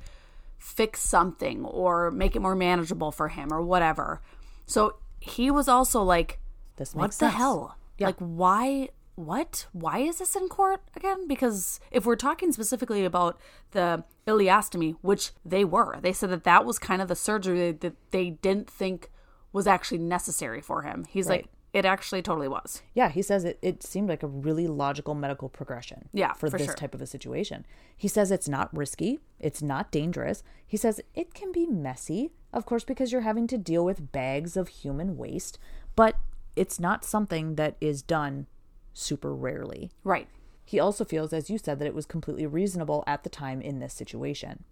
fix 0.59 1.01
something 1.01 1.65
or 1.65 2.11
make 2.11 2.35
it 2.35 2.41
more 2.41 2.55
manageable 2.55 3.11
for 3.11 3.29
him 3.29 3.51
or 3.51 3.61
whatever 3.63 4.21
so 4.67 4.97
he 5.29 5.51
was 5.51 5.67
also 5.67 6.01
like 6.03 6.39
this 6.77 6.93
what 6.95 7.11
the 7.11 7.17
sense. 7.17 7.33
hell 7.35 7.77
Yeah. 7.97 8.07
like 8.07 8.17
why 8.19 8.89
what? 9.15 9.65
Why 9.71 9.97
is 9.97 10.19
this 10.19 10.35
in 10.35 10.47
court 10.47 10.79
again? 10.95 11.27
Because 11.27 11.79
if 11.89 12.05
we're 12.05 12.15
talking 12.15 12.51
specifically 12.51 13.03
about 13.03 13.39
the 13.71 14.03
ileostomy, 14.27 14.95
which 15.01 15.31
they 15.43 15.65
were, 15.65 15.97
they 16.01 16.13
said 16.13 16.29
that 16.29 16.43
that 16.43 16.65
was 16.65 16.77
kind 16.77 17.01
of 17.01 17.07
the 17.07 17.15
surgery 17.15 17.71
that 17.71 17.95
they 18.11 18.29
didn't 18.29 18.69
think 18.69 19.09
was 19.51 19.65
actually 19.65 19.97
necessary 19.97 20.61
for 20.61 20.83
him. 20.83 21.03
He's 21.09 21.25
Right. 21.27 21.41
like, 21.41 21.47
it 21.73 21.83
actually 21.83 22.21
totally 22.21 22.47
was. 22.47 22.83
Yeah, 22.93 23.09
he 23.09 23.23
says 23.23 23.43
it, 23.43 23.57
it 23.63 23.81
seemed 23.81 24.07
like 24.07 24.21
a 24.21 24.27
really 24.27 24.67
logical 24.67 25.15
medical 25.15 25.49
progression 25.49 26.09
Yeah, 26.13 26.33
for, 26.33 26.49
for 26.51 26.57
this 26.59 26.67
sure. 26.67 26.75
type 26.75 26.93
of 26.93 27.01
a 27.01 27.07
situation. 27.07 27.65
He 27.95 28.07
says 28.07 28.29
it's 28.29 28.47
not 28.47 28.69
risky, 28.75 29.19
it's 29.39 29.63
not 29.63 29.91
dangerous. 29.91 30.43
He 30.67 30.77
says 30.77 31.01
it 31.15 31.33
can 31.33 31.51
be 31.51 31.65
messy, 31.65 32.33
of 32.57 32.65
course, 32.65 32.83
because 32.83 33.11
you're 33.11 33.21
having 33.21 33.47
to 33.47 33.57
deal 33.57 33.85
with 33.85 34.11
bags 34.11 34.57
of 34.57 34.67
human 34.67 35.15
waste, 35.15 35.59
but 35.95 36.15
it's 36.55 36.79
not 36.79 37.05
something 37.05 37.55
that 37.55 37.77
is 37.79 38.01
done 38.01 38.47
super 38.93 39.33
rarely. 39.33 39.91
Right. 40.03 40.27
He 40.65 40.79
also 40.79 41.05
feels, 41.05 41.31
as 41.31 41.49
you 41.49 41.57
said, 41.57 41.79
that 41.79 41.87
it 41.87 41.95
was 41.95 42.05
completely 42.05 42.45
reasonable 42.45 43.03
at 43.07 43.23
the 43.23 43.29
time 43.29 43.61
in 43.61 43.79
this 43.79 43.93
situation. 43.93 44.63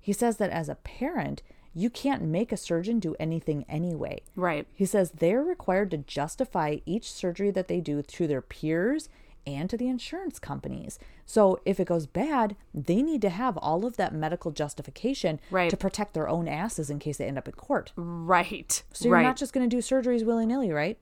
He 0.00 0.12
says 0.12 0.38
that 0.38 0.50
as 0.50 0.68
a 0.68 0.76
parent, 0.76 1.42
you 1.74 1.90
can't 1.90 2.22
make 2.22 2.52
a 2.52 2.56
surgeon 2.56 2.98
do 2.98 3.14
anything 3.20 3.64
anyway. 3.68 4.22
Right. 4.34 4.66
He 4.72 4.86
says 4.86 5.10
they're 5.10 5.42
required 5.42 5.90
to 5.90 5.98
justify 5.98 6.78
each 6.86 7.12
surgery 7.12 7.50
that 7.50 7.68
they 7.68 7.80
do 7.80 8.02
to 8.02 8.26
their 8.26 8.40
peers 8.40 9.08
and 9.54 9.68
to 9.70 9.76
the 9.76 9.88
insurance 9.88 10.38
companies. 10.38 10.98
So 11.26 11.60
if 11.64 11.78
it 11.80 11.86
goes 11.88 12.06
bad, 12.06 12.56
they 12.74 13.02
need 13.02 13.22
to 13.22 13.30
have 13.30 13.56
all 13.58 13.84
of 13.84 13.96
that 13.96 14.14
medical 14.14 14.50
justification 14.50 15.40
Right. 15.50 15.70
to 15.70 15.76
protect 15.76 16.14
their 16.14 16.28
own 16.28 16.48
asses 16.48 16.90
in 16.90 16.98
case 16.98 17.16
they 17.18 17.26
end 17.26 17.38
up 17.38 17.48
in 17.48 17.54
court. 17.54 17.92
Right. 17.96 18.82
So 18.92 19.06
you're 19.06 19.14
right. 19.14 19.22
not 19.22 19.36
just 19.36 19.52
going 19.52 19.68
to 19.68 19.74
do 19.76 19.80
surgeries 19.82 20.24
willy 20.24 20.46
nilly, 20.46 20.70
right? 20.72 20.98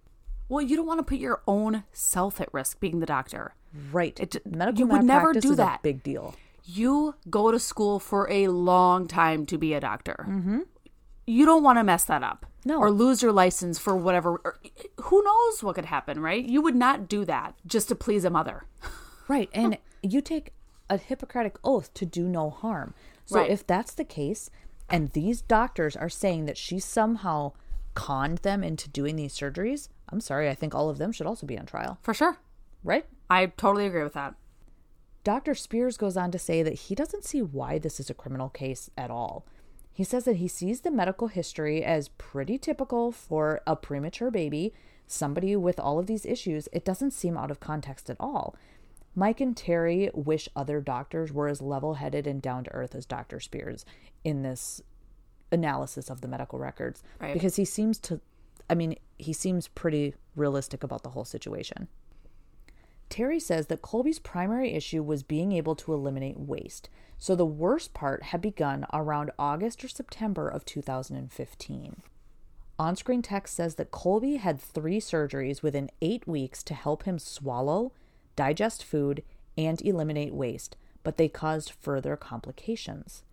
well, 0.51 0.63
you 0.65 0.77
don't 0.77 0.87
want 0.87 0.99
to 0.99 1.05
put 1.05 1.19
your 1.19 1.43
own 1.47 1.85
self 1.93 2.41
at 2.41 2.49
risk 2.55 2.81
being 2.81 3.01
the 3.01 3.07
doctor. 3.07 3.53
Right. 3.93 4.19
It- 4.19 4.47
medical 4.47 4.79
you 4.81 4.87
would 4.87 5.05
never 5.05 5.35
do 5.35 5.51
is 5.51 5.57
that. 5.59 5.81
a 5.81 5.83
big 5.83 6.03
deal. 6.03 6.35
You 6.65 7.17
go 7.29 7.51
to 7.51 7.59
school 7.59 7.99
for 7.99 8.31
a 8.31 8.49
long 8.49 9.07
time 9.09 9.45
to 9.47 9.59
be 9.59 9.75
a 9.75 9.81
doctor. 9.81 10.25
Mm-hmm. 10.29 10.61
You 11.29 11.45
don't 11.45 11.63
want 11.63 11.79
to 11.79 11.85
mess 11.85 12.05
that 12.05 12.23
up. 12.23 12.47
No. 12.65 12.79
Or 12.79 12.91
lose 12.91 13.23
your 13.23 13.33
license 13.33 13.79
for 13.79 13.95
whatever. 13.97 14.41
Or, 14.45 14.59
who 15.03 15.23
knows 15.23 15.63
what 15.63 15.75
could 15.75 15.85
happen, 15.85 16.21
right? 16.21 16.45
You 16.45 16.63
would 16.63 16.75
not 16.75 17.09
do 17.09 17.25
that 17.27 17.55
just 17.67 17.89
to 17.89 17.95
please 17.95 18.25
a 18.25 18.31
mother. 18.31 18.65
Right. 19.29 19.51
And 19.53 19.77
you 20.03 20.23
take 20.23 20.55
a 20.89 20.97
Hippocratic 20.97 21.59
oath 21.63 21.93
to 21.93 22.07
do 22.07 22.27
no 22.27 22.49
harm. 22.49 22.95
So 23.27 23.41
Right. 23.41 23.51
if 23.51 23.67
that's 23.67 23.93
the 23.93 24.05
case, 24.07 24.49
and 24.89 25.11
these 25.13 25.43
doctors 25.43 25.95
are 25.97 26.09
saying 26.09 26.47
that 26.47 26.57
she 26.57 26.79
somehow 26.79 27.53
conned 27.93 28.39
them 28.39 28.65
into 28.65 28.89
doing 28.89 29.17
these 29.17 29.35
surgeries, 29.35 29.91
I'm 30.09 30.23
sorry, 30.23 30.49
I 30.49 30.55
think 30.55 30.75
all 30.75 30.89
of 30.89 30.97
them 30.97 31.13
should 31.13 31.27
also 31.27 31.47
be 31.47 31.59
on 31.59 31.67
trial. 31.67 31.99
For 32.01 32.15
sure. 32.15 32.39
Right? 32.83 33.05
I 33.29 33.45
totally 33.59 33.85
agree 33.85 34.03
with 34.03 34.15
that. 34.15 34.35
Dr. 35.25 35.55
Spears 35.55 35.99
goes 35.99 36.17
on 36.17 36.31
to 36.31 36.39
say 36.39 36.63
that 36.63 36.73
he 36.73 36.95
doesn't 36.95 37.25
see 37.25 37.43
why 37.43 37.79
this 37.79 38.01
is 38.01 38.09
a 38.09 38.15
criminal 38.15 38.49
case 38.49 38.89
at 38.97 39.11
all. 39.11 39.45
He 39.99 40.05
says 40.05 40.27
that 40.27 40.37
he 40.37 40.47
sees 40.47 40.83
the 40.83 40.93
medical 40.93 41.27
history 41.27 41.83
as 41.83 42.11
pretty 42.19 42.57
typical 42.57 43.11
for 43.11 43.63
a 43.67 43.75
premature 43.75 44.31
baby, 44.31 44.73
somebody 45.09 45.57
with 45.57 45.81
all 45.81 45.99
of 45.99 46.07
these 46.07 46.25
issues. 46.25 46.69
It 46.73 46.85
doesn't 46.85 47.11
seem 47.11 47.37
out 47.37 47.51
of 47.51 47.59
context 47.59 48.09
at 48.09 48.17
all. 48.21 48.55
Mike 49.17 49.41
and 49.41 49.57
Terry 49.57 50.09
wish 50.15 50.49
other 50.55 50.81
doctors 50.81 51.33
were 51.33 51.49
as 51.49 51.61
level 51.61 51.95
headed 51.95 52.29
and 52.29 52.41
down 52.41 52.63
to 52.63 52.73
earth 52.75 52.95
as 52.95 53.07
Dr. 53.07 53.41
Spears 53.41 53.85
in 54.23 54.43
this 54.43 54.81
analysis 55.51 56.11
of 56.11 56.21
the 56.21 56.29
medical 56.29 56.61
records 56.61 57.03
Right. 57.21 57.35
because 57.35 57.57
he 57.57 57.65
seems 57.65 57.99
to, 57.99 58.21
I 58.71 58.77
mean, 58.77 58.95
he 59.17 59.33
seems 59.33 59.67
pretty 59.67 60.15
realistic 60.37 60.85
about 60.85 61.03
the 61.03 61.11
whole 61.11 61.25
situation. 61.25 61.89
Terry 63.09 63.41
says 63.41 63.67
that 63.67 63.83
Colby's 63.83 64.19
primary 64.19 64.73
issue 64.73 65.03
was 65.03 65.23
being 65.23 65.53
able 65.53 65.75
to 65.77 65.95
eliminate 65.95 66.39
waste. 66.39 66.91
So 67.19 67.35
the 67.35 67.47
worst 67.47 67.95
part 67.95 68.25
had 68.25 68.41
begun 68.41 68.87
around 68.93 69.33
August 69.39 69.83
or 69.85 69.89
September 69.89 70.49
of 70.49 70.65
2015. 70.65 72.03
On 72.79 72.95
screen 72.95 73.23
text 73.23 73.57
says 73.57 73.75
that 73.75 73.91
Colby 73.91 74.37
had 74.37 74.61
three 74.61 75.01
surgeries 75.01 75.63
within 75.63 75.91
eight 76.01 76.29
weeks 76.29 76.63
to 76.63 76.75
help 76.75 77.03
him 77.05 77.19
swallow, 77.19 77.93
digest 78.37 78.85
food, 78.85 79.25
and 79.57 79.83
eliminate 79.83 80.33
waste, 80.33 80.77
but 81.03 81.17
they 81.17 81.29
caused 81.29 81.71
further 81.71 82.17
complications. 82.17 83.25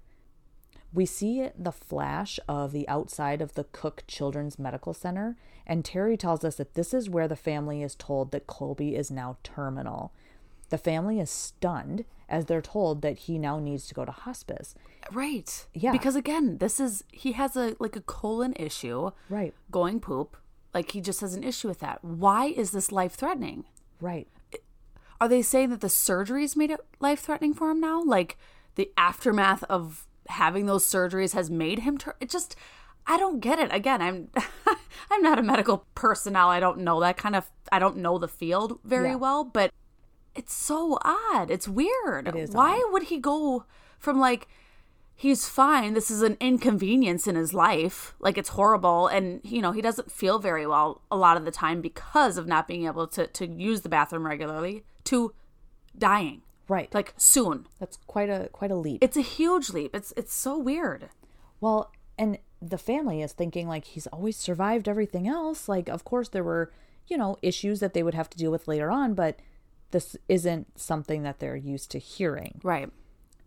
We 0.96 1.06
see 1.06 1.50
the 1.58 1.74
flash 1.74 2.40
of 2.48 2.72
the 2.72 2.88
outside 2.88 3.42
of 3.42 3.56
the 3.56 3.66
Cook 3.66 4.04
Children's 4.08 4.58
Medical 4.58 4.94
Center, 4.94 5.36
and 5.68 5.84
Terry 5.84 6.16
tells 6.16 6.46
us 6.46 6.56
that 6.56 6.74
this 6.74 6.94
is 6.94 7.10
where 7.10 7.28
the 7.28 7.36
family 7.36 7.84
is 7.84 7.96
told 7.96 8.32
that 8.32 8.48
Colby 8.48 8.96
is 8.96 9.12
now 9.12 9.36
terminal. 9.44 10.14
The 10.70 10.78
family 10.78 11.20
is 11.20 11.30
stunned 11.30 12.06
as 12.30 12.46
they're 12.46 12.62
told 12.62 13.02
that 13.02 13.20
he 13.20 13.38
now 13.38 13.60
needs 13.60 13.88
to 13.88 13.94
go 13.94 14.06
to 14.06 14.12
hospice. 14.12 14.74
Right. 15.12 15.68
Yeah. 15.74 15.92
Because 15.92 16.16
again, 16.16 16.60
this 16.60 16.80
is 16.80 17.04
he 17.12 17.34
has 17.34 17.58
a 17.58 17.76
like 17.78 17.98
a 17.98 18.02
colon 18.02 18.54
issue. 18.54 19.12
Right. 19.30 19.54
Going 19.72 20.00
poop. 20.00 20.38
Like 20.74 20.92
he 20.92 21.02
just 21.02 21.20
has 21.20 21.36
an 21.36 21.44
issue 21.44 21.68
with 21.68 21.82
that. 21.82 22.04
Why 22.06 22.46
is 22.46 22.72
this 22.72 22.92
life 22.92 23.16
threatening? 23.16 23.66
Right. 24.00 24.30
Are 25.20 25.28
they 25.28 25.42
saying 25.42 25.72
that 25.72 25.82
the 25.82 25.88
surgeries 25.88 26.56
made 26.56 26.72
it 26.72 26.80
life 27.02 27.20
threatening 27.20 27.54
for 27.54 27.70
him 27.70 27.82
now? 27.82 28.02
Like 28.02 28.38
the 28.76 28.92
aftermath 28.98 29.64
of 29.66 30.08
having 30.28 30.66
those 30.66 30.86
surgeries 30.86 31.34
has 31.34 31.50
made 31.50 31.80
him 31.80 31.98
tur- 31.98 32.16
it 32.20 32.30
just 32.30 32.56
I 33.08 33.18
don't 33.18 33.40
get 33.40 33.60
it. 33.60 33.72
Again, 33.74 34.02
I'm 34.02 34.30
I'm 35.12 35.22
not 35.22 35.38
a 35.40 35.44
medical 35.44 35.86
personnel. 35.96 36.50
I 36.50 36.60
don't 36.60 36.80
know 36.80 37.00
that 37.02 37.18
kind 37.18 37.36
of 37.36 37.50
I 37.72 37.80
don't 37.80 37.98
know 37.98 38.18
the 38.18 38.28
field 38.28 38.80
very 38.84 39.10
Yeah. 39.10 39.16
well, 39.16 39.44
but 39.44 39.72
it's 40.34 40.54
so 40.54 40.98
odd. 41.04 41.50
It's 41.52 41.68
weird. 41.68 42.28
It 42.28 42.36
is 42.36 42.52
Why 42.52 42.84
would 42.92 43.04
he 43.04 43.20
go 43.20 43.66
from 44.00 44.20
like 44.20 44.48
he's 45.18 45.48
fine. 45.48 45.94
This 45.94 46.12
is 46.12 46.22
an 46.22 46.36
inconvenience 46.42 47.26
in 47.26 47.36
his 47.36 47.54
life. 47.54 48.14
Like 48.20 48.38
it's 48.38 48.50
horrible 48.50 49.08
and 49.08 49.40
you 49.44 49.62
know, 49.62 49.72
he 49.72 49.82
doesn't 49.82 50.12
feel 50.12 50.40
very 50.40 50.66
well 50.68 51.02
a 51.10 51.16
lot 51.16 51.38
of 51.38 51.46
the 51.46 51.52
time 51.52 51.82
because 51.82 52.38
of 52.38 52.48
not 52.48 52.68
being 52.68 52.86
able 52.86 53.08
to 53.08 53.28
to 53.28 53.46
use 53.48 53.82
the 53.82 53.90
bathroom 53.90 54.26
regularly 54.26 54.84
to 55.06 55.34
dying. 55.98 56.42
Right. 56.68 56.94
Like 56.94 57.14
soon. 57.18 57.68
That's 57.80 57.98
quite 58.08 58.30
a 58.30 58.50
quite 58.52 58.72
a 58.72 58.76
leap. 58.76 59.04
It's 59.04 59.18
a 59.18 59.22
huge 59.22 59.70
leap. 59.70 59.96
It's 59.96 60.14
it's 60.18 60.34
so 60.34 60.58
weird. 60.58 61.10
Well, 61.62 61.92
and 62.18 62.40
the 62.62 62.78
family 62.78 63.22
is 63.22 63.34
thinking 63.34 63.68
like 63.68 63.86
he's 63.86 64.08
always 64.08 64.38
survived 64.38 64.88
everything 64.88 65.28
else. 65.28 65.70
Like, 65.70 65.90
of 65.90 66.04
course, 66.04 66.30
there 66.30 66.44
were, 66.44 66.72
you 67.08 67.18
know, 67.18 67.38
issues 67.42 67.80
that 67.80 67.94
they 67.94 68.04
would 68.04 68.14
have 68.14 68.30
to 68.32 68.38
deal 68.38 68.52
with 68.52 68.68
later 68.68 68.90
on, 68.90 69.14
but 69.14 69.40
this 69.92 70.16
isn't 70.28 70.80
something 70.80 71.24
that 71.24 71.40
they're 71.40 71.56
used 71.56 71.92
to 71.92 72.00
hearing. 72.00 72.60
Right. 72.64 72.90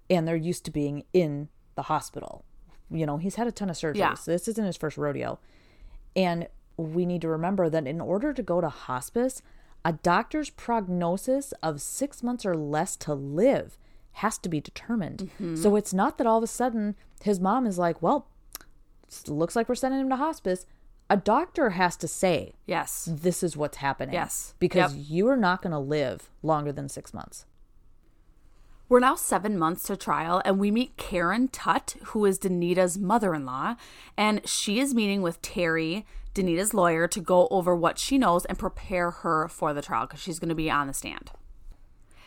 And 0.08 0.26
they're 0.26 0.36
used 0.36 0.64
to 0.66 0.70
being 0.70 1.04
in 1.12 1.48
the 1.74 1.82
hospital. 1.82 2.44
You 2.90 3.04
know, 3.04 3.18
he's 3.18 3.34
had 3.34 3.46
a 3.46 3.52
ton 3.52 3.68
of 3.68 3.76
surgeries. 3.76 3.96
Yeah. 3.96 4.14
So 4.14 4.30
this 4.30 4.48
isn't 4.48 4.64
his 4.64 4.76
first 4.76 4.96
rodeo. 4.96 5.38
And 6.16 6.48
we 6.76 7.04
need 7.04 7.20
to 7.22 7.28
remember 7.28 7.68
that 7.68 7.86
in 7.86 8.00
order 8.00 8.32
to 8.32 8.42
go 8.42 8.60
to 8.60 8.68
hospice, 8.68 9.42
a 9.88 9.92
doctor's 10.02 10.50
prognosis 10.50 11.52
of 11.62 11.80
six 11.80 12.22
months 12.22 12.44
or 12.44 12.54
less 12.54 12.94
to 12.94 13.14
live 13.14 13.78
has 14.12 14.36
to 14.36 14.46
be 14.46 14.60
determined. 14.60 15.30
Mm-hmm. 15.40 15.56
So 15.56 15.76
it's 15.76 15.94
not 15.94 16.18
that 16.18 16.26
all 16.26 16.36
of 16.36 16.44
a 16.44 16.46
sudden 16.46 16.94
his 17.22 17.40
mom 17.40 17.66
is 17.66 17.78
like, 17.78 18.02
well, 18.02 18.28
looks 19.26 19.56
like 19.56 19.66
we're 19.66 19.74
sending 19.74 19.98
him 20.02 20.10
to 20.10 20.16
hospice. 20.16 20.66
A 21.08 21.16
doctor 21.16 21.70
has 21.70 21.96
to 21.96 22.06
say, 22.06 22.52
Yes. 22.66 23.08
this 23.10 23.42
is 23.42 23.56
what's 23.56 23.78
happening. 23.78 24.12
Yes. 24.12 24.52
Because 24.58 24.94
Yep. 24.94 25.06
you 25.08 25.26
are 25.28 25.38
not 25.38 25.62
going 25.62 25.70
to 25.72 25.78
live 25.78 26.28
longer 26.42 26.70
than 26.70 26.90
six 26.90 27.14
months. 27.14 27.46
We're 28.90 29.00
now 29.00 29.14
seven 29.14 29.58
months 29.58 29.84
to 29.84 29.96
trial, 29.96 30.42
and 30.44 30.58
we 30.58 30.70
meet 30.70 30.98
Karen 30.98 31.48
Tutt, 31.48 31.96
who 32.08 32.26
is 32.26 32.38
Danita's 32.38 32.98
mother 32.98 33.34
in 33.34 33.46
law. 33.46 33.76
And 34.18 34.46
she 34.46 34.80
is 34.80 34.94
meeting 34.94 35.22
with 35.22 35.40
Terry, 35.40 36.04
Danita's 36.38 36.72
lawyer, 36.72 37.08
to 37.08 37.20
go 37.20 37.48
over 37.50 37.74
what 37.74 37.98
she 37.98 38.16
knows 38.16 38.44
and 38.44 38.58
prepare 38.58 39.10
her 39.10 39.48
for 39.48 39.74
the 39.74 39.82
trial 39.82 40.06
because 40.06 40.20
she's 40.20 40.38
going 40.38 40.48
to 40.48 40.54
be 40.54 40.70
on 40.70 40.86
the 40.86 40.94
stand. 40.94 41.32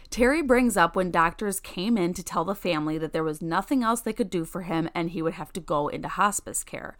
Terry 0.09 0.41
brings 0.41 0.75
up 0.75 0.95
when 0.95 1.09
doctors 1.09 1.61
came 1.61 1.97
in 1.97 2.13
to 2.13 2.23
tell 2.23 2.43
the 2.43 2.53
family 2.53 2.97
that 2.97 3.13
there 3.13 3.23
was 3.23 3.41
nothing 3.41 3.81
else 3.81 4.01
they 4.01 4.11
could 4.11 4.29
do 4.29 4.43
for 4.43 4.63
him 4.63 4.89
and 4.93 5.11
he 5.11 5.21
would 5.21 5.35
have 5.35 5.53
to 5.53 5.61
go 5.61 5.87
into 5.87 6.09
hospice 6.09 6.65
care. 6.65 6.97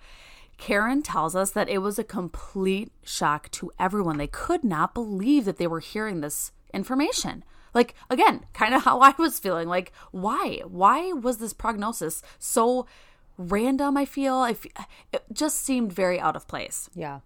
Karen 0.57 1.01
tells 1.01 1.35
us 1.35 1.51
that 1.51 1.67
it 1.67 1.79
was 1.79 1.99
a 1.99 2.03
complete 2.05 2.91
shock 3.03 3.51
to 3.51 3.71
everyone. 3.77 4.17
They 4.17 4.27
could 4.27 4.63
not 4.63 4.93
believe 4.93 5.43
that 5.43 5.57
they 5.57 5.67
were 5.67 5.81
hearing 5.81 6.21
this 6.21 6.53
information. 6.73 7.43
Like, 7.73 7.95
again, 8.09 8.45
kind 8.53 8.73
of 8.73 8.83
how 8.83 8.99
I 8.99 9.13
was 9.17 9.39
feeling. 9.39 9.67
Like, 9.67 9.91
why? 10.11 10.61
Why 10.65 11.11
was 11.11 11.39
this 11.39 11.53
prognosis 11.53 12.21
so 12.39 12.85
random? 13.41 13.97
I 13.97 14.05
feel 14.05 14.35
I 14.35 14.51
f- 14.51 14.87
it 15.11 15.23
just 15.33 15.61
seemed 15.61 15.93
very 15.93 16.19
out 16.19 16.35
of 16.35 16.47
place. 16.47 16.89
Yeah. 16.93 17.19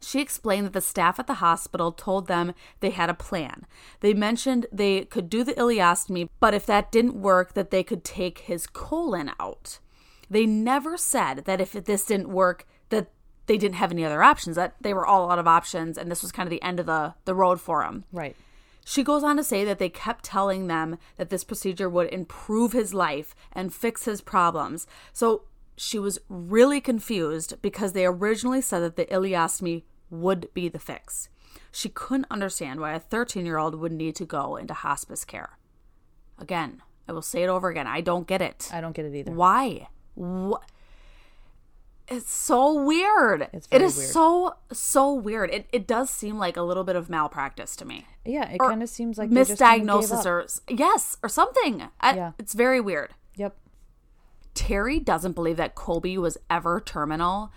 She 0.00 0.20
explained 0.20 0.66
that 0.66 0.72
the 0.72 0.80
staff 0.80 1.18
at 1.18 1.26
the 1.26 1.34
hospital 1.34 1.90
told 1.90 2.28
them 2.28 2.54
they 2.80 2.90
had 2.90 3.10
a 3.10 3.14
plan. 3.14 3.66
They 4.00 4.14
mentioned 4.14 4.66
they 4.70 5.04
could 5.04 5.30
do 5.30 5.42
the 5.42 5.54
ileostomy, 5.54 6.28
but 6.38 6.54
if 6.54 6.66
that 6.66 6.92
didn't 6.92 7.20
work, 7.20 7.54
that 7.54 7.70
they 7.70 7.82
could 7.82 8.04
take 8.04 8.40
his 8.40 8.66
colon 8.66 9.32
out. 9.40 9.78
They 10.28 10.44
never 10.44 10.96
said 10.96 11.44
that 11.46 11.60
if 11.60 11.72
this 11.72 12.04
didn't 12.04 12.28
work, 12.28 12.66
that 12.90 13.08
they 13.46 13.56
didn't 13.56 13.76
have 13.76 13.92
any 13.92 14.04
other 14.04 14.22
options, 14.22 14.56
that 14.56 14.74
they 14.80 14.92
were 14.92 15.06
all 15.06 15.30
out 15.30 15.38
of 15.38 15.48
options 15.48 15.96
and 15.96 16.10
this 16.10 16.22
was 16.22 16.32
kind 16.32 16.46
of 16.46 16.50
the 16.50 16.62
end 16.62 16.78
of 16.78 16.86
the, 16.86 17.14
the 17.24 17.34
road 17.34 17.60
for 17.60 17.82
him. 17.82 18.04
Right. 18.12 18.36
She 18.88 19.02
goes 19.02 19.24
on 19.24 19.36
to 19.36 19.42
say 19.42 19.64
that 19.64 19.80
they 19.80 19.88
kept 19.88 20.24
telling 20.24 20.68
them 20.68 20.96
that 21.16 21.28
this 21.28 21.42
procedure 21.42 21.90
would 21.90 22.08
improve 22.12 22.70
his 22.70 22.94
life 22.94 23.34
and 23.50 23.74
fix 23.74 24.04
his 24.04 24.20
problems. 24.20 24.86
So 25.12 25.42
she 25.76 25.98
was 25.98 26.20
really 26.28 26.80
confused 26.80 27.60
because 27.62 27.94
they 27.94 28.06
originally 28.06 28.60
said 28.60 28.78
that 28.80 28.94
the 28.94 29.06
ileostomy 29.06 29.82
would 30.08 30.54
be 30.54 30.68
the 30.68 30.78
fix. 30.78 31.28
She 31.72 31.88
couldn't 31.88 32.28
understand 32.30 32.78
why 32.78 32.92
a 32.92 33.00
13 33.00 33.44
year 33.44 33.58
old 33.58 33.74
would 33.74 33.90
need 33.90 34.14
to 34.16 34.24
go 34.24 34.54
into 34.54 34.72
hospice 34.72 35.24
care. 35.24 35.58
Again, 36.38 36.80
I 37.08 37.12
will 37.12 37.22
say 37.22 37.42
it 37.42 37.48
over 37.48 37.68
again. 37.68 37.88
I 37.88 38.00
don't 38.00 38.28
get 38.28 38.40
it. 38.40 38.70
I 38.72 38.80
don't 38.80 38.94
get 38.94 39.04
it 39.04 39.16
either. 39.16 39.32
Why? 39.32 39.88
What? 40.14 40.62
It's 42.08 42.30
so 42.32 42.72
weird. 42.84 43.48
It's 43.52 43.66
it 43.70 43.82
is 43.82 43.96
weird. 43.96 44.10
so 44.10 44.54
so 44.72 45.12
weird. 45.12 45.50
It 45.50 45.66
it 45.72 45.86
does 45.86 46.08
seem 46.10 46.38
like 46.38 46.56
a 46.56 46.62
little 46.62 46.84
bit 46.84 46.94
of 46.96 47.10
malpractice 47.10 47.74
to 47.76 47.84
me. 47.84 48.06
Yeah, 48.24 48.48
it 48.50 48.58
kind 48.58 48.82
of 48.82 48.88
seems 48.88 49.18
like 49.18 49.30
they 49.30 49.44
just 49.44 49.58
kinda 49.58 49.78
gave 49.78 49.86
misdiagnosis 50.10 50.24
or 50.26 50.46
yes 50.72 51.16
or 51.22 51.28
something. 51.28 51.88
I- 52.00 52.14
Yeah. 52.14 52.32
It's 52.38 52.54
very 52.54 52.80
weird. 52.80 53.10
Yep. 53.36 53.56
Terry 54.54 54.98
doesn't 55.00 55.32
believe 55.32 55.56
that 55.58 55.74
Colby 55.74 56.16
was 56.16 56.38
ever 56.48 56.80
terminal, 56.80 57.50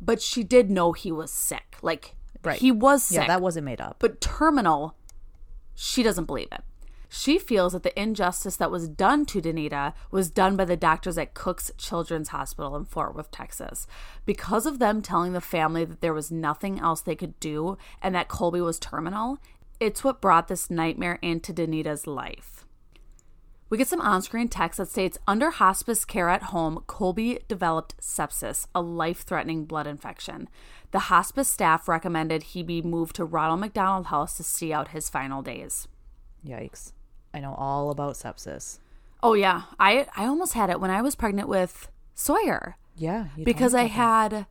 but 0.00 0.20
she 0.22 0.42
did 0.42 0.70
know 0.70 0.92
he 0.92 1.12
was 1.12 1.30
sick. 1.30 1.76
Like 1.82 2.14
Right. 2.42 2.58
he 2.58 2.72
was 2.72 3.04
sick. 3.04 3.20
Yeah, 3.20 3.26
that 3.28 3.40
wasn't 3.42 3.66
made 3.66 3.80
up. 3.80 3.96
but 4.00 4.20
terminal, 4.20 4.96
she 5.74 6.02
doesn't 6.02 6.24
believe 6.24 6.48
it. 6.50 6.62
She 7.14 7.38
feels 7.38 7.74
that 7.74 7.82
the 7.82 8.00
injustice 8.00 8.56
that 8.56 8.70
was 8.70 8.88
done 8.88 9.26
to 9.26 9.42
Danita 9.42 9.92
was 10.10 10.30
done 10.30 10.56
by 10.56 10.64
the 10.64 10.78
doctors 10.78 11.18
at 11.18 11.34
Cook's 11.34 11.70
Children's 11.76 12.30
Hospital 12.30 12.74
in 12.74 12.86
Fort 12.86 13.14
Worth, 13.14 13.30
Texas. 13.30 13.86
Because 14.24 14.64
of 14.64 14.78
them 14.78 15.02
telling 15.02 15.34
the 15.34 15.42
family 15.42 15.84
that 15.84 16.00
there 16.00 16.14
was 16.14 16.32
nothing 16.32 16.80
else 16.80 17.02
they 17.02 17.14
could 17.14 17.38
do 17.38 17.76
and 18.00 18.14
that 18.14 18.28
Colby 18.28 18.62
was 18.62 18.78
terminal, 18.78 19.36
it's 19.78 20.02
what 20.02 20.22
brought 20.22 20.48
this 20.48 20.70
nightmare 20.70 21.18
into 21.20 21.52
Danita's 21.52 22.06
life. 22.06 22.64
We 23.68 23.76
get 23.76 23.88
some 23.88 24.00
on 24.00 24.22
screen 24.22 24.48
text 24.48 24.78
that 24.78 24.88
states 24.88 25.18
Under 25.28 25.50
hospice 25.50 26.06
care 26.06 26.30
at 26.30 26.44
home, 26.44 26.82
Colby 26.86 27.40
developed 27.46 27.94
sepsis, 28.00 28.66
a 28.74 28.80
life 28.80 29.20
threatening 29.20 29.66
blood 29.66 29.86
infection. 29.86 30.48
The 30.92 30.98
hospice 30.98 31.48
staff 31.48 31.88
recommended 31.88 32.42
he 32.42 32.62
be 32.62 32.80
moved 32.80 33.16
to 33.16 33.26
Ronald 33.26 33.60
McDonald 33.60 34.06
House 34.06 34.38
to 34.38 34.42
see 34.42 34.72
out 34.72 34.88
his 34.88 35.10
final 35.10 35.42
days. 35.42 35.88
Yikes. 36.42 36.92
I 37.34 37.40
know 37.40 37.54
all 37.54 37.90
about 37.90 38.14
sepsis. 38.14 38.78
Oh, 39.22 39.34
yeah. 39.34 39.62
I, 39.78 40.06
I 40.16 40.26
almost 40.26 40.54
had 40.54 40.68
it 40.70 40.80
when 40.80 40.90
I 40.90 41.00
was 41.02 41.14
pregnant 41.14 41.48
with 41.48 41.88
Sawyer 42.14 42.76
Yeah. 42.96 43.26
because 43.42 43.74
I 43.74 43.84
had 43.84 44.46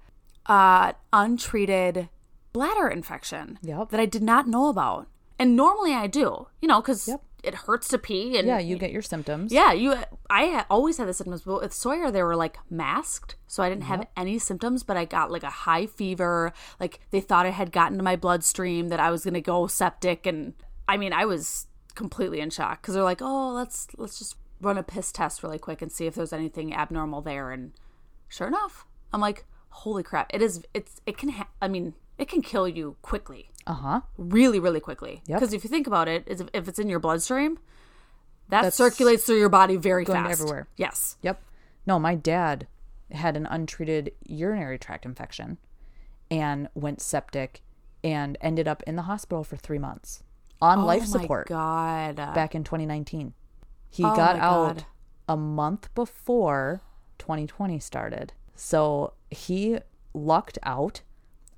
uh, 0.46 0.94
untreated 1.14 2.10
bladder 2.54 2.88
infection 2.88 3.60
Yep. 3.62 3.90
that 3.90 4.00
I 4.00 4.06
did 4.06 4.24
not 4.24 4.48
know 4.48 4.68
about. 4.68 5.08
And 5.40 5.56
normally 5.56 5.94
I 5.94 6.08
do, 6.08 6.48
you 6.62 6.68
know, 6.68 6.82
because 6.82 7.08
Yep. 7.08 7.22
it 7.44 7.56
hurts 7.56 7.88
to 7.90 7.98
pee. 7.98 8.38
And 8.38 8.48
Yeah, 8.48 8.60
you 8.60 8.78
get 8.78 8.92
your 8.92 9.02
symptoms. 9.02 9.52
Yeah, 9.52 9.72
you. 9.74 9.96
I 10.30 10.66
always 10.70 10.98
had 10.98 11.08
the 11.08 11.14
symptoms, 11.14 11.42
but 11.42 11.62
with 11.62 11.74
Sawyer, 11.74 12.12
they 12.12 12.24
were 12.24 12.36
like 12.36 12.58
masked, 12.70 13.36
so 13.48 13.64
I 13.64 13.70
didn't 13.70 13.86
have 13.86 14.06
any 14.16 14.38
symptoms. 14.40 14.84
But 14.84 14.98
I 14.98 15.06
got 15.06 15.32
like 15.32 15.44
a 15.44 15.50
high 15.50 15.86
fever. 15.88 16.54
Like 16.80 17.00
they 17.12 17.22
thought 17.22 17.46
it 17.46 17.54
had 17.54 17.72
gotten 17.72 17.98
to 17.98 18.04
my 18.04 18.16
bloodstream, 18.16 18.90
that 18.90 19.00
I 19.00 19.10
was 19.12 19.24
gonna 19.26 19.42
go 19.42 19.66
septic, 19.68 20.26
and 20.26 20.54
I 20.88 20.98
mean, 20.98 21.14
I 21.14 21.26
was 21.26 21.68
completely 21.92 22.39
in 22.39 22.50
shock 22.50 22.82
because 22.82 22.94
they're 22.94 23.04
like, 23.04 23.22
"Oh, 23.22 23.50
let's 23.54 23.88
let's 23.98 24.18
just 24.20 24.36
run 24.62 24.78
a 24.78 24.84
piss 24.84 25.12
test 25.12 25.44
really 25.44 25.60
quick 25.60 25.82
and 25.82 25.92
see 25.92 26.06
if 26.08 26.16
there's 26.16 26.34
anything 26.34 26.74
abnormal 26.74 27.22
there." 27.22 27.52
And 27.52 27.72
sure 28.28 28.48
enough, 28.48 28.86
I'm 29.14 29.22
like, 29.22 29.46
"Holy 29.70 30.04
crap! 30.04 30.28
It 30.34 30.42
is. 30.42 30.64
It's. 30.74 31.02
It 31.06 31.18
can. 31.18 31.30
Ha- 31.30 31.48
I 31.62 31.68
mean, 31.68 31.94
it 32.18 32.28
can 32.28 32.42
kill 32.42 32.68
you 32.68 32.96
quickly." 33.02 33.50
Uh 33.68 33.74
huh. 33.74 34.02
really 34.18 34.60
really 34.60 34.80
quickly 34.80 35.22
Yep. 35.28 35.39
because 35.39 35.54
if 35.54 35.64
you 35.64 35.70
think 35.70 35.86
about 35.86 36.08
it 36.08 36.24
is 36.26 36.42
if, 36.42 36.48
if 36.52 36.68
it's 36.68 36.80
in 36.80 36.89
your 36.89 36.98
bloodstream 37.00 37.60
that 38.50 38.64
That's 38.64 38.76
circulates 38.76 39.24
through 39.24 39.38
your 39.38 39.50
body 39.50 39.76
very 39.76 40.04
going 40.04 40.24
fast 40.24 40.32
everywhere. 40.42 40.68
yes 40.78 41.18
Yep. 41.22 41.44
No, 41.86 42.00
my 42.00 42.16
dad 42.16 42.66
had 43.12 43.38
an 43.38 43.46
untreated 43.46 44.14
urinary 44.26 44.80
tract 44.80 45.06
infection 45.06 45.60
and 46.32 46.70
went 46.74 47.02
septic 47.02 47.62
and 48.04 48.36
ended 48.42 48.68
up 48.68 48.82
in 48.88 48.96
the 48.96 49.04
hospital 49.04 49.44
for 49.44 49.58
three 49.58 49.78
months 49.80 50.24
on 50.62 50.80
oh 50.80 50.86
life 50.86 51.03
oh 51.07 51.14
my 51.14 51.22
support 51.22 51.47
god 51.47 52.16
back 52.16 52.53
in 52.55 52.64
2019. 52.64 53.34
He 53.89 54.03
Oh 54.05 54.16
got 54.16 54.38
out 54.38 54.76
God. 54.78 54.86
a 55.28 55.36
month 55.38 55.93
before 55.95 56.82
2020 57.18 57.80
started. 57.80 58.34
So 58.55 59.14
he 59.30 59.80
lucked 60.14 60.57
out 60.64 61.01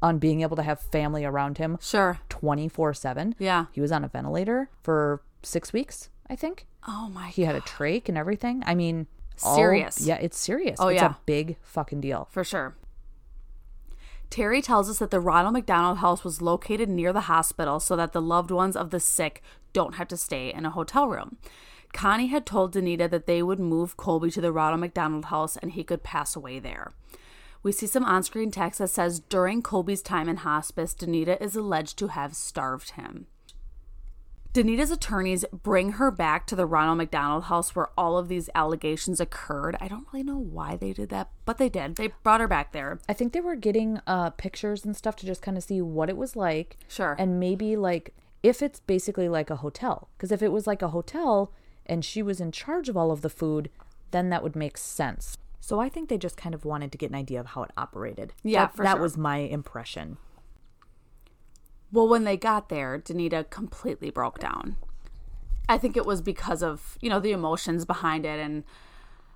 on 0.02 0.18
being 0.20 0.42
able 0.42 0.56
to 0.58 0.64
have 0.64 0.80
family 0.80 1.24
around 1.26 1.58
him 1.60 1.78
sure 1.82 2.20
24 2.30 2.94
7. 2.94 3.36
yeah 3.40 3.66
He 3.72 3.82
was 3.82 3.92
on 3.92 4.04
a 4.04 4.08
ventilator 4.08 4.70
for 4.82 5.22
six 5.44 5.72
weeks, 5.74 6.10
I 6.30 6.36
think. 6.36 6.66
oh 6.88 7.10
my 7.10 7.28
He 7.28 7.44
had 7.44 7.56
a 7.56 7.62
trach 7.62 8.10
and 8.10 8.18
everything. 8.18 8.64
I 8.66 8.74
mean, 8.76 9.08
all- 9.44 9.56
Serious. 9.56 10.02
yeah, 10.02 10.16
it's 10.16 10.38
serious. 10.38 10.78
Oh, 10.80 10.88
it's 10.90 11.02
yeah. 11.02 11.12
a 11.12 11.16
big 11.26 11.58
fucking 11.62 12.02
deal. 12.02 12.28
for 12.32 12.44
sure 12.44 12.76
Terry 14.34 14.64
tells 14.64 14.90
us 14.90 14.98
that 14.98 15.12
the 15.12 15.20
Ronald 15.20 15.54
McDonald 15.54 16.00
House 16.00 16.24
was 16.24 16.42
located 16.42 16.90
near 16.90 17.14
the 17.14 17.30
hospital 17.30 17.80
so 17.80 17.96
that 17.96 18.14
the 18.14 18.20
loved 18.22 18.50
ones 18.50 18.76
of 18.76 18.90
the 18.90 19.00
sick 19.00 19.44
don't 19.74 19.94
have 19.94 20.08
to 20.08 20.18
stay 20.18 20.52
in 20.52 20.66
a 20.66 20.72
hotel 20.72 21.08
room. 21.08 21.38
Connie 21.94 22.26
had 22.26 22.44
told 22.44 22.74
Danita 22.74 23.08
that 23.12 23.28
they 23.28 23.44
would 23.44 23.60
move 23.60 23.96
Colby 23.96 24.32
to 24.32 24.42
the 24.42 24.52
Ronald 24.52 24.80
McDonald 24.80 25.26
House 25.26 25.56
and 25.58 25.74
he 25.74 25.84
could 25.84 26.02
pass 26.02 26.36
away 26.36 26.58
there. 26.58 26.94
We 27.62 27.72
see 27.72 27.86
some 27.86 28.06
on 28.06 28.24
screen 28.24 28.50
text 28.50 28.80
that 28.80 28.90
says 28.90 29.20
during 29.20 29.62
Colby's 29.62 30.02
time 30.02 30.28
in 30.28 30.38
hospice, 30.38 30.96
Danita 30.96 31.40
is 31.40 31.56
alleged 31.56 32.00
to 32.00 32.08
have 32.08 32.36
starved 32.36 32.94
him. 32.94 33.28
Danita's 34.54 34.92
attorneys 34.92 35.44
bring 35.52 35.94
her 35.94 36.12
back 36.12 36.46
to 36.46 36.56
the 36.56 36.68
Ronald 36.68 37.00
McDonald 37.00 37.46
House 37.46 37.76
where 37.76 37.90
all 37.98 38.20
of 38.20 38.28
these 38.28 38.52
allegations 38.54 39.20
occurred. 39.20 39.76
I 39.82 39.88
don't 39.88 40.06
really 40.14 40.24
know 40.24 40.38
why 40.38 40.76
they 40.76 40.94
did 40.94 41.10
that, 41.10 41.32
but 41.44 41.58
they 41.58 41.70
did. 41.70 41.96
They 41.96 42.10
brought 42.22 42.40
her 42.40 42.48
back 42.48 42.72
there. 42.72 43.00
I 43.10 43.14
think 43.14 43.34
they 43.34 43.42
were 43.42 43.56
getting 43.56 44.00
uh, 44.06 44.30
pictures 44.32 44.86
and 44.86 44.96
stuff 44.96 45.16
to 45.18 45.26
just 45.26 45.42
kind 45.42 45.58
of 45.58 45.64
see 45.64 45.82
what 45.82 46.08
it 46.08 46.18
was 46.18 46.36
like. 46.36 46.78
Sure. 46.88 47.16
And 47.18 47.40
maybe 47.40 47.76
like 47.76 48.14
if 48.44 48.62
it's 48.62 48.80
basically 48.80 49.28
like 49.28 49.50
a 49.50 49.56
hotel. 49.56 50.10
Because 50.16 50.32
if 50.32 50.44
it 50.44 50.52
was 50.52 50.68
like 50.68 50.84
a 50.84 50.90
hotel 50.90 51.52
and 51.88 52.06
she 52.06 52.22
was 52.22 52.40
in 52.40 52.52
charge 52.52 52.90
of 52.90 52.96
all 52.96 53.12
of 53.12 53.22
the 53.22 53.30
food, 53.30 53.72
then 54.12 54.30
that 54.30 54.44
would 54.44 54.56
make 54.56 54.78
sense. 54.78 55.36
So 55.62 55.80
I 55.80 55.90
think 55.90 56.10
they 56.10 56.18
just 56.20 56.38
kind 56.38 56.54
of 56.54 56.64
wanted 56.64 56.92
to 56.92 56.98
get 57.00 57.10
an 57.10 57.16
idea 57.16 57.40
of 57.40 57.48
how 57.48 57.64
it 57.64 57.72
operated. 57.76 58.34
Yeah, 58.44 58.68
that, 58.68 58.76
that 58.84 58.94
sure. 58.94 59.02
was 59.02 59.18
my 59.18 59.38
impression. 59.38 60.18
Well, 61.94 62.08
when 62.08 62.24
they 62.24 62.38
got 62.38 62.70
there, 62.70 62.98
Danita 62.98 63.50
completely 63.52 64.10
broke 64.10 64.40
down. 64.40 64.78
I 65.70 65.78
think 65.78 65.96
it 65.96 66.08
was 66.08 66.22
because 66.22 66.64
of, 66.64 66.98
you 67.02 67.10
know, 67.10 67.20
the 67.20 67.32
emotions 67.32 67.86
behind 67.86 68.26
it 68.26 68.40
and 68.40 68.64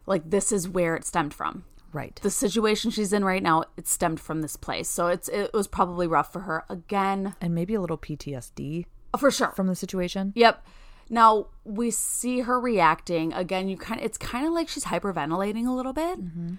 like 0.07 0.29
this 0.29 0.51
is 0.51 0.67
where 0.67 0.95
it 0.95 1.05
stemmed 1.05 1.35
from. 1.35 1.65
Right. 1.93 2.19
The 2.21 2.31
situation 2.31 2.91
she's 2.91 3.13
in 3.13 3.23
right 3.23 3.43
now, 3.43 3.63
it 3.77 3.87
stemmed 3.87 4.19
from 4.19 4.41
this 4.41 4.55
place. 4.55 4.89
So 4.89 5.07
it's 5.07 5.29
it 5.29 5.53
was 5.53 5.67
probably 5.67 6.07
rough 6.07 6.33
for 6.33 6.41
her 6.41 6.65
again. 6.67 7.35
and 7.39 7.53
maybe 7.53 7.75
a 7.75 7.81
little 7.81 7.97
PTSD 7.97 8.85
oh, 9.13 9.17
For 9.17 9.29
sure. 9.29 9.51
from 9.51 9.67
the 9.67 9.75
situation. 9.75 10.33
Yep. 10.35 10.65
Now 11.09 11.47
we 11.63 11.91
see 11.91 12.41
her 12.41 12.59
reacting 12.59 13.33
again. 13.33 13.69
You 13.69 13.77
kind 13.77 13.99
of 13.99 14.05
it's 14.05 14.17
kind 14.17 14.47
of 14.47 14.53
like 14.53 14.67
she's 14.67 14.85
hyperventilating 14.85 15.67
a 15.67 15.71
little 15.71 15.93
bit, 15.93 16.19
mm-hmm. 16.19 16.55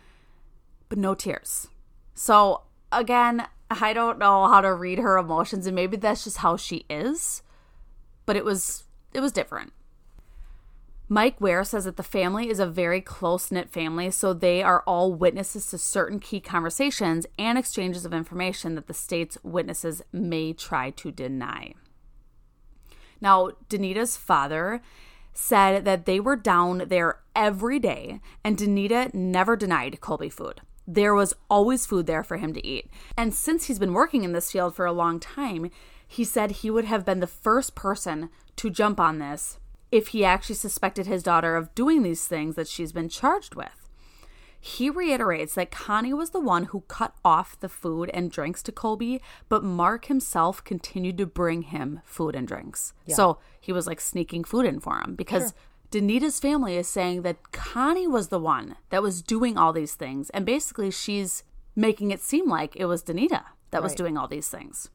but 0.89 0.97
no 0.97 1.15
tears. 1.15 1.69
So 2.15 2.63
again, 2.93 3.47
I 3.71 3.93
don't 3.93 4.19
know 4.19 4.49
how 4.49 4.61
to 4.61 4.75
read 4.75 4.99
her 4.99 5.19
emotions, 5.19 5.67
and 5.67 5.75
maybe 5.75 5.97
that's 5.97 6.25
just 6.25 6.39
how 6.39 6.57
she 6.57 6.85
is. 6.89 7.43
But 8.27 8.37
it 8.37 8.45
was 8.45 8.85
it 9.13 9.21
was 9.21 9.33
different. 9.33 9.73
Mike 11.11 11.41
Ware 11.41 11.65
says 11.65 11.85
that 11.87 11.97
the 11.97 12.03
family 12.03 12.51
is 12.51 12.61
a 12.61 12.67
very 12.67 13.01
close 13.01 13.51
knit 13.51 13.71
family, 13.71 14.11
so 14.11 14.35
they 14.35 14.63
are 14.63 14.83
all 14.87 15.15
witnesses 15.15 15.67
to 15.71 15.79
certain 15.79 16.21
key 16.21 16.39
conversations 16.39 17.27
and 17.39 17.57
exchanges 17.57 18.05
of 18.05 18.13
information 18.13 18.75
that 18.75 18.89
the 18.89 18.95
state's 18.95 19.39
witnesses 19.43 20.03
may 20.13 20.53
try 20.53 20.91
to 20.91 21.11
deny. 21.11 21.73
Now, 23.23 23.51
Danita's 23.71 24.19
father 24.19 24.83
said 25.33 25.87
that 25.87 26.05
they 26.05 26.21
were 26.21 26.37
down 26.37 26.85
there 26.89 27.21
every 27.35 27.79
day, 27.79 28.21
and 28.45 28.59
Danita 28.59 29.15
never 29.15 29.57
denied 29.57 30.03
Colby 30.03 30.29
food. 30.29 30.61
There 30.91 31.15
was 31.15 31.35
always 31.51 31.85
food 31.85 32.07
there 32.07 32.25
for 32.25 32.39
him 32.39 32.55
to 32.55 32.67
eat. 32.67 32.91
And 33.15 33.35
since 33.35 33.67
he's 33.67 33.79
been 33.79 33.93
working 33.93 34.25
in 34.25 34.33
this 34.33 34.51
field 34.51 34.75
for 34.75 34.87
a 34.87 34.93
long 34.93 35.21
time, 35.21 35.71
he 36.07 36.25
said 36.25 36.51
he 36.51 36.71
would 36.71 36.87
have 36.87 37.05
been 37.05 37.21
the 37.21 37.27
first 37.27 37.75
person 37.75 38.31
to 38.57 38.71
jump 38.71 38.99
on 38.99 39.19
this 39.19 39.59
if 39.93 40.09
he 40.09 40.25
actually 40.25 40.55
suspected 40.55 41.07
his 41.07 41.23
daughter 41.23 41.57
of 41.57 41.75
doing 41.75 42.03
these 42.03 42.27
things 42.27 42.55
that 42.55 42.69
she's 42.69 42.93
been 42.93 43.11
charged 43.11 43.55
with. 43.55 43.89
He 44.59 44.89
reiterates 44.89 45.55
that 45.55 45.71
Connie 45.71 46.15
was 46.15 46.31
the 46.31 46.41
one 46.41 46.65
who 46.65 46.81
cut 46.89 47.15
off 47.25 47.61
the 47.61 47.69
food 47.69 48.11
and 48.13 48.31
drinks 48.31 48.63
to 48.65 48.73
Colby, 48.73 49.21
but 49.49 49.63
Mark 49.63 50.07
himself 50.07 50.65
continued 50.65 51.19
to 51.19 51.27
bring 51.27 51.63
him 51.63 52.01
food 52.05 52.35
and 52.35 52.49
drinks. 52.49 52.95
So 53.07 53.39
he 53.61 53.73
was 53.73 53.87
like 53.87 54.01
sneaking 54.01 54.45
food 54.45 54.65
in 54.65 54.81
for 54.81 54.99
him 54.99 55.15
because 55.15 55.53
Danita's 55.91 56.39
family 56.39 56.77
is 56.77 56.87
saying 56.87 57.23
that 57.23 57.53
Connie 57.53 58.07
was 58.07 58.29
the 58.29 58.39
one 58.39 58.77
that 58.91 59.03
was 59.03 59.23
doing 59.23 59.57
all 59.57 59.73
these 59.73 59.95
things. 59.95 60.29
And 60.31 60.45
basically, 60.45 60.91
she's 60.91 61.45
making 61.75 62.11
it 62.11 62.21
seem 62.21 62.49
like 62.49 62.77
it 62.77 62.85
was 62.85 63.03
Danita 63.03 63.45
that 63.71 63.83
was 63.83 63.95
doing 63.95 64.17
all 64.17 64.29
these 64.29 64.49
things. 64.49 64.91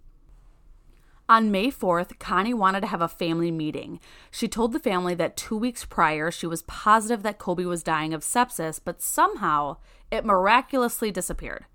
On 1.30 1.52
May 1.52 1.72
4th, 1.72 2.20
Connie 2.20 2.54
wanted 2.54 2.82
to 2.82 2.88
have 2.88 3.02
a 3.02 3.08
family 3.08 3.50
meeting. 3.50 4.00
She 4.30 4.48
told 4.48 4.74
the 4.74 4.80
family 4.80 5.16
that 5.16 5.38
two 5.38 5.58
weeks 5.58 5.86
prior, 5.86 6.30
she 6.30 6.46
was 6.46 6.64
positive 6.64 7.24
that 7.24 7.39
Colby 7.39 7.66
was 7.66 7.82
dying 7.82 8.14
of 8.14 8.22
sepsis, 8.22 8.80
but 8.84 9.02
somehow 9.02 9.78
it 10.12 10.26
miraculously 10.26 11.12
disappeared. 11.12 11.66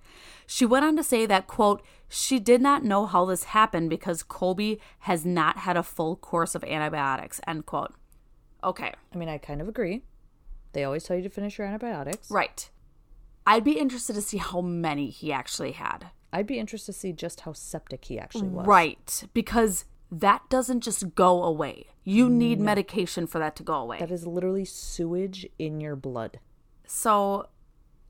She 0.47 0.67
went 0.67 0.85
on 0.85 0.97
to 0.97 1.03
say 1.03 1.25
that, 1.27 1.47
quote, 1.47 1.83
she 2.09 2.39
did 2.39 2.61
not 2.61 2.85
know 2.85 3.07
how 3.07 3.25
this 3.25 3.45
happened 3.45 3.91
because 3.91 4.23
Colby 4.23 4.81
has 5.01 5.25
not 5.25 5.59
had 5.59 5.77
a 5.77 5.83
full 5.83 6.17
course 6.17 6.55
of 6.55 6.65
antibiotics, 6.65 7.41
end 7.47 7.65
quote. 7.67 7.95
Okay, 8.63 8.93
I 9.13 9.17
mean, 9.17 9.29
I 9.29 9.39
kind 9.39 9.61
of 9.61 9.69
agree. 9.69 10.03
They 10.73 10.85
always 10.85 11.05
tell 11.05 11.17
you 11.17 11.23
to 11.23 11.31
finish 11.31 11.59
your 11.59 11.67
antibiotics. 11.67 12.31
right. 12.31 12.71
I'd 13.47 13.65
be 13.65 13.79
interested 13.79 14.13
to 14.15 14.21
see 14.21 14.37
how 14.37 14.61
many 14.61 15.09
he 15.09 15.33
actually 15.33 15.73
had. 15.73 16.09
I'd 16.35 16.47
be 16.47 16.59
interested 16.59 16.93
to 16.93 16.99
see 16.99 17.13
just 17.15 17.41
how 17.41 17.55
septic 17.55 18.05
he 18.05 18.19
actually 18.19 18.49
was. 18.49 18.67
Right, 18.67 19.25
because 19.33 19.87
that 20.13 20.43
doesn't 20.51 20.81
just 20.81 21.15
go 21.15 21.43
away. 21.43 21.87
You 22.05 22.29
need 22.29 22.61
medication 22.61 23.27
for 23.27 23.39
that 23.39 23.57
to 23.57 23.63
go 23.63 23.75
away. 23.75 23.99
That 24.01 24.11
is 24.11 24.27
literally 24.27 24.67
sewage 24.67 25.47
in 25.59 25.81
your 25.81 25.97
blood. 25.97 26.41
So, 26.87 27.49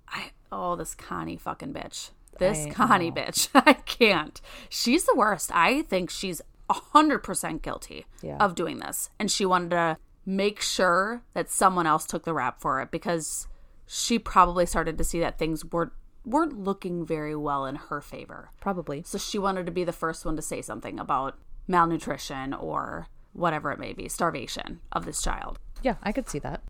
I 0.09 0.31
oh 0.51 0.75
this 0.75 0.95
Connie 0.97 1.37
fucking 1.37 1.73
bitch. 1.73 2.11
This 2.41 2.67
I 2.67 2.71
Connie 2.71 3.13
bitch. 3.13 3.49
I 3.55 3.75
can't. 3.75 4.41
She's 4.69 5.05
the 5.05 5.15
worst. 5.15 5.51
I 5.55 5.83
think 5.83 6.11
she's 6.11 6.43
hundred 6.69 7.21
percent 7.21 7.63
guilty 7.63 8.07
Yeah. 8.23 8.37
of 8.39 8.55
doing 8.57 8.79
this, 8.79 9.11
and 9.21 9.31
she 9.31 9.47
wanted 9.47 9.71
to 9.71 9.99
make 10.29 10.61
sure 10.61 11.23
that 11.33 11.51
someone 11.51 11.87
else 11.87 12.05
took 12.05 12.25
the 12.25 12.35
rap 12.35 12.61
for 12.61 12.83
it 12.83 12.91
because 12.91 13.49
she 13.87 14.19
probably 14.19 14.67
started 14.67 14.99
to 14.99 15.05
see 15.05 15.19
that 15.19 15.39
things 15.39 15.65
weren't 15.65 15.93
weren't 16.23 16.59
looking 16.59 17.07
very 17.07 17.35
well 17.35 17.65
in 17.65 17.77
her 17.77 18.03
favor. 18.03 18.51
Probably. 18.61 19.03
So 19.07 19.17
she 19.17 19.39
wanted 19.39 19.65
to 19.65 19.73
be 19.73 19.85
the 19.85 19.93
first 19.93 20.27
one 20.27 20.37
to 20.37 20.43
say 20.43 20.61
something 20.61 21.01
about 21.01 21.39
malnutrition 21.67 22.53
or 22.53 23.07
whatever 23.33 23.73
it 23.73 23.79
may 23.79 23.95
be, 23.95 24.07
starvation 24.07 24.81
of 24.93 25.07
this 25.07 25.23
child. 25.23 25.59
Yeah, 25.83 25.95
I 26.03 26.13
could 26.13 26.29
see 26.29 26.41
that. 26.41 26.63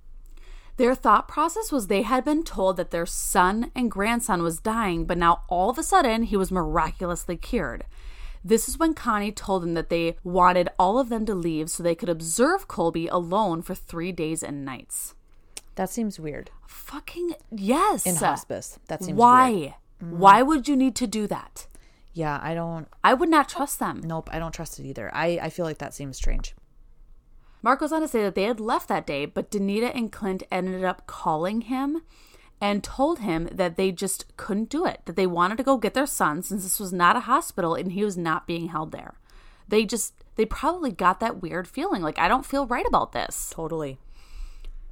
Their 0.77 0.95
thought 0.95 1.27
process 1.27 1.73
was 1.73 1.89
they 1.89 2.03
had 2.03 2.25
been 2.25 2.45
told 2.45 2.77
that 2.77 2.93
their 2.93 3.07
son 3.07 3.73
and 3.75 3.91
grandson 3.91 4.45
was 4.45 4.61
dying, 4.61 5.05
but 5.05 5.19
now 5.19 5.43
all 5.49 5.71
of 5.71 5.79
a 5.79 5.83
sudden 5.83 6.23
he 6.23 6.37
was 6.37 6.53
miraculously 6.53 7.37
cured. 7.37 7.85
This 8.45 8.69
is 8.69 8.79
when 8.79 8.95
Connie 8.95 9.33
told 9.33 9.63
them 9.63 9.75
that 9.75 9.89
they 9.91 10.17
wanted 10.23 10.69
all 10.79 10.99
of 10.99 11.09
them 11.09 11.27
to 11.27 11.35
leave 11.35 11.71
so 11.71 11.83
they 11.83 11.95
could 11.95 12.09
observe 12.09 12.69
Colby 12.69 13.07
alone 13.09 13.63
for 13.63 13.75
three 13.75 14.13
days 14.13 14.43
and 14.43 14.65
nights. 14.65 15.15
That 15.75 15.91
seems 15.91 16.19
weird. 16.19 16.51
Fucking 16.67 17.35
yes. 17.51 18.07
In 18.07 18.17
hospice. 18.17 18.79
That 18.89 19.05
seems 19.05 19.17
Why? 19.17 19.51
weird. 19.51 19.75
Mm. 20.03 20.11
Why 20.19 20.43
would 20.43 20.69
you 20.69 20.77
need 20.77 20.95
to 20.97 21.07
do 21.07 21.27
that? 21.27 21.67
Yeah, 22.13 22.41
I 22.43 22.55
don't 22.55 22.89
I 23.05 23.15
would 23.15 23.29
not 23.29 23.49
trust 23.49 23.79
them. 23.79 24.01
nope, 24.05 24.29
I 24.33 24.39
don't 24.39 24.53
trust 24.53 24.79
it 24.79 24.87
either. 24.87 25.11
I, 25.15 25.39
I 25.43 25.51
feel 25.51 25.65
like 25.65 25.79
that 25.79 25.95
seems 25.95 26.17
strange. 26.17 26.55
Mark 27.63 27.81
goes 27.81 27.93
on 27.93 28.01
to 28.01 28.09
say 28.09 28.23
that 28.23 28.35
they 28.35 28.45
had 28.45 28.61
left 28.61 28.89
that 28.89 29.07
day, 29.07 29.27
but 29.27 29.51
Danita 29.51 29.95
and 29.95 30.13
Clint 30.13 30.43
ended 30.51 30.85
up 30.85 31.07
calling 31.07 31.63
him 31.63 32.03
and 32.61 32.83
told 32.83 33.21
him 33.21 33.49
that 33.53 33.77
they 33.77 33.93
just 33.93 34.37
couldn't 34.37 34.69
do 34.69 34.85
it, 34.85 35.01
that 35.05 35.17
they 35.17 35.27
wanted 35.27 35.59
to 35.59 35.65
go 35.65 35.77
get 35.77 35.95
their 35.95 36.07
son 36.07 36.43
since 36.43 36.65
this 36.65 36.81
was 36.81 36.93
not 36.93 37.17
a 37.17 37.21
hospital 37.21 37.75
and 37.75 37.93
he 37.93 38.05
was 38.05 38.17
not 38.17 38.47
being 38.47 38.69
held 38.69 38.93
there. 38.93 39.15
They 39.69 39.85
just, 39.85 40.15
they 40.37 40.45
probably 40.45 40.91
got 40.91 41.21
that 41.21 41.43
weird 41.43 41.69
feeling 41.69 42.03
like, 42.03 42.19
I 42.19 42.29
don't 42.29 42.47
feel 42.47 42.67
right 42.67 42.87
about 42.87 43.13
this. 43.13 43.51
Totally. 43.55 43.99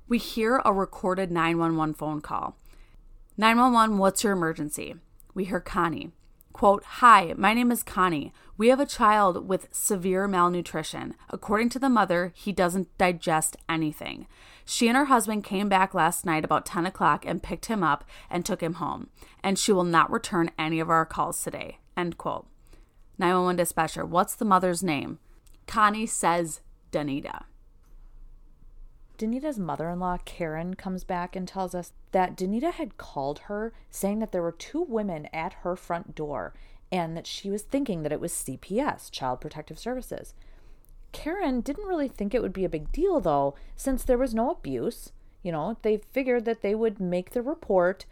We 0.09 0.19
hear 0.19 0.63
a 0.65 0.73
recorded 0.73 1.33
911 1.33 1.95
phone 1.95 2.21
call. 2.21 2.57
911, 3.37 3.99
what's 3.99 4.23
your 4.23 4.35
emergency? 4.35 4.95
We 5.35 5.45
hear 5.45 5.61
Connie. 5.61 6.13
Quote, 6.53 6.85
Hi, 6.85 7.35
my 7.37 7.53
name 7.53 7.71
is 7.71 7.83
Connie. 7.83 8.33
We 8.57 8.69
have 8.69 8.81
a 8.81 8.87
child 8.87 9.47
with 9.47 9.69
severe 9.73 10.27
malnutrition. 10.27 11.15
According 11.29 11.69
to 11.71 11.79
the 11.79 11.91
mother, 11.91 12.33
he 12.35 12.53
doesn't 12.53 12.97
digest 12.97 13.57
anything. 13.69 14.27
She 14.69 14.89
and 14.89 14.97
her 14.97 15.05
husband 15.05 15.45
came 15.45 15.69
back 15.69 15.95
last 15.95 16.27
night 16.27 16.45
about 16.45 16.67
10 16.67 16.87
o'clock 16.87 17.25
and 17.25 17.43
picked 17.43 17.67
him 17.67 17.85
up 17.85 18.05
and 18.29 18.45
took 18.45 18.61
him 18.61 18.75
home. 18.75 19.09
And 19.43 19.59
she 19.59 19.73
will 19.73 19.85
not 19.85 20.11
return 20.11 20.51
any 20.59 20.81
of 20.81 20.91
our 20.91 21.07
calls 21.07 21.41
today. 21.43 21.79
End 21.97 22.19
quote. 22.19 22.47
911 23.17 23.57
dispatcher, 23.57 24.05
what's 24.05 24.35
the 24.35 24.45
mother's 24.45 24.83
name? 24.83 25.21
Connie 25.69 26.05
says 26.05 26.61
Danita. 26.91 27.45
Danita's 29.17 29.59
mother 29.59 29.89
in 29.89 30.01
law, 30.01 30.19
Karen, 30.25 30.75
comes 30.75 31.05
back 31.05 31.35
and 31.35 31.49
tells 31.49 31.75
us 31.75 31.93
that 32.11 32.37
Danita 32.37 32.73
had 32.73 32.99
called 32.99 33.39
her 33.41 33.73
saying 33.89 34.19
that 34.19 34.33
there 34.33 34.43
were 34.43 34.53
two 34.53 34.83
women 34.83 35.27
at 35.33 35.55
her 35.63 35.77
front 35.77 36.15
door 36.15 36.53
and 36.93 37.17
that 37.17 37.27
she 37.27 37.51
was 37.51 37.63
thinking 37.63 38.03
that 38.03 38.13
it 38.13 38.21
was 38.21 38.33
CPS, 38.33 39.11
Child 39.11 39.41
Protective 39.41 39.79
Services. 39.79 40.35
Karen 41.17 41.63
didn't 41.63 41.87
really 41.89 42.09
think 42.09 42.35
it 42.35 42.43
would 42.43 42.53
be 42.53 42.65
a 42.67 42.69
big 42.69 42.93
deal 42.93 43.21
though, 43.21 43.55
since 43.75 44.05
there 44.05 44.19
was 44.19 44.35
no 44.35 44.51
abuse. 44.51 45.13
You 45.43 45.51
know, 45.53 45.79
they 45.83 45.99
figured 46.13 46.45
that 46.45 46.61
they 46.61 46.75
would 46.75 47.01
make 47.01 47.31
the 47.31 47.41
report, 47.41 48.05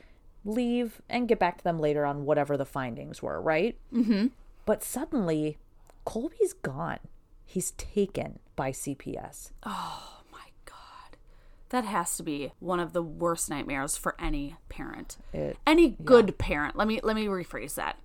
leave, 0.44 1.02
and 1.10 1.28
get 1.28 1.38
back 1.38 1.58
to 1.58 1.64
them 1.64 1.78
later 1.78 2.06
on 2.06 2.24
whatever 2.24 2.56
the 2.56 2.64
findings 2.64 3.22
were, 3.22 3.42
right? 3.42 3.76
Mm-hmm. 3.92 4.28
But 4.64 4.82
suddenly, 4.82 5.58
Colby's 6.06 6.54
gone. 6.54 7.00
He's 7.44 7.72
taken 7.72 8.38
by 8.56 8.70
CPS. 8.70 9.50
Oh 9.64 10.22
my 10.32 10.46
God. 10.64 11.18
That 11.68 11.84
has 11.84 12.16
to 12.16 12.22
be 12.22 12.52
one 12.58 12.80
of 12.80 12.94
the 12.94 13.02
worst 13.02 13.50
nightmares 13.50 13.96
for 13.98 14.14
any 14.18 14.56
parent. 14.70 15.18
It- 15.34 15.58
any 15.66 15.90
good 16.04 16.38
parent. 16.38 16.74
Let 16.76 16.88
me 16.88 17.00
let 17.02 17.16
me 17.16 17.26
rephrase 17.26 17.74
that. 17.74 17.98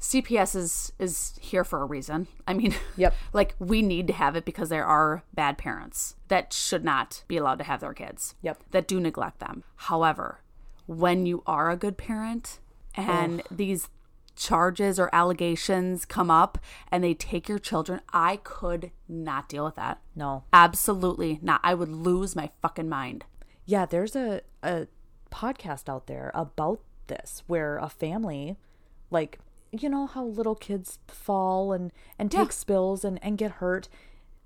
CPS 0.00 0.56
is 0.56 0.92
is 0.98 1.34
here 1.40 1.62
for 1.64 1.82
a 1.82 1.84
reason. 1.84 2.26
I 2.46 2.54
mean, 2.54 2.74
Yep. 2.96 3.14
like 3.32 3.54
we 3.58 3.82
need 3.82 4.06
to 4.06 4.12
have 4.14 4.34
it 4.36 4.44
because 4.44 4.68
there 4.70 4.84
are 4.86 5.22
bad 5.34 5.58
parents 5.58 6.16
that 6.28 6.52
should 6.52 6.84
not 6.84 7.22
be 7.28 7.36
allowed 7.36 7.58
to 7.58 7.64
have 7.64 7.80
their 7.80 7.92
kids. 7.94 8.34
Yep. 8.42 8.62
That 8.70 8.88
do 8.88 8.98
neglect 8.98 9.40
them. 9.40 9.62
However, 9.76 10.40
when 10.86 11.26
you 11.26 11.42
are 11.46 11.70
a 11.70 11.76
good 11.76 11.96
parent 11.98 12.58
and 12.96 13.42
these 13.50 13.88
charges 14.36 14.98
or 14.98 15.10
allegations 15.12 16.04
come 16.06 16.30
up 16.30 16.56
and 16.90 17.04
they 17.04 17.12
take 17.14 17.48
your 17.48 17.58
children, 17.58 18.00
I 18.12 18.36
could 18.36 18.90
not 19.06 19.48
deal 19.50 19.64
with 19.66 19.76
that. 19.76 20.00
No. 20.16 20.44
Absolutely 20.52 21.38
not. 21.42 21.60
I 21.62 21.74
would 21.74 21.90
lose 21.90 22.34
my 22.34 22.50
fucking 22.62 22.88
mind. 22.88 23.24
Yeah, 23.66 23.84
there's 23.86 24.16
a, 24.16 24.40
a 24.62 24.86
podcast 25.30 25.88
out 25.90 26.06
there 26.06 26.30
about 26.34 26.80
this 27.06 27.42
where 27.46 27.76
a 27.76 27.88
family, 27.90 28.56
like, 29.10 29.38
you 29.72 29.88
know 29.88 30.06
how 30.06 30.24
little 30.24 30.54
kids 30.54 30.98
fall 31.08 31.72
and, 31.72 31.92
and 32.18 32.30
take 32.30 32.38
Yeah. 32.48 32.50
spills 32.50 33.04
and, 33.04 33.22
and 33.22 33.38
get 33.38 33.52
hurt? 33.52 33.88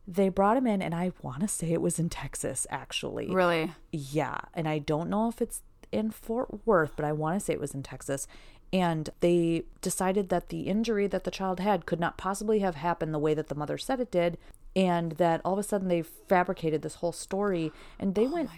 They 0.07 0.29
brought 0.29 0.57
him 0.59 0.67
in, 0.67 0.83
and 0.83 0.95
I 0.95 1.13
want 1.23 1.41
to 1.41 1.49
say 1.49 1.73
it 1.73 1.81
was 1.81 1.99
in 1.99 2.11
Texas, 2.11 2.67
actually. 2.69 3.31
Really? 3.31 3.73
Yeah, 3.91 4.39
and 4.53 4.69
I 4.69 4.79
don't 4.79 5.09
know 5.09 5.29
if 5.29 5.41
it's 5.41 5.63
in 5.91 6.11
Fort 6.11 6.67
Worth, 6.67 6.93
but 6.97 7.07
I 7.07 7.13
want 7.13 7.39
to 7.39 7.45
say 7.45 7.55
it 7.55 7.61
was 7.61 7.75
in 7.75 7.83
Texas. 7.83 8.27
And 8.73 9.09
they 9.21 9.63
decided 9.81 10.29
that 10.29 10.49
the 10.49 10.63
injury 10.63 11.07
that 11.07 11.25
the 11.25 11.31
child 11.31 11.61
had 11.61 11.87
could 11.87 12.01
not 12.01 12.19
possibly 12.19 12.59
have 12.59 12.75
happened 12.75 13.15
the 13.15 13.19
way 13.19 13.33
that 13.33 13.47
the 13.49 13.55
mother 13.55 13.79
said 13.79 14.01
it 14.01 14.11
did, 14.11 14.37
and 14.77 15.13
that 15.13 15.41
all 15.45 15.53
of 15.55 15.59
a 15.59 15.63
sudden 15.63 15.89
they 15.89 16.03
fabricated 16.03 16.83
this 16.83 16.97
whole 16.97 17.13
story. 17.13 17.73
And 17.99 18.15
they 18.15 18.27
oh 18.27 18.31
went 18.33 18.51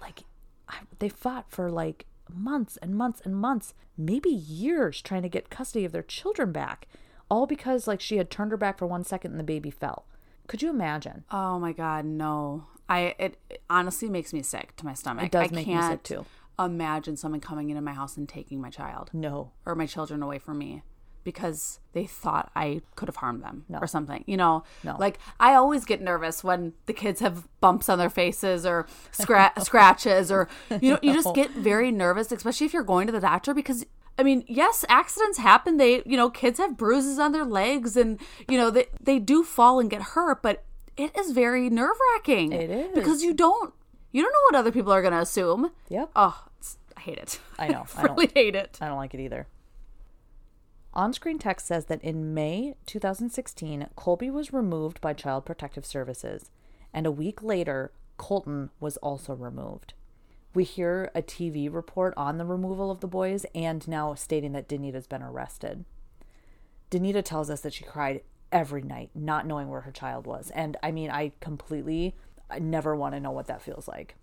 like, 0.00 0.22
I, 0.68 0.76
they 1.00 1.08
fought 1.10 1.50
for 1.50 1.70
like 1.70 2.06
months 2.32 2.76
and 2.78 2.94
months 2.94 3.20
and 3.24 3.36
months, 3.36 3.74
maybe 3.96 4.30
years, 4.30 5.00
trying 5.02 5.22
to 5.22 5.28
get 5.28 5.50
custody 5.50 5.84
of 5.84 5.92
their 5.92 6.02
children 6.02 6.52
back, 6.52 6.86
all 7.30 7.46
because 7.46 7.86
like 7.86 8.00
she 8.00 8.16
had 8.16 8.30
turned 8.30 8.50
her 8.50 8.56
back 8.56 8.78
for 8.78 8.86
one 8.86 9.04
second 9.04 9.32
and 9.32 9.40
the 9.40 9.44
baby 9.44 9.70
fell. 9.70 10.04
Could 10.46 10.62
you 10.62 10.70
imagine? 10.70 11.24
Oh 11.30 11.58
my 11.58 11.72
god, 11.72 12.04
no. 12.04 12.66
I 12.88 13.14
it, 13.18 13.38
it 13.48 13.62
honestly 13.70 14.08
makes 14.10 14.32
me 14.32 14.42
sick 14.42 14.76
to 14.76 14.84
my 14.84 14.94
stomach. 14.94 15.26
It 15.26 15.32
does 15.32 15.50
I 15.50 15.54
make 15.54 15.66
me 15.66 15.80
sick, 15.80 16.02
too. 16.02 16.26
Imagine 16.58 17.16
someone 17.16 17.40
coming 17.40 17.70
into 17.70 17.82
my 17.82 17.94
house 17.94 18.16
and 18.16 18.28
taking 18.28 18.60
my 18.60 18.70
child 18.70 19.10
No. 19.12 19.50
or 19.66 19.74
my 19.74 19.86
children 19.86 20.22
away 20.22 20.38
from 20.38 20.58
me 20.58 20.82
because 21.24 21.80
they 21.92 22.04
thought 22.06 22.50
I 22.54 22.82
could 22.96 23.08
have 23.08 23.16
harmed 23.16 23.42
them 23.42 23.64
or 23.80 23.86
something. 23.86 24.22
You 24.26 24.36
know, 24.36 24.62
No. 24.84 24.96
like 24.98 25.18
I 25.40 25.54
always 25.54 25.84
get 25.84 26.00
nervous 26.00 26.44
when 26.44 26.74
the 26.86 26.92
kids 26.92 27.20
have 27.20 27.48
bumps 27.60 27.88
on 27.88 27.98
their 27.98 28.10
faces 28.10 28.64
or 28.66 28.86
scra- 29.12 29.58
scratches 29.64 30.30
or 30.30 30.48
you 30.80 30.92
know, 30.92 30.98
you 31.02 31.12
just 31.14 31.34
get 31.34 31.50
very 31.50 31.90
nervous, 31.90 32.30
especially 32.30 32.66
if 32.66 32.72
you're 32.72 32.82
going 32.84 33.06
to 33.06 33.12
the 33.12 33.20
doctor 33.20 33.54
because 33.54 33.84
I 34.16 34.22
mean, 34.22 34.44
yes, 34.46 34.84
accidents 34.88 35.38
happen. 35.38 35.76
They, 35.76 36.00
you 36.06 36.16
know, 36.16 36.30
kids 36.30 36.58
have 36.60 36.76
bruises 36.76 37.18
on 37.18 37.32
their 37.32 37.44
legs 37.44 37.96
and, 37.96 38.20
you 38.48 38.56
know, 38.56 38.70
they 38.70 38.86
they 39.00 39.18
do 39.18 39.42
fall 39.42 39.80
and 39.80 39.90
get 39.90 40.02
hurt, 40.02 40.40
but 40.42 40.62
it 40.96 41.16
is 41.18 41.32
very 41.32 41.68
nerve-wracking. 41.68 42.52
It 42.52 42.70
is. 42.70 42.94
Because 42.94 43.22
you 43.24 43.34
don't 43.34 43.74
you 44.12 44.22
don't 44.22 44.32
know 44.32 44.38
what 44.50 44.54
other 44.60 44.70
people 44.70 44.92
are 44.92 45.02
going 45.02 45.14
to 45.14 45.20
assume. 45.20 45.70
Yep. 45.88 46.10
Oh, 46.14 46.44
I 46.96 47.00
hate 47.00 47.18
it. 47.18 47.40
I 47.58 47.66
know. 47.66 47.86
I 47.96 48.02
I 48.02 48.06
don't- 48.06 48.16
really 48.16 48.30
hate 48.32 48.54
it. 48.54 48.78
I 48.80 48.86
don't 48.86 48.98
like 48.98 49.14
it 49.14 49.20
either. 49.20 49.48
On 50.94 51.12
screen 51.12 51.40
text 51.40 51.66
says 51.66 51.86
that 51.86 52.02
in 52.02 52.34
May 52.34 52.76
2016, 52.86 53.88
Colby 53.96 54.30
was 54.30 54.52
removed 54.52 55.00
by 55.00 55.12
Child 55.12 55.44
Protective 55.44 55.84
Services, 55.84 56.50
and 56.92 57.04
a 57.04 57.10
week 57.10 57.42
later, 57.42 57.90
Colton 58.16 58.70
was 58.78 58.96
also 58.98 59.34
removed. 59.34 59.94
We 60.54 60.62
hear 60.62 61.10
a 61.12 61.20
TV 61.20 61.72
report 61.72 62.14
on 62.16 62.38
the 62.38 62.44
removal 62.44 62.92
of 62.92 63.00
the 63.00 63.08
boys 63.08 63.44
and 63.56 63.86
now 63.88 64.14
stating 64.14 64.52
that 64.52 64.68
Danita's 64.68 65.08
been 65.08 65.22
arrested. 65.22 65.84
Danita 66.92 67.24
tells 67.24 67.50
us 67.50 67.60
that 67.62 67.74
she 67.74 67.82
cried 67.82 68.20
every 68.52 68.82
night 68.82 69.10
not 69.16 69.48
knowing 69.48 69.68
where 69.68 69.80
her 69.80 69.90
child 69.90 70.28
was. 70.28 70.52
And 70.54 70.76
I 70.80 70.92
mean, 70.92 71.10
I 71.10 71.32
completely 71.40 72.14
I 72.48 72.60
never 72.60 72.94
want 72.94 73.14
to 73.14 73.20
know 73.20 73.32
what 73.32 73.48
that 73.48 73.62
feels 73.62 73.88
like. 73.88 74.14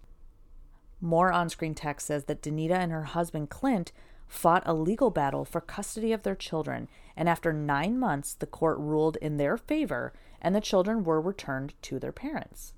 More 1.02 1.34
on 1.34 1.50
screen 1.50 1.76
text 1.76 2.08
says 2.08 2.26
that 2.26 2.42
Danita 2.42 2.76
and 2.76 2.94
her 2.94 3.04
husband 3.04 3.50
Clint 3.50 3.92
fought 4.32 4.64
a 4.66 4.74
legal 4.74 5.10
battle 5.12 5.44
for 5.44 5.60
custody 5.60 6.14
of 6.14 6.24
their 6.24 6.36
children, 6.36 6.88
and 7.18 7.28
after 7.28 7.52
nine 7.52 8.00
months, 8.00 8.34
the 8.34 8.48
court 8.48 8.78
ruled 8.80 9.18
in 9.18 9.36
their 9.36 9.58
favor 9.58 10.14
and 10.42 10.56
the 10.56 10.62
children 10.62 11.04
were 11.04 11.20
returned 11.20 11.74
to 11.82 12.00
their 12.00 12.14
parents. 12.14 12.74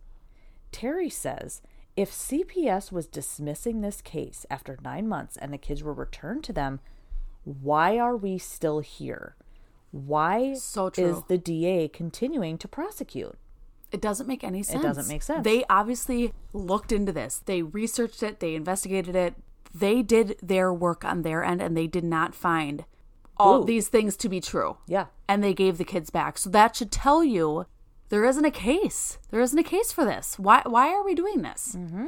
Terry 0.72 1.10
says 1.10 1.62
if 1.96 2.12
CPS 2.12 2.92
was 2.92 3.06
dismissing 3.06 3.82
this 3.82 4.02
case 4.02 4.48
after 4.50 4.80
nine 4.84 5.08
months 5.08 5.38
and 5.38 5.54
the 5.54 5.60
kids 5.60 5.84
were 5.84 5.94
returned 5.94 6.44
to 6.46 6.54
them, 6.54 6.80
why 7.44 8.00
are 8.00 8.18
we 8.18 8.40
still 8.40 8.80
here? 8.80 9.36
Why 9.92 10.56
So 10.56 10.90
is 10.98 11.22
the 11.28 11.38
DA 11.38 11.88
continuing 11.88 12.58
to 12.58 12.68
prosecute? 12.68 13.38
It 13.92 14.02
doesn't 14.02 14.26
make 14.26 14.44
any 14.44 14.64
sense. 14.64 14.84
It 14.84 14.88
doesn't 14.88 15.08
make 15.08 15.22
sense. 15.22 15.44
They 15.44 15.66
obviously 15.70 16.34
looked 16.52 16.92
into 16.92 17.12
this. 17.12 17.44
They 17.46 17.62
researched 17.62 18.24
it, 18.24 18.40
they 18.40 18.56
investigated 18.56 19.16
it. 19.16 19.36
They 19.74 20.02
did 20.02 20.38
their 20.42 20.74
work 20.74 21.04
on 21.04 21.22
their 21.24 21.44
end 21.44 21.62
and 21.62 21.76
they 21.76 21.88
did 21.88 22.04
not 22.04 22.36
find 22.36 22.86
all 23.38 23.64
Ooh. 23.64 23.66
these 23.66 23.88
things 23.88 24.16
to 24.18 24.30
be 24.30 24.40
true. 24.40 24.78
Yeah. 24.88 25.08
And 25.28 25.44
they 25.44 25.54
gave 25.54 25.78
the 25.78 25.84
kids 25.84 26.10
back. 26.10 26.38
So 26.38 26.50
that 26.52 26.76
should 26.76 26.92
tell 26.92 27.24
you 27.24 27.66
there 28.10 28.26
isn't 28.26 28.46
a 28.46 28.52
case. 28.52 29.18
There 29.32 29.42
isn't 29.42 29.58
a 29.58 29.64
case 29.64 29.92
for 29.92 30.06
this. 30.06 30.38
Why 30.38 30.62
why 30.66 30.94
are 30.94 31.04
we 31.04 31.16
doing 31.16 31.42
this? 31.42 31.76
Mm-hmm. 31.76 32.08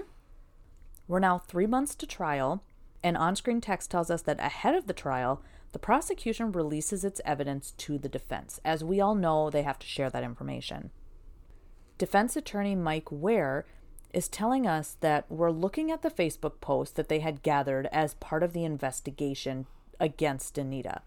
We're 1.07 1.19
now 1.19 1.39
three 1.39 1.67
months 1.67 1.95
to 1.95 2.07
trial, 2.07 2.63
and 3.03 3.15
on 3.15 3.35
screen 3.35 3.61
text 3.61 3.91
tells 3.91 4.09
us 4.09 4.23
that 4.23 4.39
ahead 4.39 4.75
of 4.75 4.87
the 4.87 4.93
trial, 4.93 5.41
the 5.71 5.79
prosecution 5.79 6.51
releases 6.51 7.03
its 7.03 7.21
evidence 7.25 7.71
to 7.77 7.97
the 7.97 8.09
defense. 8.09 8.59
As 8.65 8.83
we 8.83 8.99
all 8.99 9.15
know, 9.15 9.49
they 9.49 9.63
have 9.63 9.79
to 9.79 9.87
share 9.87 10.09
that 10.09 10.23
information. 10.23 10.91
Defense 11.97 12.35
attorney 12.35 12.75
Mike 12.75 13.11
Ware 13.11 13.65
is 14.15 14.29
telling 14.29 14.65
us 14.65 14.95
that 15.01 15.29
we're 15.29 15.51
looking 15.51 15.91
at 15.91 16.01
the 16.01 16.09
Facebook 16.09 16.61
post 16.61 16.95
that 16.95 17.09
they 17.09 17.19
had 17.19 17.43
gathered 17.43 17.85
as 17.91 18.13
part 18.13 18.43
of 18.43 18.53
the 18.53 18.63
investigation 18.63 19.65
against 19.99 20.55
Danita. 20.55 21.01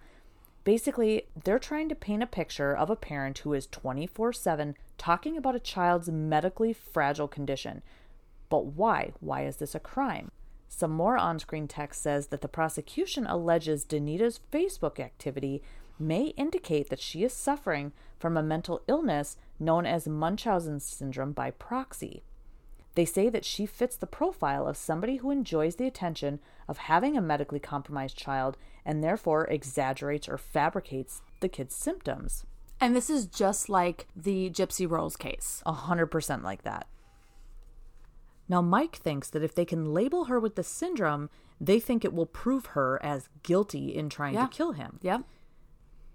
Basically, 0.62 1.22
they're 1.42 1.58
trying 1.58 1.88
to 1.88 1.94
paint 1.94 2.22
a 2.22 2.26
picture 2.26 2.76
of 2.76 2.90
a 2.90 2.96
parent 2.96 3.38
who 3.38 3.54
is 3.54 3.66
24 3.68 4.34
7 4.34 4.76
talking 4.98 5.38
about 5.38 5.56
a 5.56 5.60
child's 5.60 6.10
medically 6.10 6.74
fragile 6.74 7.28
condition. 7.28 7.82
But 8.50 8.66
why? 8.66 9.12
Why 9.20 9.46
is 9.46 9.56
this 9.56 9.74
a 9.74 9.80
crime? 9.80 10.30
Some 10.68 10.90
more 10.90 11.16
on 11.16 11.38
screen 11.38 11.66
text 11.66 12.02
says 12.02 12.26
that 12.26 12.42
the 12.42 12.46
prosecution 12.46 13.26
alleges 13.26 13.86
Danita's 13.86 14.40
Facebook 14.52 15.00
activity 15.00 15.62
may 15.98 16.26
indicate 16.36 16.90
that 16.90 17.00
she 17.00 17.24
is 17.24 17.32
suffering 17.32 17.92
from 18.18 18.36
a 18.36 18.42
mental 18.42 18.82
illness 18.86 19.38
known 19.58 19.86
as 19.86 20.06
Munchausen 20.06 20.78
syndrome 20.78 21.32
by 21.32 21.50
proxy. 21.52 22.22
They 22.98 23.04
say 23.04 23.28
that 23.28 23.44
she 23.44 23.64
fits 23.64 23.94
the 23.94 24.08
profile 24.08 24.66
of 24.66 24.76
somebody 24.76 25.18
who 25.18 25.30
enjoys 25.30 25.76
the 25.76 25.86
attention 25.86 26.40
of 26.66 26.78
having 26.78 27.16
a 27.16 27.20
medically 27.20 27.60
compromised 27.60 28.16
child 28.16 28.56
and 28.84 29.04
therefore 29.04 29.44
exaggerates 29.44 30.28
or 30.28 30.36
fabricates 30.36 31.22
the 31.38 31.48
kid's 31.48 31.76
symptoms. 31.76 32.44
And 32.80 32.96
this 32.96 33.08
is 33.08 33.26
just 33.26 33.68
like 33.68 34.08
the 34.16 34.50
Gypsy 34.50 34.90
Rose 34.90 35.14
case. 35.14 35.62
A 35.64 35.74
hundred 35.74 36.06
percent 36.06 36.42
like 36.42 36.62
that. 36.64 36.88
Now, 38.48 38.62
Mike 38.62 38.96
thinks 38.96 39.30
that 39.30 39.44
if 39.44 39.54
they 39.54 39.64
can 39.64 39.94
label 39.94 40.24
her 40.24 40.40
with 40.40 40.56
the 40.56 40.64
syndrome, 40.64 41.30
they 41.60 41.78
think 41.78 42.04
it 42.04 42.12
will 42.12 42.26
prove 42.26 42.66
her 42.74 42.98
as 43.00 43.28
guilty 43.44 43.94
in 43.94 44.08
trying 44.08 44.34
Yeah. 44.34 44.46
to 44.46 44.52
kill 44.52 44.72
him. 44.72 44.98
Yep. 45.02 45.22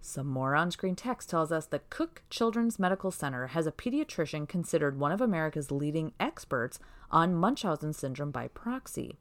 Some 0.05 0.27
more 0.27 0.53
on 0.53 0.69
screen 0.69 0.97
text 0.97 1.29
tells 1.29 1.49
us 1.49 1.65
that 1.67 1.89
Cook 1.89 2.23
Children's 2.29 2.77
Medical 2.77 3.09
Center 3.09 3.47
has 3.47 3.65
a 3.65 3.71
pediatrician 3.71 4.49
considered 4.49 4.99
one 4.99 5.13
of 5.13 5.21
America's 5.21 5.71
leading 5.71 6.11
experts 6.19 6.77
on 7.09 7.33
Munchausen 7.33 7.93
syndrome 7.93 8.29
by 8.29 8.49
proxy. 8.49 9.17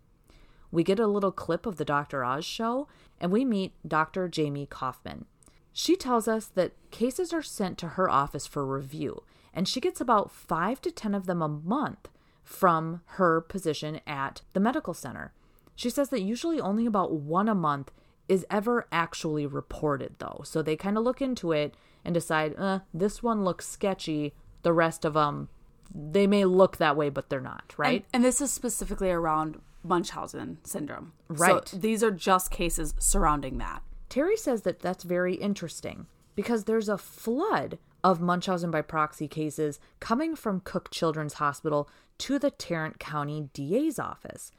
We 0.72 0.82
get 0.82 0.98
a 0.98 1.06
little 1.06 1.30
clip 1.30 1.66
of 1.66 1.76
the 1.76 1.84
Dr. 1.84 2.24
Oz 2.24 2.44
show, 2.44 2.88
and 3.20 3.30
we 3.30 3.44
meet 3.44 3.74
Dr. 3.86 4.28
Jamye 4.28 4.68
Coffman. 4.68 5.26
She 5.72 5.94
tells 5.94 6.26
us 6.26 6.46
that 6.46 6.72
cases 6.90 7.32
are 7.32 7.42
sent 7.42 7.78
to 7.78 7.90
her 7.90 8.10
office 8.10 8.48
for 8.48 8.66
review, 8.66 9.22
and 9.54 9.68
she 9.68 9.80
gets 9.80 10.00
about 10.00 10.32
five 10.32 10.80
to 10.82 10.90
ten 10.90 11.14
of 11.14 11.26
them 11.26 11.40
a 11.40 11.48
month 11.48 12.08
from 12.42 13.02
her 13.04 13.40
position 13.40 14.00
at 14.04 14.42
the 14.52 14.60
medical 14.60 14.94
center. 14.94 15.32
She 15.76 15.90
says 15.90 16.08
that 16.08 16.22
usually 16.22 16.60
only 16.60 16.86
about 16.86 17.12
one 17.12 17.48
a 17.48 17.54
month 17.54 17.92
is 18.28 18.46
ever 18.50 18.86
actually 18.92 19.46
reported, 19.46 20.14
though. 20.18 20.42
So 20.44 20.62
they 20.62 20.76
kind 20.76 20.96
of 20.96 21.04
look 21.04 21.20
into 21.20 21.52
it 21.52 21.74
and 22.04 22.14
decide, 22.14 22.54
uh, 22.56 22.80
this 22.94 23.22
one 23.22 23.44
looks 23.44 23.68
sketchy. 23.68 24.34
The 24.62 24.72
rest 24.72 25.04
of 25.04 25.14
them, 25.14 25.48
they 25.94 26.26
may 26.26 26.44
look 26.44 26.76
that 26.76 26.96
way, 26.96 27.10
but 27.10 27.28
they're 27.28 27.40
not, 27.40 27.74
right? 27.76 28.04
And, 28.12 28.22
and 28.22 28.24
this 28.24 28.40
is 28.40 28.50
specifically 28.52 29.10
around 29.10 29.60
Munchausen 29.82 30.58
syndrome. 30.64 31.12
Right. 31.28 31.68
So 31.68 31.76
these 31.76 32.02
are 32.02 32.10
just 32.10 32.50
cases 32.50 32.94
surrounding 32.98 33.58
that. 33.58 33.82
Terry 34.08 34.36
says 34.36 34.62
that 34.62 34.80
that's 34.80 35.04
very 35.04 35.34
interesting 35.34 36.06
because 36.34 36.64
there's 36.64 36.88
a 36.88 36.98
flood 36.98 37.78
of 38.04 38.20
Munchausen 38.20 38.70
by 38.70 38.82
proxy 38.82 39.28
cases 39.28 39.80
coming 40.00 40.34
from 40.34 40.60
Cook 40.60 40.90
Children's 40.90 41.34
Hospital 41.34 41.88
to 42.18 42.38
the 42.38 42.50
Tarrant 42.50 42.98
County 42.98 43.48
DA's 43.52 43.98
office. 43.98 44.52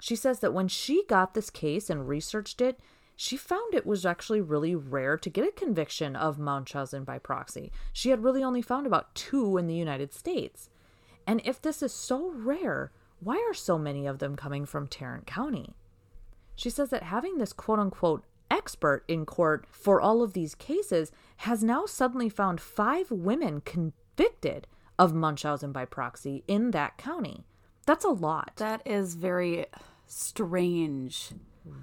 She 0.00 0.16
says 0.16 0.40
that 0.40 0.52
when 0.52 0.68
she 0.68 1.04
got 1.06 1.34
this 1.34 1.50
case 1.50 1.88
and 1.88 2.08
researched 2.08 2.60
it, 2.60 2.78
she 3.16 3.36
found 3.36 3.74
it 3.74 3.86
was 3.86 4.04
actually 4.04 4.42
really 4.42 4.74
rare 4.74 5.16
to 5.16 5.30
get 5.30 5.48
a 5.48 5.52
conviction 5.52 6.14
of 6.14 6.38
Munchausen 6.38 7.02
by 7.04 7.18
proxy. 7.18 7.72
She 7.92 8.10
had 8.10 8.22
really 8.22 8.42
only 8.42 8.62
found 8.62 8.86
about 8.86 9.14
two 9.14 9.56
in 9.56 9.66
the 9.66 9.74
United 9.74 10.12
States. 10.12 10.68
And 11.26 11.40
if 11.44 11.60
this 11.60 11.82
is 11.82 11.92
so 11.92 12.30
rare, 12.30 12.92
why 13.20 13.36
are 13.48 13.54
so 13.54 13.78
many 13.78 14.06
of 14.06 14.18
them 14.18 14.36
coming 14.36 14.66
from 14.66 14.86
Tarrant 14.86 15.26
County? 15.26 15.74
She 16.54 16.70
says 16.70 16.90
that 16.90 17.04
having 17.04 17.38
this 17.38 17.52
quote 17.52 17.78
unquote 17.78 18.24
expert 18.50 19.04
in 19.08 19.26
court 19.26 19.66
for 19.70 20.00
all 20.00 20.22
of 20.22 20.34
these 20.34 20.54
cases 20.54 21.10
has 21.38 21.64
now 21.64 21.86
suddenly 21.86 22.28
found 22.28 22.60
five 22.60 23.10
women 23.10 23.60
convicted 23.62 24.66
of 24.98 25.14
Munchausen 25.14 25.72
by 25.72 25.84
proxy 25.84 26.44
in 26.46 26.70
that 26.70 26.96
county. 26.96 27.44
That's 27.86 28.04
a 28.04 28.10
lot, 28.10 28.52
That 28.56 28.82
is 28.84 29.14
very 29.14 29.66
strange. 30.06 31.30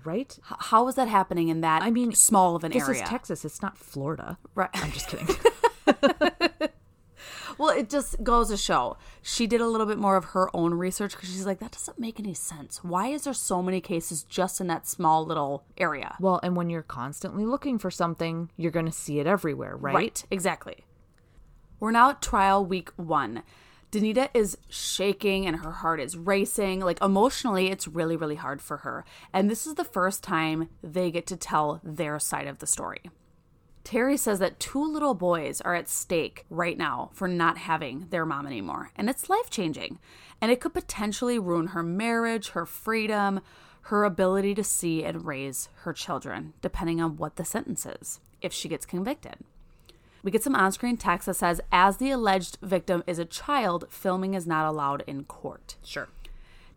Right? 0.04 0.38
H- 0.50 0.58
how 0.60 0.88
is 0.88 0.96
that 0.96 1.08
happening 1.08 1.50
in 1.50 1.62
that 1.62 1.82
I 1.84 1.92
mean, 1.92 2.14
small 2.14 2.56
of 2.56 2.64
an 2.64 2.72
This 2.72 2.84
area? 2.88 3.04
is 3.04 3.10
Texas, 3.10 3.46
it's 3.46 3.62
not 3.62 3.78
Florida. 3.78 4.38
right. 4.56 4.70
I'm 4.74 4.92
just 4.92 5.08
kidding. 5.08 5.28
Well, 7.58 7.70
it 7.70 7.90
just 7.90 8.24
goes 8.24 8.50
to 8.50 8.58
show 8.58 8.98
she 9.22 9.48
did 9.48 9.62
a 9.62 9.68
little 9.68 9.86
bit 9.86 9.98
more 9.98 10.16
of 10.18 10.26
her 10.26 10.50
own 10.56 10.74
research 10.74 11.12
because 11.12 11.30
she's 11.30 11.46
like, 11.46 11.60
that 11.60 11.72
doesn't 11.72 12.00
make 12.00 12.20
any 12.20 12.34
sense. 12.34 12.84
Why 12.84 13.08
is 13.10 13.24
there 13.26 13.34
so 13.34 13.62
many 13.62 13.80
cases 13.80 14.24
just 14.24 14.60
in 14.60 14.68
that 14.68 14.88
small 14.88 15.26
little 15.26 15.64
area? 15.78 16.16
well, 16.20 16.40
and 16.44 16.56
when 16.56 16.70
you're 16.70 16.82
constantly 16.82 17.46
looking 17.46 17.78
for 17.78 17.92
something, 17.92 18.50
you're 18.58 18.72
going 18.72 18.86
to 18.88 18.92
see 18.92 19.20
it 19.20 19.28
everywhere, 19.28 19.76
right? 19.78 19.94
right? 19.94 20.26
exactly. 20.32 20.86
We're 21.80 21.92
now 21.92 22.12
at 22.12 22.22
trial 22.22 22.66
week 22.66 22.90
one. 22.96 23.44
Danita 23.94 24.30
is 24.34 24.58
shaking 24.70 25.46
and 25.46 25.58
her 25.58 25.72
heart 25.72 26.00
is 26.00 26.18
racing. 26.18 26.80
Like 26.80 27.00
emotionally, 27.00 27.68
it's 27.68 27.88
really, 27.88 28.16
really 28.16 28.36
hard 28.36 28.60
for 28.60 28.78
her. 28.78 29.06
And 29.32 29.52
this 29.52 29.68
is 29.68 29.76
the 29.76 29.84
first 29.84 30.24
time 30.24 30.70
they 30.82 31.12
get 31.12 31.28
to 31.28 31.38
tell 31.38 31.80
their 31.84 32.18
side 32.18 32.48
of 32.48 32.58
the 32.58 32.66
story. 32.66 33.02
Terry 33.84 34.18
says 34.18 34.40
that 34.40 34.60
two 34.60 34.84
little 34.84 35.14
boys 35.14 35.62
are 35.62 35.76
at 35.76 35.88
stake 35.88 36.46
right 36.50 36.76
now 36.76 37.12
for 37.14 37.28
not 37.28 37.60
having 37.60 38.08
their 38.10 38.26
mom 38.26 38.48
anymore. 38.48 38.90
And 38.96 39.12
it's 39.12 39.30
life 39.30 39.52
changing. 39.52 40.00
And 40.42 40.52
it 40.52 40.60
could 40.60 40.74
potentially 40.74 41.38
ruin 41.38 41.68
her 41.68 41.84
marriage, 41.84 42.50
her 42.50 42.66
freedom, 42.66 43.42
her 43.88 44.06
ability 44.06 44.56
to 44.56 44.64
see 44.64 45.04
and 45.04 45.28
raise 45.28 45.70
her 45.82 45.94
children, 45.94 46.54
depending 46.64 47.00
on 47.00 47.18
what 47.18 47.36
the 47.36 47.46
sentence 47.46 47.86
is, 47.86 48.22
if 48.42 48.54
she 48.54 48.70
gets 48.70 48.88
convicted. 48.88 49.36
We 50.24 50.32
get 50.32 50.44
some 50.44 50.56
on 50.56 50.72
screen 50.72 50.96
text 50.96 51.26
that 51.26 51.36
says, 51.36 51.60
as 51.72 51.98
the 51.98 52.10
alleged 52.10 52.58
victim 52.62 53.04
is 53.06 53.20
a 53.20 53.26
child, 53.26 53.86
filming 53.90 54.34
is 54.34 54.48
not 54.48 54.66
allowed 54.66 55.04
in 55.06 55.26
court. 55.26 55.76
Sure. 55.84 56.08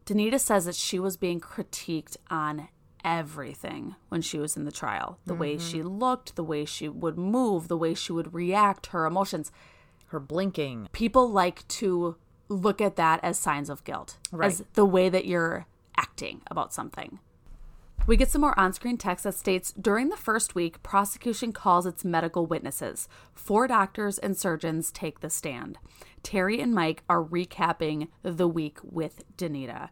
Danita 0.05 0.41
says 0.41 0.65
that 0.65 0.75
she 0.75 0.99
was 0.99 1.17
being 1.17 1.41
critiqued 1.41 2.17
on 2.29 2.69
everything 3.05 3.95
when 4.09 4.21
she 4.21 4.37
was 4.37 4.57
in 4.57 4.65
the 4.65 4.73
trial 4.73 5.19
the 5.27 5.35
way 5.35 5.55
mm-hmm. 5.55 5.69
she 5.69 5.83
looked, 5.83 6.35
the 6.35 6.43
way 6.43 6.65
she 6.65 6.89
would 6.89 7.17
move, 7.17 7.69
the 7.69 7.77
way 7.77 7.95
she 7.95 8.13
would 8.13 8.35
react, 8.35 8.87
her 8.87 9.07
emotions. 9.07 9.53
Her 10.07 10.21
blinking. 10.21 10.89
People 10.93 11.31
like 11.31 11.67
to 11.69 12.17
look 12.49 12.81
at 12.81 12.97
that 12.97 13.21
as 13.23 13.39
signs 13.39 13.71
of 13.71 13.83
guilt, 13.85 14.19
Right. 14.31 14.47
as 14.47 14.65
the 14.75 14.85
way 14.85 15.09
that 15.09 15.25
you're 15.25 15.67
acting 15.97 16.43
about 16.49 16.73
something. 16.73 17.19
We 18.07 18.17
get 18.17 18.31
some 18.31 18.43
more 18.43 18.59
on 18.59 18.73
screen 18.73 18.99
text 18.99 19.25
that 19.25 19.35
states 19.35 19.73
during 19.73 20.11
the 20.11 20.17
first 20.17 20.55
week, 20.55 20.81
prosecution 20.85 21.53
calls 21.53 21.87
its 21.87 22.05
medical 22.05 22.47
witnesses. 22.47 23.09
Four 23.35 23.67
doctors 23.67 24.17
and 24.19 24.37
surgeons 24.37 24.93
take 24.93 25.21
the 25.21 25.31
stand. 25.31 25.77
Terry 26.23 26.61
and 26.61 26.73
Mike 26.73 27.03
are 27.09 27.23
recapping 27.23 28.07
the 28.23 28.47
week 28.47 28.79
with 28.85 29.25
Danita. 29.37 29.89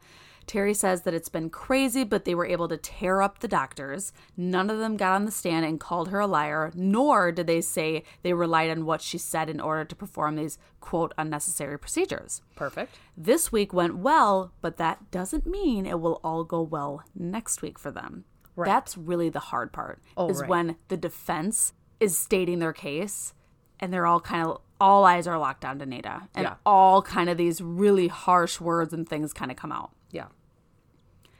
Terry 0.46 0.74
says 0.74 1.02
that 1.02 1.14
it's 1.14 1.28
been 1.28 1.50
crazy, 1.50 2.04
but 2.04 2.24
they 2.24 2.34
were 2.34 2.46
able 2.46 2.68
to 2.68 2.76
tear 2.76 3.22
up 3.22 3.38
the 3.38 3.48
doctors. 3.48 4.12
None 4.36 4.68
of 4.70 4.78
them 4.78 4.96
got 4.96 5.14
on 5.14 5.24
the 5.24 5.30
stand 5.30 5.64
and 5.64 5.80
called 5.80 6.08
her 6.08 6.20
a 6.20 6.26
liar, 6.26 6.70
nor 6.74 7.32
did 7.32 7.46
they 7.46 7.60
say 7.60 8.02
they 8.22 8.32
relied 8.34 8.70
on 8.70 8.84
what 8.84 9.00
she 9.02 9.18
said 9.18 9.48
in 9.48 9.60
order 9.60 9.84
to 9.84 9.96
perform 9.96 10.36
these 10.36 10.58
quote 10.80 11.14
unnecessary 11.16 11.78
procedures. 11.78 12.42
Perfect. 12.56 12.98
This 13.16 13.50
week 13.50 13.72
went 13.72 13.96
well, 13.96 14.52
but 14.60 14.76
that 14.76 15.10
doesn't 15.10 15.46
mean 15.46 15.86
it 15.86 16.00
will 16.00 16.20
all 16.22 16.44
go 16.44 16.60
well 16.60 17.02
next 17.14 17.62
week 17.62 17.78
for 17.78 17.90
them. 17.90 18.24
Right. 18.56 18.66
That's 18.66 18.96
really 18.96 19.30
the 19.30 19.40
hard 19.40 19.72
part 19.72 20.00
Oh, 20.16 20.28
is 20.28 20.40
right. 20.40 20.48
when 20.48 20.76
the 20.88 20.96
defense 20.96 21.72
is 21.98 22.16
stating 22.18 22.58
their 22.60 22.72
case 22.72 23.32
and 23.80 23.92
they're 23.92 24.06
all 24.06 24.20
kind 24.20 24.46
of 24.46 24.60
all 24.80 25.04
eyes 25.04 25.26
are 25.26 25.38
locked 25.38 25.64
on 25.64 25.78
Danita 25.78 26.28
and 26.34 26.44
Yeah. 26.44 26.54
all 26.66 27.00
kind 27.00 27.30
of 27.30 27.36
these 27.38 27.60
really 27.62 28.08
harsh 28.08 28.60
words 28.60 28.92
and 28.92 29.08
things 29.08 29.32
kind 29.32 29.50
of 29.50 29.56
come 29.56 29.72
out. 29.72 29.90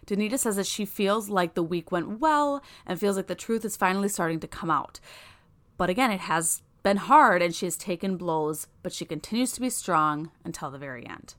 Danita 0.06 0.38
says 0.38 0.56
that 0.56 0.66
she 0.66 0.84
feels 0.84 1.28
like 1.28 1.54
the 1.54 1.62
week 1.62 1.90
went 1.90 2.20
well 2.20 2.62
and 2.86 2.98
feels 2.98 3.16
like 3.16 3.26
the 3.26 3.34
truth 3.34 3.64
is 3.64 3.76
finally 3.76 4.08
starting 4.08 4.40
to 4.40 4.48
come 4.48 4.70
out. 4.70 5.00
But 5.76 5.90
again, 5.90 6.10
it 6.10 6.20
has 6.20 6.62
been 6.82 6.98
hard 6.98 7.42
and 7.42 7.54
she 7.54 7.66
has 7.66 7.76
taken 7.76 8.16
blows, 8.16 8.66
but 8.82 8.92
she 8.92 9.04
continues 9.04 9.52
to 9.52 9.60
be 9.60 9.70
strong 9.70 10.30
until 10.44 10.70
the 10.70 10.78
very 10.78 11.06
end. 11.06 11.34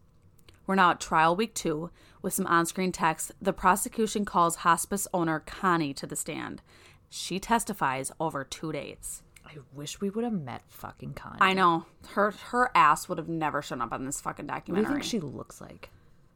We're 0.68 0.76
now 0.76 0.92
at 0.92 1.00
trial 1.00 1.36
week 1.36 1.54
two 1.54 1.92
with 2.22 2.34
some 2.34 2.48
on 2.48 2.66
screen 2.66 2.92
text. 2.92 3.32
The 3.40 3.54
prosecution 3.54 4.26
calls 4.26 4.58
hospice 4.58 5.08
owner 5.14 5.40
Connie 5.40 5.94
to 5.94 6.08
the 6.08 6.16
stand. 6.16 6.64
She 7.10 7.40
testifies 7.40 8.12
over 8.20 8.44
two 8.44 8.72
days. 8.72 9.22
I 9.46 9.58
wish 9.74 10.02
we 10.02 10.10
would 10.10 10.24
have 10.24 10.34
met 10.34 10.64
fucking 10.68 11.14
Connie. 11.14 11.38
I 11.40 11.54
know 11.54 11.86
her 12.10 12.32
her 12.50 12.72
ass 12.74 13.08
would 13.08 13.20
have 13.20 13.30
never 13.30 13.62
shown 13.62 13.80
up 13.80 13.94
on 13.94 14.06
this 14.06 14.20
fucking 14.20 14.48
documentary. 14.48 14.86
What 14.96 15.02
do 15.02 15.06
you 15.06 15.12
think 15.12 15.24
she 15.24 15.38
looks 15.38 15.62
like? 15.62 15.92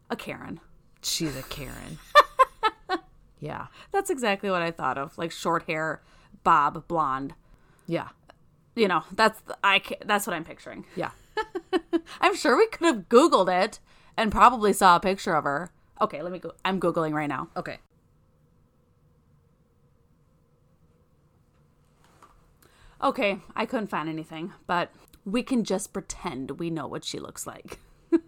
a 0.10 0.16
Karen. 0.16 0.60
She's 1.02 1.36
a 1.38 1.44
Karen. 1.44 2.00
yeah. 3.40 3.68
That's 3.92 4.10
exactly 4.10 4.50
what 4.50 4.62
I 4.62 4.72
thought 4.72 4.98
of, 4.98 5.18
like 5.18 5.32
short 5.32 5.64
hair, 5.64 6.02
bob, 6.44 6.88
blonde. 6.88 7.34
Yeah. 7.88 8.10
You 8.76 8.88
know, 8.88 9.04
that's 9.12 9.42
I. 9.64 9.82
That's 10.06 10.26
what 10.28 10.36
I'm 10.36 10.46
picturing. 10.46 10.86
Yeah. 10.96 11.12
I'm 12.22 12.36
sure 12.36 12.58
we 12.58 12.68
could 12.68 12.86
have 12.86 13.10
Googled 13.10 13.50
it 13.64 13.80
and 14.16 14.32
probably 14.32 14.74
saw 14.74 14.96
a 14.96 15.00
picture 15.00 15.34
of 15.36 15.44
her. 15.44 15.72
Okay, 16.02 16.22
let 16.22 16.32
me 16.32 16.40
go. 16.40 16.54
I'm 16.64 16.80
Googling 16.80 17.14
right 17.14 17.28
now. 17.28 17.50
Okay. 17.58 17.80
Okay, 23.02 23.40
I 23.56 23.66
couldn't 23.66 23.88
find 23.88 24.10
anything, 24.10 24.54
but 24.68 24.92
we 25.24 25.42
can 25.42 25.64
just 25.64 25.94
pretend 25.94 26.60
we 26.60 26.70
know 26.70 26.86
what 26.86 27.06
she 27.06 27.18
looks 27.18 27.48
like. 27.48 27.80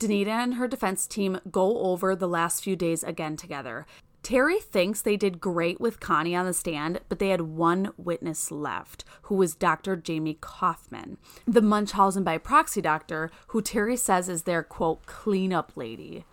Danita 0.00 0.28
and 0.28 0.54
her 0.54 0.66
defense 0.66 1.06
team 1.06 1.40
go 1.50 1.78
over 1.80 2.16
the 2.16 2.26
last 2.26 2.64
few 2.64 2.74
days 2.74 3.04
again 3.04 3.36
together. 3.36 3.86
Terry 4.22 4.58
thinks 4.58 5.02
they 5.02 5.16
did 5.16 5.40
great 5.40 5.78
with 5.78 6.00
Connie 6.00 6.34
on 6.34 6.46
the 6.46 6.54
stand, 6.54 7.00
but 7.10 7.18
they 7.18 7.28
had 7.28 7.42
one 7.42 7.92
witness 7.98 8.50
left, 8.50 9.04
who 9.22 9.34
was 9.34 9.54
Dr. 9.54 9.96
Jamye 9.96 10.40
Coffman, 10.40 11.18
the 11.46 11.62
Munchausen 11.62 12.24
by 12.24 12.38
proxy 12.38 12.80
doctor, 12.80 13.30
who 13.48 13.60
Terry 13.60 13.96
says 13.96 14.28
is 14.28 14.42
their 14.44 14.62
quote, 14.62 15.04
cleanup 15.04 15.72
lady. 15.74 16.24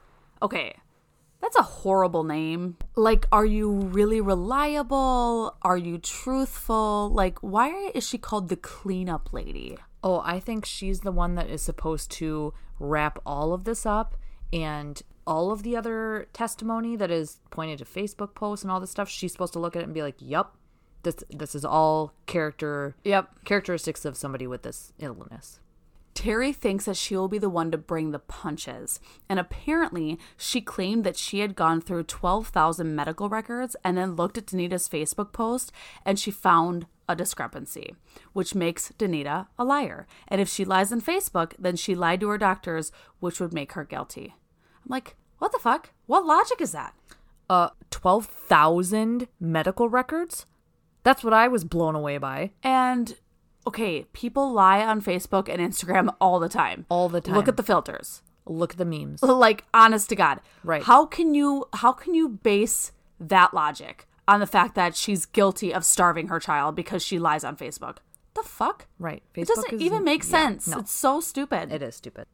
Okay, 0.42 0.76
that's 1.42 1.58
a 1.58 1.62
horrible 1.62 2.24
name. 2.24 2.78
Like, 2.96 3.26
are 3.34 3.46
you 3.46 3.70
really 3.70 4.22
reliable? 4.22 5.58
Are 5.62 5.78
you 5.78 5.98
truthful? 5.98 7.10
Like, 7.10 7.40
why 7.40 7.92
is 7.94 8.08
she 8.08 8.18
called 8.18 8.48
the 8.48 8.56
cleanup 8.56 9.34
lady? 9.34 9.78
Oh, 10.04 10.22
I 10.24 10.40
think 10.40 10.66
she's 10.66 11.02
the 11.02 11.12
one 11.12 11.36
that 11.36 11.50
is 11.50 11.62
supposed 11.62 12.12
to 12.12 12.54
wrap 12.80 13.20
all 13.26 13.54
of 13.54 13.64
this 13.64 13.86
up 13.86 14.16
and 14.54 15.02
all 15.26 15.52
of 15.52 15.64
the 15.64 15.76
other 15.76 16.28
testimony 16.34 16.96
that 16.96 17.12
is 17.12 17.40
pointed 17.50 17.80
to 17.80 17.86
Facebook 17.86 18.34
posts 18.34 18.64
and 18.64 18.72
all 18.72 18.80
this 18.80 18.92
stuff. 18.92 19.10
She's 19.10 19.32
supposed 19.32 19.54
to 19.54 19.60
look 19.60 19.76
at 19.76 19.82
it 19.82 19.86
and 19.86 19.94
be 19.94 20.02
like, 20.02 20.16
"Yep, 20.20 20.54
this 21.04 21.24
this 21.30 21.54
is 21.54 21.66
all 21.66 22.14
character 22.26 22.96
Yep. 23.04 23.44
characteristics 23.44 24.06
of 24.06 24.16
somebody 24.16 24.48
with 24.48 24.64
this 24.64 24.94
illness." 25.00 25.60
Terry 26.14 26.52
thinks 26.52 26.86
that 26.86 26.98
she 26.98 27.16
will 27.16 27.28
be 27.28 27.38
the 27.38 27.50
one 27.50 27.70
to 27.70 27.78
bring 27.78 28.10
the 28.10 28.18
punches. 28.18 29.00
And 29.30 29.40
apparently, 29.40 30.18
she 30.36 30.62
claimed 30.62 31.04
that 31.04 31.16
she 31.16 31.42
had 31.42 31.56
gone 31.56 31.80
through 31.80 32.06
12,000 32.06 32.96
medical 32.96 33.30
records 33.30 33.76
and 33.84 33.96
then 34.00 34.16
looked 34.16 34.36
at 34.36 34.48
Danita's 34.48 34.90
Facebook 34.90 35.32
post 35.32 35.72
and 36.04 36.18
she 36.18 36.32
found 36.32 36.88
a 37.10 37.16
discrepancy, 37.16 37.96
which 38.34 38.56
makes 38.56 38.92
Danita 38.98 39.48
a 39.58 39.64
liar. 39.64 40.06
And 40.28 40.42
if 40.42 40.50
she 40.50 40.66
lies 40.66 40.92
on 40.92 41.02
Facebook, 41.02 41.54
then 41.58 41.76
she 41.76 41.96
lied 41.96 42.20
to 42.22 42.30
her 42.30 42.38
doctors, 42.38 42.92
which 43.20 43.40
would 43.40 43.54
make 43.54 43.74
her 43.74 43.84
guilty. 43.84 44.36
I'm 44.86 44.90
like, 44.90 45.16
what 45.40 45.52
the 45.52 45.60
fuck? 45.60 45.92
What 46.06 46.26
logic 46.26 46.62
is 46.62 46.72
that? 46.72 46.94
Uh, 47.50 47.70
twelve 47.92 48.26
thousand 48.26 49.28
medical 49.40 49.88
records. 49.90 50.46
That's 51.04 51.24
what 51.24 51.34
I 51.34 51.48
was 51.48 51.64
blown 51.64 51.96
away 51.96 52.18
by. 52.18 52.52
And 52.62 53.16
okay, 53.66 54.04
people 54.12 54.52
lie 54.52 54.82
on 54.84 55.02
Facebook 55.02 55.48
and 55.48 55.62
Instagram 55.62 56.14
all 56.20 56.40
the 56.40 56.50
time. 56.50 56.86
All 56.90 57.08
the 57.08 57.22
time. 57.22 57.36
Look 57.36 57.48
at 57.48 57.56
the 57.56 57.64
filters. 57.64 58.22
Look 58.46 58.72
at 58.74 58.78
the 58.78 58.86
memes. 58.86 59.22
like 59.24 59.64
honest 59.74 60.10
to 60.10 60.16
god 60.16 60.40
Right. 60.64 60.84
how 60.84 61.06
can 61.06 61.34
you 61.34 61.66
how 61.74 61.92
can 61.94 62.14
you 62.14 62.30
base 62.30 62.92
that 63.20 63.54
logic 63.54 64.08
on 64.28 64.40
the 64.40 64.48
fact 64.48 64.76
that 64.76 64.96
she's 64.96 65.26
guilty 65.26 65.74
of 65.74 65.86
starving 65.86 66.28
her 66.28 66.40
child 66.40 66.76
because 66.76 67.04
she 67.04 67.18
lies 67.20 67.44
on 67.44 67.56
facebook 67.56 67.98
the 68.36 68.44
fuck 68.44 68.86
Right. 69.00 69.24
Facebook 69.34 69.42
it 69.42 69.48
doesn't 69.48 69.82
even 69.82 70.04
make 70.04 70.24
yeah, 70.24 70.30
sense 70.30 70.68
no. 70.68 70.80
it's 70.80 70.92
so 70.92 71.20
stupid 71.20 71.72
It 71.72 71.82
is 71.82 71.96
stupid. 71.96 72.26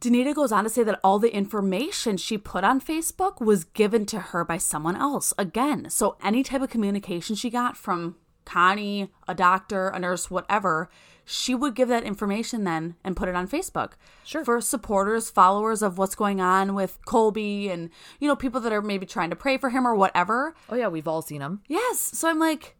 danita 0.00 0.34
goes 0.34 0.50
on 0.52 0.64
to 0.64 0.70
say 0.70 0.82
that 0.82 0.98
all 1.04 1.18
the 1.18 1.34
information 1.34 2.16
she 2.16 2.36
put 2.38 2.64
on 2.64 2.80
facebook 2.80 3.40
was 3.40 3.64
given 3.64 4.04
to 4.06 4.18
her 4.18 4.44
by 4.44 4.56
someone 4.58 4.96
else 4.96 5.32
again 5.38 5.90
so 5.90 6.16
any 6.22 6.42
type 6.42 6.62
of 6.62 6.70
communication 6.70 7.36
she 7.36 7.50
got 7.50 7.76
from 7.76 8.16
connie 8.48 9.10
a 9.28 9.34
doctor 9.34 9.88
a 9.88 9.98
nurse 9.98 10.30
whatever 10.30 10.88
she 11.24 11.54
would 11.54 11.74
give 11.74 11.88
that 11.88 12.02
information 12.04 12.64
then 12.64 12.94
and 13.04 13.14
put 13.16 13.28
it 13.28 13.34
on 13.34 13.46
facebook 13.46 13.92
Sure. 14.24 14.44
for 14.44 14.60
supporters 14.62 15.28
followers 15.30 15.82
of 15.82 15.98
what's 15.98 16.14
going 16.14 16.40
on 16.40 16.74
with 16.74 16.98
colby 17.04 17.68
and 17.68 17.90
you 18.20 18.26
know 18.28 18.34
people 18.36 18.60
that 18.62 18.72
are 18.72 18.80
maybe 18.82 19.04
trying 19.06 19.30
to 19.30 19.36
pray 19.36 19.58
for 19.58 19.68
him 19.70 19.86
or 19.86 19.94
whatever 19.94 20.54
Oh 20.70 20.74
yeah, 20.76 20.88
we've 20.88 21.06
all 21.08 21.20
seen 21.22 21.40
them. 21.40 21.60
yes 21.68 21.98
so 22.00 22.28
i'm 22.30 22.38
like 22.38 22.74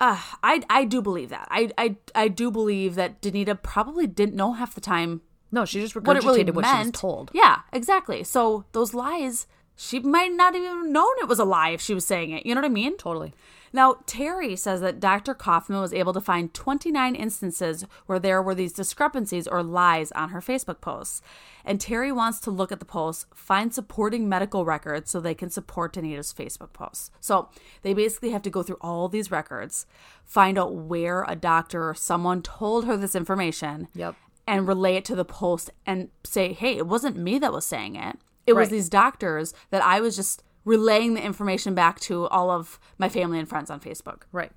uh, 0.00 0.16
I, 0.44 0.62
I 0.70 0.84
do 0.84 1.02
believe 1.02 1.30
that. 1.30 1.48
I, 1.50 1.72
I, 1.76 1.96
I 2.14 2.28
do 2.28 2.52
believe 2.52 2.94
that 2.94 3.20
Danita 3.20 3.60
probably 3.60 4.06
didn't 4.06 4.36
know 4.36 4.52
half 4.52 4.72
the 4.76 4.80
time 4.80 5.22
No, 5.50 5.64
she 5.64 5.80
just 5.80 5.96
regurgitated 5.96 6.04
what 6.06 6.16
it 6.18 6.24
really 6.24 6.44
what 6.52 6.62
meant. 6.62 6.76
she 6.78 6.90
was 6.92 7.00
told. 7.00 7.30
Yeah, 7.34 7.62
exactly. 7.72 8.22
So 8.22 8.64
those 8.70 8.94
lies, 8.94 9.48
she 9.74 9.98
might 9.98 10.30
not 10.30 10.54
even 10.54 10.92
known 10.92 11.14
it 11.20 11.26
was 11.26 11.40
a 11.40 11.44
lie 11.44 11.70
if 11.70 11.80
she 11.80 11.94
was 11.94 12.06
saying 12.06 12.30
it. 12.30 12.46
You 12.46 12.54
know 12.54 12.60
what 12.60 12.70
I 12.70 12.72
mean? 12.72 12.96
Totally. 12.96 13.34
Now, 13.72 13.96
Terry 14.06 14.56
says 14.56 14.80
that 14.80 15.00
Dr. 15.00 15.34
Coffman 15.34 15.80
was 15.80 15.92
able 15.92 16.12
to 16.12 16.20
find 16.20 16.52
29 16.54 17.14
instances 17.14 17.84
where 18.06 18.18
there 18.18 18.42
were 18.42 18.54
these 18.54 18.72
discrepancies 18.72 19.46
or 19.46 19.62
lies 19.62 20.10
on 20.12 20.30
her 20.30 20.40
Facebook 20.40 20.80
posts. 20.80 21.20
And 21.64 21.80
Terry 21.80 22.10
wants 22.10 22.40
to 22.40 22.50
look 22.50 22.72
at 22.72 22.78
the 22.80 22.84
posts, 22.86 23.26
find 23.34 23.74
supporting 23.74 24.28
medical 24.28 24.64
records 24.64 25.10
so 25.10 25.20
they 25.20 25.34
can 25.34 25.50
support 25.50 25.92
Danita's 25.94 26.32
Facebook 26.32 26.72
posts. 26.72 27.10
So 27.20 27.48
they 27.82 27.92
basically 27.94 28.30
have 28.30 28.42
to 28.42 28.50
go 28.50 28.62
through 28.62 28.78
all 28.80 29.08
these 29.08 29.30
records, 29.30 29.86
find 30.24 30.58
out 30.58 30.74
where 30.74 31.24
a 31.28 31.36
doctor 31.36 31.88
or 31.88 31.94
someone 31.94 32.42
told 32.42 32.86
her 32.86 32.96
this 32.96 33.14
information, 33.14 33.88
Yep. 33.94 34.14
and 34.46 34.66
relay 34.66 34.96
it 34.96 35.04
to 35.06 35.14
the 35.14 35.24
post 35.24 35.70
and 35.84 36.08
say, 36.24 36.52
hey, 36.54 36.76
it 36.76 36.86
wasn't 36.86 37.16
me 37.16 37.38
that 37.38 37.52
was 37.52 37.66
saying 37.66 37.96
it. 37.96 38.18
It 38.46 38.54
was 38.54 38.70
these 38.70 38.88
doctors 38.88 39.52
that 39.68 39.84
I 39.84 40.00
was 40.00 40.16
just 40.16 40.42
relaying 40.68 41.14
the 41.14 41.24
information 41.24 41.74
back 41.74 41.98
to 41.98 42.26
all 42.26 42.50
of 42.50 42.78
my 42.98 43.08
family 43.08 43.38
and 43.38 43.48
friends 43.48 43.70
on 43.70 43.80
Facebook. 43.80 44.24
Right. 44.32 44.52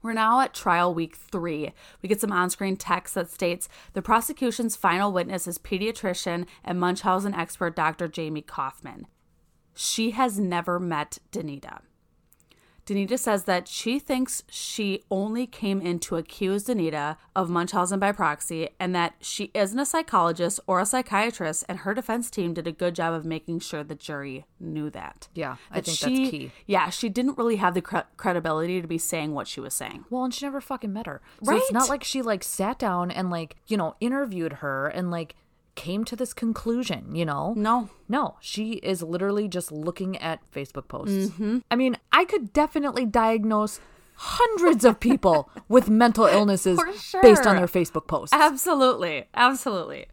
We're 0.00 0.12
now 0.12 0.40
at 0.40 0.54
trial 0.54 0.94
week 0.94 1.16
three. 1.16 1.72
We 2.00 2.08
get 2.08 2.20
some 2.20 2.32
on 2.32 2.50
screen 2.50 2.76
text 2.76 3.14
that 3.14 3.28
states 3.28 3.68
the 3.94 4.02
prosecution's 4.02 4.76
final 4.76 5.12
witness 5.12 5.48
is 5.48 5.58
pediatrician 5.58 6.46
and 6.64 6.78
Munchausen 6.78 7.34
expert 7.34 7.74
Dr. 7.74 8.08
Jamye 8.08 8.44
Coffman. 8.44 9.04
She 9.74 10.12
has 10.12 10.38
never 10.38 10.78
met 10.78 11.18
Danita. 11.32 11.80
Danita 12.84 13.16
says 13.18 13.44
that 13.44 13.68
she 13.68 13.98
thinks 14.00 14.42
she 14.50 15.04
only 15.10 15.46
came 15.46 15.80
in 15.80 16.00
to 16.00 16.16
accuse 16.16 16.64
Danita 16.64 17.16
of 17.36 17.48
Munchausen 17.48 18.00
by 18.00 18.10
proxy 18.10 18.70
and 18.80 18.92
that 18.94 19.14
she 19.20 19.50
isn't 19.54 19.78
a 19.78 19.86
psychologist 19.86 20.58
or 20.66 20.80
a 20.80 20.86
psychiatrist, 20.86 21.64
and 21.68 21.78
her 21.80 21.94
defense 21.94 22.28
team 22.28 22.54
did 22.54 22.66
a 22.66 22.72
good 22.72 22.94
job 22.96 23.14
of 23.14 23.24
making 23.24 23.60
sure 23.60 23.84
the 23.84 23.94
jury 23.94 24.46
knew 24.58 24.90
that. 24.90 25.28
Yeah, 25.32 25.56
I 25.70 25.80
think 25.80 25.96
she- 25.96 26.04
that's 26.18 26.30
key. 26.30 26.52
Yeah, 26.66 26.90
she 26.90 27.08
didn't 27.08 27.38
really 27.38 27.56
have 27.56 27.74
the 27.74 27.82
cre- 27.82 27.98
credibility 28.16 28.80
to 28.82 28.88
be 28.88 28.98
saying 28.98 29.32
what 29.32 29.46
she 29.46 29.60
was 29.60 29.74
saying. 29.74 30.04
Well, 30.10 30.24
and 30.24 30.34
she 30.34 30.44
never 30.44 30.60
fucking 30.60 30.92
met 30.92 31.06
her. 31.06 31.20
So 31.44 31.54
it's 31.56 31.72
not 31.72 31.88
like 31.88 32.02
she 32.02 32.20
like 32.20 32.42
sat 32.42 32.78
down 32.80 33.10
and 33.12 33.30
like, 33.30 33.56
you 33.68 33.76
know, 33.76 33.94
interviewed 34.00 34.54
her 34.54 34.88
and 34.88 35.10
like 35.10 35.36
came 35.74 36.04
to 36.04 36.16
this 36.16 36.32
conclusion, 36.32 37.14
you 37.14 37.24
know? 37.24 37.54
No. 37.56 37.88
No, 38.08 38.36
she 38.40 38.72
is 38.74 39.02
literally 39.02 39.48
just 39.48 39.72
looking 39.72 40.16
at 40.18 40.40
Facebook 40.50 40.88
posts. 40.88 41.30
Mm-hmm. 41.32 41.58
I 41.70 41.76
mean, 41.76 41.96
I 42.12 42.24
could 42.24 42.52
definitely 42.52 43.06
diagnose 43.06 43.80
hundreds 44.14 44.84
of 44.84 45.00
people 45.00 45.50
with 45.68 45.88
mental 45.88 46.26
illnesses 46.26 46.80
sure. 47.00 47.22
based 47.22 47.46
on 47.46 47.56
their 47.56 47.66
Facebook 47.66 48.06
posts. 48.06 48.34
Absolutely. 48.34 49.28
Absolutely. 49.34 50.06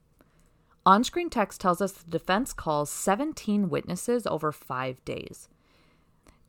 On 0.86 1.04
screen 1.04 1.30
text 1.30 1.62
tells 1.62 1.82
us 1.82 1.92
the 1.92 2.10
defense 2.10 2.54
calls 2.54 2.90
17 2.90 3.70
witnesses 3.70 4.26
over 4.26 4.52
five 4.52 5.04
days. 5.06 5.50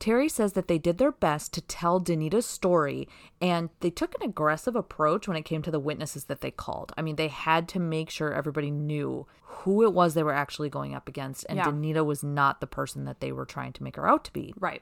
Terry 0.01 0.27
says 0.27 0.53
that 0.53 0.67
they 0.67 0.79
did 0.79 0.97
their 0.97 1.11
best 1.11 1.53
to 1.53 1.61
tell 1.61 2.01
Danita's 2.01 2.47
story 2.47 3.07
and 3.39 3.69
they 3.81 3.91
took 3.91 4.15
an 4.15 4.27
aggressive 4.27 4.75
approach 4.75 5.27
when 5.27 5.37
it 5.37 5.43
came 5.43 5.61
to 5.61 5.69
the 5.69 5.79
witnesses 5.79 6.25
that 6.25 6.41
they 6.41 6.49
called. 6.49 6.91
I 6.97 7.03
mean, 7.03 7.17
they 7.17 7.27
had 7.27 7.67
to 7.69 7.79
make 7.79 8.09
sure 8.09 8.33
everybody 8.33 8.71
knew 8.71 9.27
who 9.43 9.83
it 9.83 9.93
was 9.93 10.15
they 10.15 10.23
were 10.23 10.33
actually 10.33 10.69
going 10.71 10.95
up 10.95 11.07
against, 11.07 11.45
and 11.47 11.57
Yeah. 11.57 11.65
Danita 11.65 12.03
was 12.03 12.23
not 12.23 12.61
the 12.61 12.67
person 12.67 13.05
that 13.05 13.19
they 13.19 13.31
were 13.31 13.45
trying 13.45 13.73
to 13.73 13.83
make 13.83 13.95
her 13.95 14.09
out 14.09 14.23
to 14.23 14.33
be. 14.33 14.55
Right. 14.59 14.81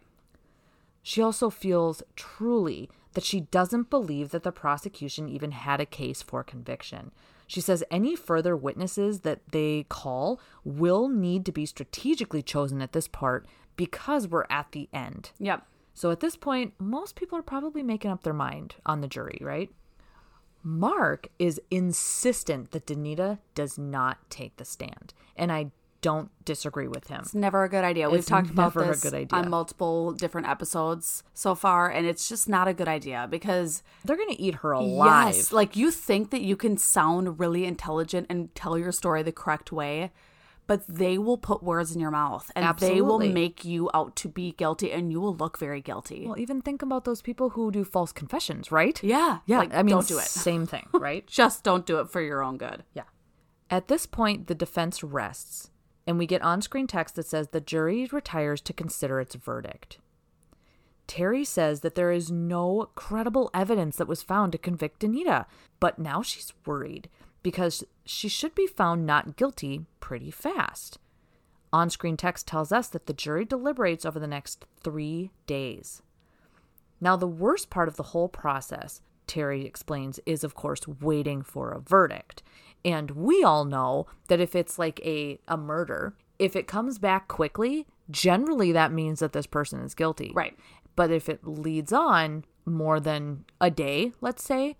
She 1.03 1.22
also 1.22 1.49
feels 1.49 2.01
truly 2.15 2.89
that 3.11 3.26
she 3.26 3.41
doesn't 3.41 3.89
believe 3.89 4.30
that 4.30 4.43
the 4.43 4.53
prosecution 4.53 5.28
even 5.28 5.51
had 5.51 5.82
a 5.82 5.86
case 5.86 6.22
for 6.22 6.45
conviction. 6.45 7.11
She 7.45 7.59
says 7.59 7.84
any 7.91 8.15
further 8.15 8.55
witnesses 8.55 9.22
that 9.22 9.41
they 9.51 9.86
call 9.89 10.39
will 10.63 11.09
need 11.09 11.45
to 11.45 11.51
be 11.51 11.65
strategically 11.65 12.41
chosen 12.41 12.82
at 12.82 12.93
this 12.93 13.09
part 13.09 13.45
because 13.80 14.27
we're 14.27 14.45
at 14.49 14.73
the 14.73 14.89
end. 14.91 15.32
Yep. 15.39 15.65
So 15.93 16.11
at 16.11 16.19
this 16.19 16.36
point, 16.36 16.73
most 16.80 17.15
people 17.15 17.38
are 17.39 17.41
probably 17.41 17.82
making 17.82 18.11
up 18.11 18.23
their 18.23 18.34
mind 18.34 18.75
on 18.86 18.99
the 18.99 19.07
jury, 19.07 19.39
right? 19.41 19.69
Mark 20.63 21.30
is 21.39 21.61
insistent 21.71 22.71
that 22.71 22.86
Danita 22.86 23.39
does 23.55 23.77
not 23.77 24.17
take 24.30 24.57
the 24.57 24.65
stand, 24.65 25.13
and 25.38 25.51
I 25.51 25.71
don't 26.01 26.30
disagree 26.45 26.88
with 26.88 27.07
him. 27.07 27.21
It's 27.21 27.34
never 27.34 27.63
a 27.63 27.69
good 27.69 27.84
idea. 27.86 28.09
We've 28.09 28.19
It's 28.19 28.27
talked 28.27 28.49
about 28.49 28.73
this 28.73 29.01
good 29.01 29.13
idea. 29.13 29.38
on 29.39 29.49
multiple 29.49 30.11
different 30.13 30.47
episodes 30.47 31.23
so 31.34 31.55
far, 31.55 31.89
and 31.89 32.05
it's 32.05 32.27
just 32.27 32.47
not 32.49 32.67
a 32.67 32.73
good 32.73 32.88
idea 32.89 33.27
because 33.30 33.84
They're 34.03 34.17
going 34.17 34.30
to 34.36 34.41
eat 34.41 34.55
her 34.55 34.71
alive. 34.73 35.36
yes, 35.36 35.51
like 35.53 35.75
you 35.77 35.91
think 35.91 36.32
that 36.32 36.41
you 36.41 36.55
can 36.57 36.77
sound 36.77 37.39
really 37.39 37.63
intelligent 37.65 38.27
and 38.30 38.53
tell 38.55 38.77
your 38.77 38.91
story 38.91 39.23
the 39.23 39.32
correct 39.34 39.71
way, 39.71 40.11
but 40.70 40.86
they 40.88 41.17
will 41.17 41.39
put 41.39 41.63
words 41.63 41.95
in 41.95 41.99
your 41.99 42.11
mouth 42.11 42.51
and 42.55 42.78
they 42.78 43.01
will 43.01 43.17
make 43.17 43.65
you 43.65 43.89
out 43.91 44.15
to 44.17 44.30
be 44.30 44.51
guilty, 44.51 44.91
and 44.91 45.11
you 45.11 45.20
will 45.20 45.36
look 45.36 45.57
very 45.57 45.82
guilty. 45.82 46.28
Well, 46.28 46.38
even 46.38 46.61
think 46.61 46.84
about 46.84 47.05
those 47.05 47.24
people 47.24 47.49
who 47.49 47.72
do 47.72 47.84
false 47.84 48.11
confessions, 48.11 48.72
right? 48.72 49.03
yeah, 49.03 49.39
Yeah. 49.47 49.57
Like, 49.57 49.74
I 49.74 49.82
mean, 49.82 49.95
don't 49.95 50.07
do 50.07 50.20
it. 50.20 50.26
Same 50.26 50.67
thing, 50.67 50.88
right? 50.93 51.26
Just 51.26 51.63
don't 51.63 51.88
do 51.88 51.97
it 51.99 52.11
for 52.11 52.22
your 52.22 52.43
own 52.43 52.57
good. 52.57 52.84
yeah. 52.93 53.05
At 53.72 53.88
this 53.88 54.05
point, 54.05 54.45
the 54.45 54.53
defense 54.53 55.03
rests, 55.03 55.72
and 56.05 56.20
we 56.20 56.28
get 56.28 56.43
on 56.43 56.61
screen 56.61 56.86
text 56.86 57.15
that 57.15 57.26
says 57.26 57.47
the 57.47 57.61
jury 57.61 58.07
retires 58.11 58.61
to 58.61 58.72
consider 58.72 59.20
its 59.20 59.34
verdict. 59.34 59.97
Terry 61.07 61.43
says 61.45 61.80
that 61.80 61.95
there 61.95 62.11
is 62.11 62.30
no 62.30 62.91
credible 62.93 63.49
evidence 63.55 63.95
that 63.95 64.07
was 64.07 64.22
found 64.22 64.51
to 64.51 64.59
convict 64.59 65.01
Danita, 65.01 65.47
but 65.80 65.97
now 65.97 66.22
she's 66.22 66.53
worried 66.63 67.09
because 67.43 67.83
she 68.05 68.27
should 68.27 68.55
be 68.55 68.67
found 68.67 69.05
not 69.05 69.35
guilty 69.35 69.85
pretty 69.99 70.31
fast. 70.31 70.97
On 71.71 71.89
screen 71.89 72.17
text 72.17 72.47
tells 72.47 72.71
us 72.71 72.87
that 72.87 73.05
the 73.05 73.13
jury 73.13 73.45
deliberates 73.45 74.05
over 74.05 74.19
the 74.19 74.27
next 74.27 74.65
three 74.81 75.31
days. 75.45 76.01
Now, 76.99 77.15
the 77.15 77.27
worst 77.27 77.69
part 77.69 77.87
of 77.87 77.95
the 77.95 78.03
whole 78.03 78.27
process, 78.27 79.01
Terry 79.27 79.65
explains, 79.65 80.19
is 80.25 80.43
of 80.43 80.55
course 80.55 80.87
waiting 80.87 81.43
for 81.43 81.71
a 81.71 81.79
verdict. 81.79 82.43
And 82.83 83.11
we 83.11 83.43
all 83.43 83.65
know 83.65 84.07
that 84.27 84.39
if 84.39 84.55
it's 84.55 84.79
like 84.79 84.99
a, 85.05 85.39
a 85.47 85.57
murder, 85.57 86.15
if 86.39 86.55
it 86.55 86.67
comes 86.67 86.97
back 86.97 87.27
quickly, 87.27 87.85
generally 88.09 88.71
that 88.71 88.91
means 88.91 89.19
that 89.19 89.33
this 89.33 89.47
person 89.47 89.81
is 89.81 89.93
guilty. 89.93 90.31
Right. 90.33 90.57
But 90.95 91.11
if 91.11 91.29
it 91.29 91.45
leads 91.45 91.93
on 91.93 92.45
more 92.65 92.99
than 92.99 93.45
a 93.61 93.69
day, 93.69 94.13
let's 94.21 94.43
say, 94.43 94.75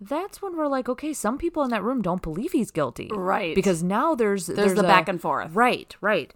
that's 0.00 0.42
when 0.42 0.56
we're 0.56 0.66
like, 0.68 0.88
okay, 0.88 1.12
some 1.12 1.38
people 1.38 1.62
in 1.62 1.70
that 1.70 1.82
room 1.82 2.02
don't 2.02 2.22
believe 2.22 2.52
he's 2.52 2.70
guilty. 2.70 3.10
Right. 3.12 3.54
Because 3.54 3.82
now 3.82 4.14
there's 4.14 4.46
There's 4.46 4.74
the 4.74 4.80
a- 4.80 4.84
back 4.84 5.08
and 5.08 5.20
forth. 5.20 5.54
Right, 5.54 5.94
right. 6.00 6.32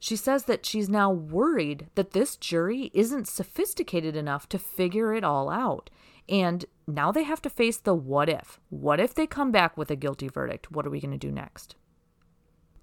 She 0.00 0.14
says 0.16 0.44
that 0.44 0.64
she's 0.64 0.88
now 0.88 1.10
worried 1.10 1.88
that 1.96 2.12
this 2.12 2.36
jury 2.36 2.90
isn't 2.94 3.26
sophisticated 3.26 4.14
enough 4.16 4.48
to 4.50 4.58
figure 4.58 5.12
it 5.12 5.24
all 5.24 5.50
out. 5.50 5.90
And 6.28 6.64
now 6.86 7.10
they 7.10 7.24
have 7.24 7.42
to 7.42 7.50
face 7.50 7.78
the 7.78 7.94
what 7.94 8.28
if. 8.28 8.60
What 8.70 9.00
if 9.00 9.12
they 9.14 9.26
come 9.26 9.50
back 9.50 9.76
with 9.76 9.90
a 9.90 9.96
guilty 9.96 10.28
verdict? 10.28 10.70
What 10.70 10.86
are 10.86 10.90
we 10.90 11.00
going 11.00 11.10
to 11.10 11.18
do 11.18 11.32
next? 11.32 11.74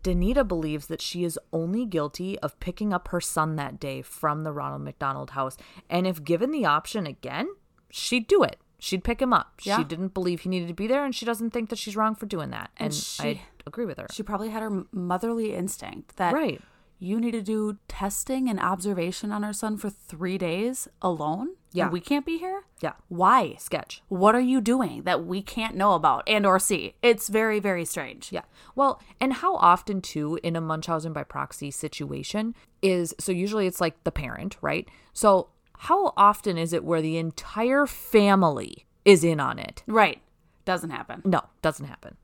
Danita 0.04 0.48
believes 0.48 0.88
that 0.88 1.02
she 1.02 1.24
is 1.24 1.40
only 1.52 1.86
guilty 1.86 2.38
of 2.40 2.60
picking 2.60 2.94
up 2.94 3.08
her 3.08 3.22
son 3.22 3.56
that 3.56 3.80
day 3.80 4.02
from 4.02 4.44
the 4.44 4.52
Ronald 4.52 4.84
McDonald 4.84 5.32
house. 5.32 5.58
And 5.90 6.06
if 6.06 6.24
given 6.24 6.52
the 6.52 6.66
option 6.66 7.08
again, 7.08 7.48
she'd 7.90 8.28
do 8.28 8.44
it. 8.44 8.58
She'd 8.80 9.04
pick 9.04 9.22
him 9.22 9.34
up. 9.34 9.54
Yeah. 9.64 9.78
She 9.78 9.84
didn't 9.84 10.14
believe 10.14 10.42
he 10.42 10.50
needed 10.50 10.68
to 10.68 10.74
be 10.74 10.88
there, 10.88 11.06
and 11.06 11.16
she 11.16 11.26
doesn't 11.26 11.52
think 11.52 11.70
that 11.70 11.80
she's 11.80 11.96
wrong 11.96 12.16
for 12.16 12.26
doing 12.26 12.50
that. 12.52 12.72
And, 12.78 12.88
And 12.88 12.94
she- 12.94 13.24
I 13.24 13.42
agree 13.66 13.86
with 13.86 13.98
her. 13.98 14.08
She 14.12 14.24
probably 14.24 14.50
had 14.50 14.62
her 14.62 14.86
motherly 14.92 15.54
instinct 15.56 16.18
that 16.18 16.34
Right. 16.34 16.62
you 17.00 17.20
need 17.20 17.32
to 17.32 17.42
do 17.42 17.78
testing 17.88 18.50
and 18.50 18.60
observation 18.60 19.32
on 19.32 19.44
our 19.44 19.54
son 19.54 19.78
for 19.78 19.90
three 19.90 20.38
days 20.38 20.88
alone. 21.02 21.56
Yeah. 21.72 21.86
and 21.86 21.92
we 21.92 22.00
can't 22.00 22.26
be 22.26 22.38
here. 22.38 22.64
Yeah. 22.80 22.94
Why? 23.10 23.56
Sketch. 23.60 24.02
What 24.08 24.34
are 24.34 24.40
you 24.40 24.62
doing 24.62 25.04
that 25.04 25.26
we 25.26 25.42
can't 25.42 25.76
know 25.76 25.92
about 25.96 26.24
and 26.26 26.46
or 26.46 26.58
see? 26.58 26.96
It's 27.02 27.28
very 27.28 27.60
very 27.60 27.84
strange. 27.84 28.32
Yeah. 28.32 28.44
Well, 28.76 29.02
and 29.20 29.34
how 29.34 29.58
often 29.58 30.00
too 30.00 30.40
in 30.42 30.56
a 30.56 30.62
Munchausen 30.62 31.12
by 31.12 31.24
proxy 31.24 31.72
situation 31.72 32.56
is 32.82 33.14
so 33.20 33.34
usually 33.34 33.68
it's 33.68 33.82
like 33.82 34.02
the 34.06 34.12
parent, 34.14 34.56
right? 34.62 34.88
So 35.12 35.50
how 35.80 36.14
often 36.16 36.58
is 36.58 36.74
it 36.74 36.84
where 36.84 37.02
the 37.02 37.18
entire 37.18 37.86
family 37.86 38.86
is 39.04 39.24
in 39.24 39.40
on 39.40 39.60
it? 39.60 39.84
Right. 39.88 40.22
Doesn't 40.66 40.90
happen. 40.90 41.22
No, 41.26 41.42
doesn't 41.62 41.86
happen. 41.86 42.18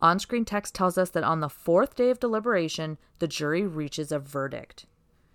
On 0.00 0.18
screen 0.20 0.44
text 0.44 0.74
tells 0.74 0.96
us 0.96 1.10
that 1.10 1.24
on 1.24 1.40
the 1.40 1.48
fourth 1.48 1.96
day 1.96 2.10
of 2.10 2.20
deliberation, 2.20 2.98
the 3.18 3.26
jury 3.26 3.66
reaches 3.66 4.12
a 4.12 4.18
verdict. 4.18 4.86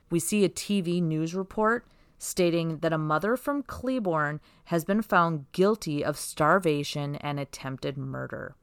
We 0.09 0.19
see 0.19 0.45
a 0.45 0.49
TV 0.49 1.01
news 1.01 1.35
report 1.35 1.85
stating 2.17 2.77
that 2.77 2.93
a 2.93 2.97
mother 2.97 3.35
from 3.35 3.63
Cleburne 3.63 4.39
has 4.65 4.85
been 4.85 5.01
found 5.01 5.51
guilty 5.51 6.03
of 6.05 6.17
starvation 6.17 7.17
and 7.17 7.39
attempted 7.39 7.97
murder. 7.97 8.55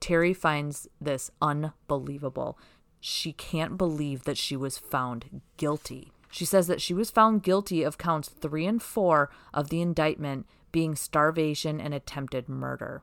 Terry 0.00 0.34
finds 0.34 0.86
this 1.00 1.30
unbelievable. 1.40 2.58
She 3.00 3.32
can't 3.32 3.78
believe 3.78 4.24
that 4.24 4.36
she 4.36 4.54
was 4.54 4.76
found 4.76 5.40
guilty. 5.56 6.12
She 6.34 6.44
says 6.44 6.66
that 6.66 6.80
she 6.82 6.92
was 6.94 7.12
found 7.12 7.44
guilty 7.44 7.84
of 7.84 7.96
counts 7.96 8.28
three 8.28 8.66
and 8.66 8.82
four 8.82 9.30
of 9.52 9.68
the 9.68 9.80
indictment 9.80 10.46
being 10.72 10.96
starvation 10.96 11.80
and 11.80 11.94
attempted 11.94 12.48
murder. 12.48 13.02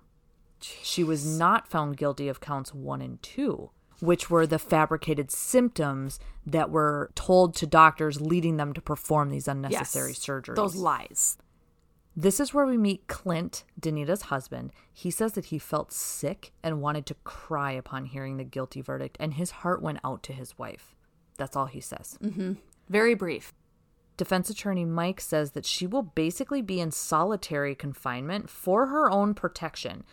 She 0.60 1.02
was 1.02 1.26
not 1.26 1.70
found 1.70 1.96
guilty 1.96 2.28
of 2.28 2.42
counts 2.42 2.74
one 2.74 3.02
and 3.02 3.24
two, 3.24 3.72
which 4.02 4.30
were 4.30 4.46
the 4.46 4.60
fabricated 4.60 5.32
symptoms 5.32 6.20
that 6.46 6.70
were 6.72 7.10
told 7.16 7.56
to 7.56 7.66
doctors, 7.66 8.20
leading 8.20 8.58
them 8.58 8.74
to 8.74 8.82
perform 8.82 9.30
these 9.30 9.48
unnecessary 9.48 10.12
Yes. 10.12 10.20
surgeries. 10.20 10.56
Those 10.56 10.76
lies. 10.76 11.38
This 12.14 12.42
is 12.42 12.54
where 12.54 12.66
we 12.66 12.78
meet 12.78 13.08
Clint, 13.08 13.64
Danita's 13.80 14.24
husband. 14.24 14.74
He 14.92 15.10
says 15.10 15.32
that 15.34 15.46
he 15.46 15.58
felt 15.58 15.94
sick 15.94 16.52
and 16.62 16.82
wanted 16.82 17.06
to 17.06 17.14
cry 17.24 17.72
upon 17.72 18.04
hearing 18.08 18.36
the 18.36 18.44
guilty 18.44 18.82
verdict, 18.82 19.16
and 19.22 19.36
his 19.36 19.52
heart 19.52 19.82
went 19.82 20.00
out 20.04 20.22
to 20.24 20.34
his 20.34 20.60
wife. 20.60 20.94
That's 21.38 21.56
all 21.56 21.68
he 21.68 21.80
says. 21.80 22.18
Mm-hmm. 22.22 22.54
Very 22.92 23.16
brief. 23.16 23.54
Defense 24.18 24.50
attorney 24.50 24.84
Mike 24.84 25.22
says 25.22 25.52
that 25.52 25.66
she 25.66 25.88
will 25.88 26.04
basically 26.04 26.62
be 26.62 26.82
in 26.82 26.92
solitary 26.92 27.74
confinement 27.74 28.50
for 28.50 28.88
her 28.88 29.10
own 29.10 29.34
protection. 29.34 30.04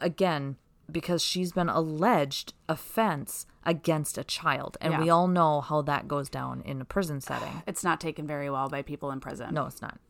Again, 0.00 0.56
because 0.90 1.22
she's 1.22 1.52
been 1.52 1.68
alleged 1.68 2.54
offense 2.68 3.46
against 3.64 4.18
a 4.18 4.24
child. 4.24 4.76
And 4.80 4.94
Yeah. 4.94 5.00
we 5.00 5.10
all 5.10 5.28
know 5.28 5.60
how 5.60 5.80
that 5.82 6.08
goes 6.08 6.28
down 6.28 6.60
in 6.62 6.80
a 6.80 6.84
prison 6.84 7.20
setting. 7.20 7.62
It's 7.68 7.84
not 7.84 8.00
taken 8.00 8.26
very 8.26 8.50
well 8.50 8.68
by 8.68 8.82
people 8.82 9.12
in 9.12 9.20
prison. 9.20 9.54
No, 9.54 9.66
it's 9.66 9.80
not. 9.80 10.00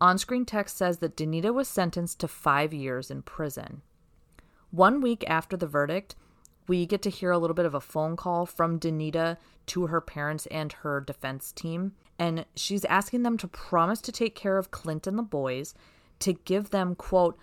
On 0.00 0.16
screen 0.16 0.46
text 0.46 0.78
says 0.78 0.98
that 0.98 1.16
Danita 1.16 1.52
was 1.52 1.68
sentenced 1.68 2.20
to 2.20 2.28
five 2.28 2.72
years 2.72 3.10
in 3.10 3.20
prison. 3.20 3.82
One 4.70 5.02
week 5.02 5.24
after 5.28 5.56
the 5.58 5.66
verdict, 5.66 6.16
we 6.68 6.86
get 6.86 7.02
to 7.02 7.10
hear 7.10 7.30
a 7.30 7.38
little 7.38 7.54
bit 7.54 7.66
of 7.66 7.74
a 7.74 7.80
phone 7.80 8.16
call 8.16 8.46
from 8.46 8.78
Danita 8.80 9.36
to 9.66 9.86
her 9.86 10.00
parents 10.00 10.46
and 10.46 10.72
her 10.72 11.00
defense 11.00 11.52
team. 11.52 11.92
And 12.18 12.46
she's 12.54 12.84
asking 12.86 13.22
them 13.22 13.36
to 13.38 13.48
promise 13.48 14.00
to 14.02 14.12
take 14.12 14.34
care 14.34 14.58
of 14.58 14.70
Clint 14.70 15.06
and 15.06 15.18
the 15.18 15.22
boys, 15.22 15.74
to 16.20 16.32
give 16.32 16.70
them, 16.70 16.94
quote, 16.94 17.38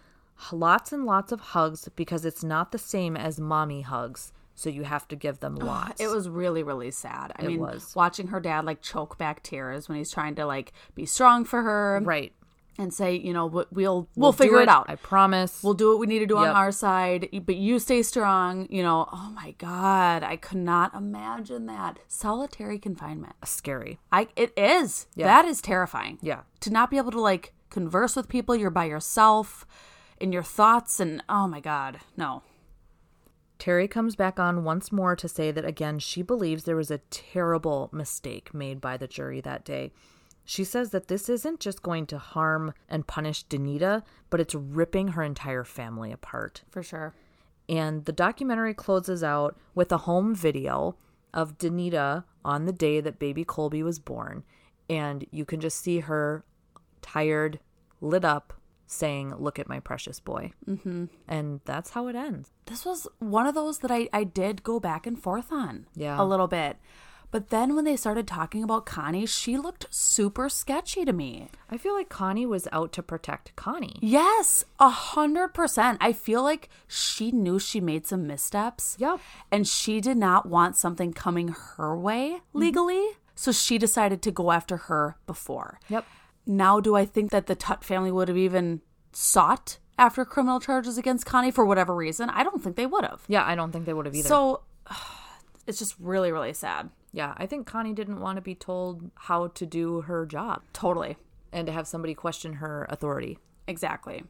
lots 0.51 0.91
and 0.91 1.05
lots 1.05 1.31
of 1.31 1.39
hugs 1.39 1.87
because 1.95 2.25
it's 2.25 2.43
not 2.43 2.71
the 2.71 2.77
same 2.77 3.15
as 3.15 3.39
mommy 3.39 3.81
hugs. 3.81 4.33
So 4.55 4.69
you 4.69 4.83
have 4.83 5.07
to 5.07 5.15
give 5.15 5.39
them 5.39 5.55
lots. 5.55 5.99
It 5.99 6.09
was 6.09 6.29
really, 6.29 6.61
really 6.61 6.91
sad. 6.91 7.33
I 7.37 7.43
It 7.43 7.47
mean, 7.47 7.59
was. 7.59 7.93
watching 7.95 8.27
her 8.27 8.39
dad 8.39 8.65
like 8.65 8.81
choke 8.81 9.17
back 9.17 9.41
tears 9.41 9.89
when 9.89 9.97
he's 9.97 10.11
trying 10.11 10.35
to 10.35 10.45
like 10.45 10.73
be 10.93 11.05
strong 11.07 11.43
for 11.43 11.63
her 11.63 11.99
right. 12.03 12.33
And 12.77 12.93
say, 12.93 13.15
you 13.15 13.33
know, 13.33 13.45
we'll 13.45 13.65
we'll, 13.71 14.07
we'll, 14.15 14.31
figure 14.31 14.57
do 14.57 14.63
it 14.63 14.69
out. 14.69 14.89
I 14.89 14.95
promise. 14.95 15.61
We'll 15.63 15.73
do 15.73 15.89
what 15.89 15.99
we 15.99 16.07
need 16.07 16.19
to 16.19 16.25
do 16.25 16.37
on 16.37 16.47
our 16.47 16.71
side, 16.71 17.29
but 17.45 17.55
you 17.55 17.79
stay 17.79 18.01
strong. 18.01 18.67
You 18.69 18.83
know, 18.83 19.07
oh 19.11 19.31
my 19.35 19.51
God, 19.57 20.23
I 20.23 20.35
could 20.35 20.57
not 20.57 20.93
imagine 20.93 21.65
that. 21.67 21.99
Solitary 22.07 22.79
confinement. 22.79 23.35
Scary. 23.45 23.99
I 24.11 24.27
it 24.35 24.53
is. 24.57 25.07
Yeah. 25.15 25.27
That 25.27 25.45
is 25.45 25.61
terrifying. 25.61 26.17
Yeah. 26.21 26.41
To 26.61 26.71
not 26.71 26.89
be 26.89 26.97
able 26.97 27.11
to 27.11 27.21
like 27.21 27.53
converse 27.69 28.15
with 28.15 28.27
people, 28.27 28.55
you're 28.55 28.69
by 28.69 28.85
yourself 28.85 29.65
in 30.19 30.31
your 30.31 30.43
thoughts 30.43 30.99
and 30.99 31.23
oh 31.29 31.47
my 31.47 31.59
God, 31.59 31.99
no. 32.17 32.43
Terry 33.59 33.87
comes 33.87 34.15
back 34.15 34.39
on 34.39 34.63
once 34.63 34.91
more 34.91 35.15
to 35.15 35.27
say 35.27 35.51
that 35.51 35.63
again, 35.63 35.99
she 35.99 36.21
believes 36.21 36.63
there 36.63 36.75
was 36.75 36.91
a 36.91 36.97
terrible 37.09 37.89
mistake 37.93 38.53
made 38.53 38.81
by 38.81 38.97
the 38.97 39.07
jury 39.07 39.39
that 39.41 39.63
day. 39.63 39.91
She 40.45 40.63
says 40.63 40.89
that 40.91 41.07
this 41.07 41.29
isn't 41.29 41.59
just 41.59 41.81
going 41.81 42.05
to 42.07 42.17
harm 42.17 42.73
and 42.89 43.07
punish 43.07 43.45
Danita, 43.47 44.03
but 44.29 44.39
it's 44.39 44.53
ripping 44.55 45.09
her 45.09 45.23
entire 45.23 45.63
family 45.63 46.11
apart. 46.11 46.63
For 46.69 46.83
sure. 46.83 47.13
And 47.69 48.03
the 48.05 48.11
documentary 48.11 48.73
closes 48.73 49.23
out 49.23 49.57
with 49.73 49.91
a 49.91 49.99
home 49.99 50.35
video 50.35 50.95
of 51.33 51.57
Danita 51.57 52.25
on 52.43 52.65
the 52.65 52.73
day 52.73 52.99
that 52.99 53.19
baby 53.19 53.45
Colby 53.45 53.81
was 53.83 53.99
born. 53.99 54.43
And 54.89 55.25
you 55.31 55.45
can 55.45 55.61
just 55.61 55.79
see 55.81 56.01
her 56.01 56.43
tired, 57.01 57.59
lit 58.01 58.25
up, 58.25 58.53
saying, 58.85 59.33
Look 59.37 59.57
at 59.59 59.69
my 59.69 59.79
precious 59.79 60.19
boy. 60.19 60.51
Mm-hmm. 60.67 61.05
And 61.25 61.61
that's 61.63 61.91
how 61.91 62.07
it 62.09 62.15
ends. 62.17 62.51
This 62.65 62.85
was 62.85 63.07
one 63.19 63.47
of 63.47 63.55
those 63.55 63.79
that 63.79 63.91
I, 63.91 64.09
I 64.11 64.25
did 64.25 64.61
go 64.61 64.79
back 64.81 65.07
and 65.07 65.17
forth 65.17 65.51
on 65.53 65.87
Yeah. 65.95 66.21
a 66.21 66.25
little 66.25 66.47
bit. 66.47 66.77
But 67.33 67.49
then 67.49 67.75
when 67.75 67.83
they 67.83 67.95
started 67.95 68.27
talking 68.27 68.63
about 68.63 68.85
Connie, 68.85 69.25
she 69.25 69.57
looked 69.57 69.87
super 69.89 70.49
sketchy 70.49 71.03
to 71.03 71.11
me. 71.11 71.47
I 71.67 71.77
feel 71.77 71.95
like 71.95 72.07
Connie 72.07 72.45
was 72.45 72.67
out 72.71 72.91
to 72.91 73.01
protect 73.01 73.55
Connie. 73.55 73.97
Yes, 74.01 74.65
a 74.79 74.89
hundred 74.89 75.47
percent. 75.47 75.97
I 75.99 76.13
feel 76.13 76.43
like 76.43 76.69
she 76.87 77.31
knew 77.31 77.57
she 77.57 77.81
made 77.81 78.05
some 78.05 78.27
missteps. 78.27 78.95
Yep. 78.99 79.19
And 79.51 79.67
she 79.67 79.99
did 79.99 80.15
not 80.15 80.45
want 80.45 80.75
something 80.75 81.11
coming 81.11 81.47
her 81.47 81.97
way 81.97 82.33
mm-hmm. 82.33 82.59
legally. 82.59 83.03
So 83.33 83.51
she 83.51 83.79
decided 83.79 84.21
to 84.21 84.31
go 84.31 84.51
after 84.51 84.77
her 84.77 85.17
before. 85.25 85.79
Yep. 85.89 86.05
Now, 86.45 86.79
do 86.79 86.95
I 86.95 87.03
think 87.03 87.31
that 87.31 87.47
the 87.47 87.55
Tutt 87.55 87.83
family 87.83 88.11
would 88.11 88.27
have 88.27 88.37
even 88.37 88.81
sought 89.11 89.79
after 89.97 90.23
criminal 90.23 90.59
charges 90.59 90.99
against 90.99 91.25
Connie 91.25 91.49
for 91.49 91.65
whatever 91.65 91.95
reason? 91.95 92.29
I 92.29 92.43
don't 92.43 92.61
think 92.61 92.75
they 92.75 92.85
would 92.85 93.05
have. 93.05 93.23
Yeah, 93.27 93.43
I 93.43 93.55
don't 93.55 93.71
think 93.71 93.87
they 93.87 93.93
would 93.93 94.05
have 94.05 94.13
either. 94.13 94.29
So 94.29 94.61
it's 95.65 95.79
just 95.79 95.95
really, 95.99 96.31
really 96.31 96.53
sad. 96.53 96.91
Yeah, 97.13 97.35
I 97.37 97.45
think 97.45 97.67
Connie 97.67 97.93
didn't 97.93 98.19
want 98.19 98.37
to 98.37 98.41
be 98.41 98.55
told 98.55 99.11
how 99.15 99.47
to 99.47 99.65
do 99.65 100.01
her 100.01 100.25
job 100.25 100.63
Totally. 100.73 101.15
and 101.51 101.67
to 101.67 101.71
have 101.71 101.87
somebody 101.87 102.15
question 102.15 102.53
her 102.53 102.87
authority. 102.89 103.37
Exactly. 103.67 104.23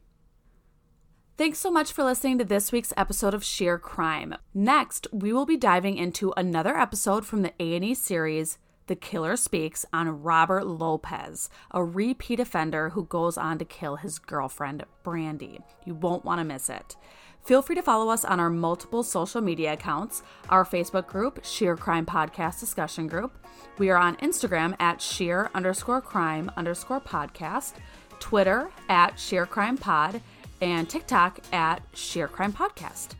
Thanks 1.37 1.57
so 1.57 1.71
much 1.71 1.91
for 1.93 2.03
listening 2.03 2.37
to 2.37 2.45
this 2.45 2.71
week's 2.71 2.93
episode 2.95 3.33
of 3.33 3.43
Sheer 3.43 3.79
Crime. 3.79 4.35
Next, 4.53 5.07
we 5.11 5.33
will 5.33 5.45
be 5.47 5.57
diving 5.57 5.97
into 5.97 6.33
another 6.37 6.77
episode 6.77 7.25
from 7.25 7.41
the 7.41 7.53
A&E 7.59 7.95
series 7.95 8.59
The 8.85 8.95
Killer 8.95 9.35
Speaks 9.37 9.85
on 9.91 10.21
Robert 10.21 10.67
Lopez, 10.67 11.49
a 11.71 11.83
repeat 11.83 12.39
offender 12.39 12.89
who 12.89 13.05
goes 13.05 13.37
on 13.37 13.57
to 13.57 13.65
kill 13.65 13.95
his 13.95 14.19
girlfriend 14.19 14.83
Brandy. 15.03 15.61
You 15.85 15.95
won't 15.95 16.25
want 16.25 16.39
to 16.39 16.45
miss 16.45 16.69
it. 16.69 16.97
Feel 17.43 17.61
free 17.61 17.75
to 17.75 17.81
follow 17.81 18.09
us 18.09 18.23
on 18.23 18.39
our 18.39 18.49
multiple 18.49 19.03
social 19.03 19.41
media 19.41 19.73
accounts, 19.73 20.23
our 20.49 20.63
Facebook 20.63 21.07
group, 21.07 21.43
Sheer 21.43 21.75
Crime 21.75 22.05
Podcast 22.05 22.61
Discussion 22.61 23.07
Group. 23.07 23.37
We 23.77 23.89
are 23.89 23.97
on 23.97 24.15
Instagram 24.17 24.77
at 24.79 25.01
sheer 25.01 25.49
underscore 25.53 25.99
crime 25.99 26.49
underscore 26.55 27.01
podcast, 27.01 27.73
Twitter 28.19 28.71
at 28.87 29.19
Sheer 29.19 29.45
Crime 29.45 29.77
Pod, 29.77 30.21
and 30.61 30.89
TikTok 30.89 31.41
at 31.51 31.81
Sheer 31.93 32.29
Crime 32.29 32.53
Podcast. 32.53 33.15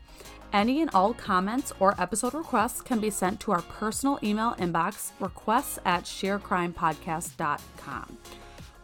Any 0.54 0.80
and 0.80 0.88
all 0.94 1.12
comments 1.12 1.74
or 1.78 1.94
episode 2.00 2.32
requests 2.32 2.80
can 2.80 3.00
be 3.00 3.10
sent 3.10 3.40
to 3.40 3.52
our 3.52 3.60
personal 3.62 4.18
email 4.22 4.54
inbox, 4.54 5.10
requests 5.20 5.78
at 5.84 6.04
sheercrimepodcast.com. 6.04 8.18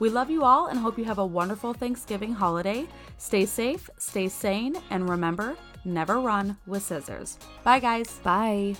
We 0.00 0.08
love 0.08 0.30
you 0.30 0.42
all 0.42 0.66
and 0.66 0.78
hope 0.78 0.98
you 0.98 1.04
have 1.04 1.18
a 1.18 1.26
wonderful 1.26 1.74
Thanksgiving 1.74 2.32
holiday. 2.32 2.86
Stay 3.18 3.46
safe, 3.46 3.88
stay 3.98 4.28
sane, 4.28 4.76
and 4.90 5.08
remember 5.08 5.56
never 5.84 6.20
run 6.20 6.56
with 6.66 6.82
scissors. 6.82 7.38
Bye, 7.64 7.80
guys. 7.80 8.18
Bye. 8.22 8.76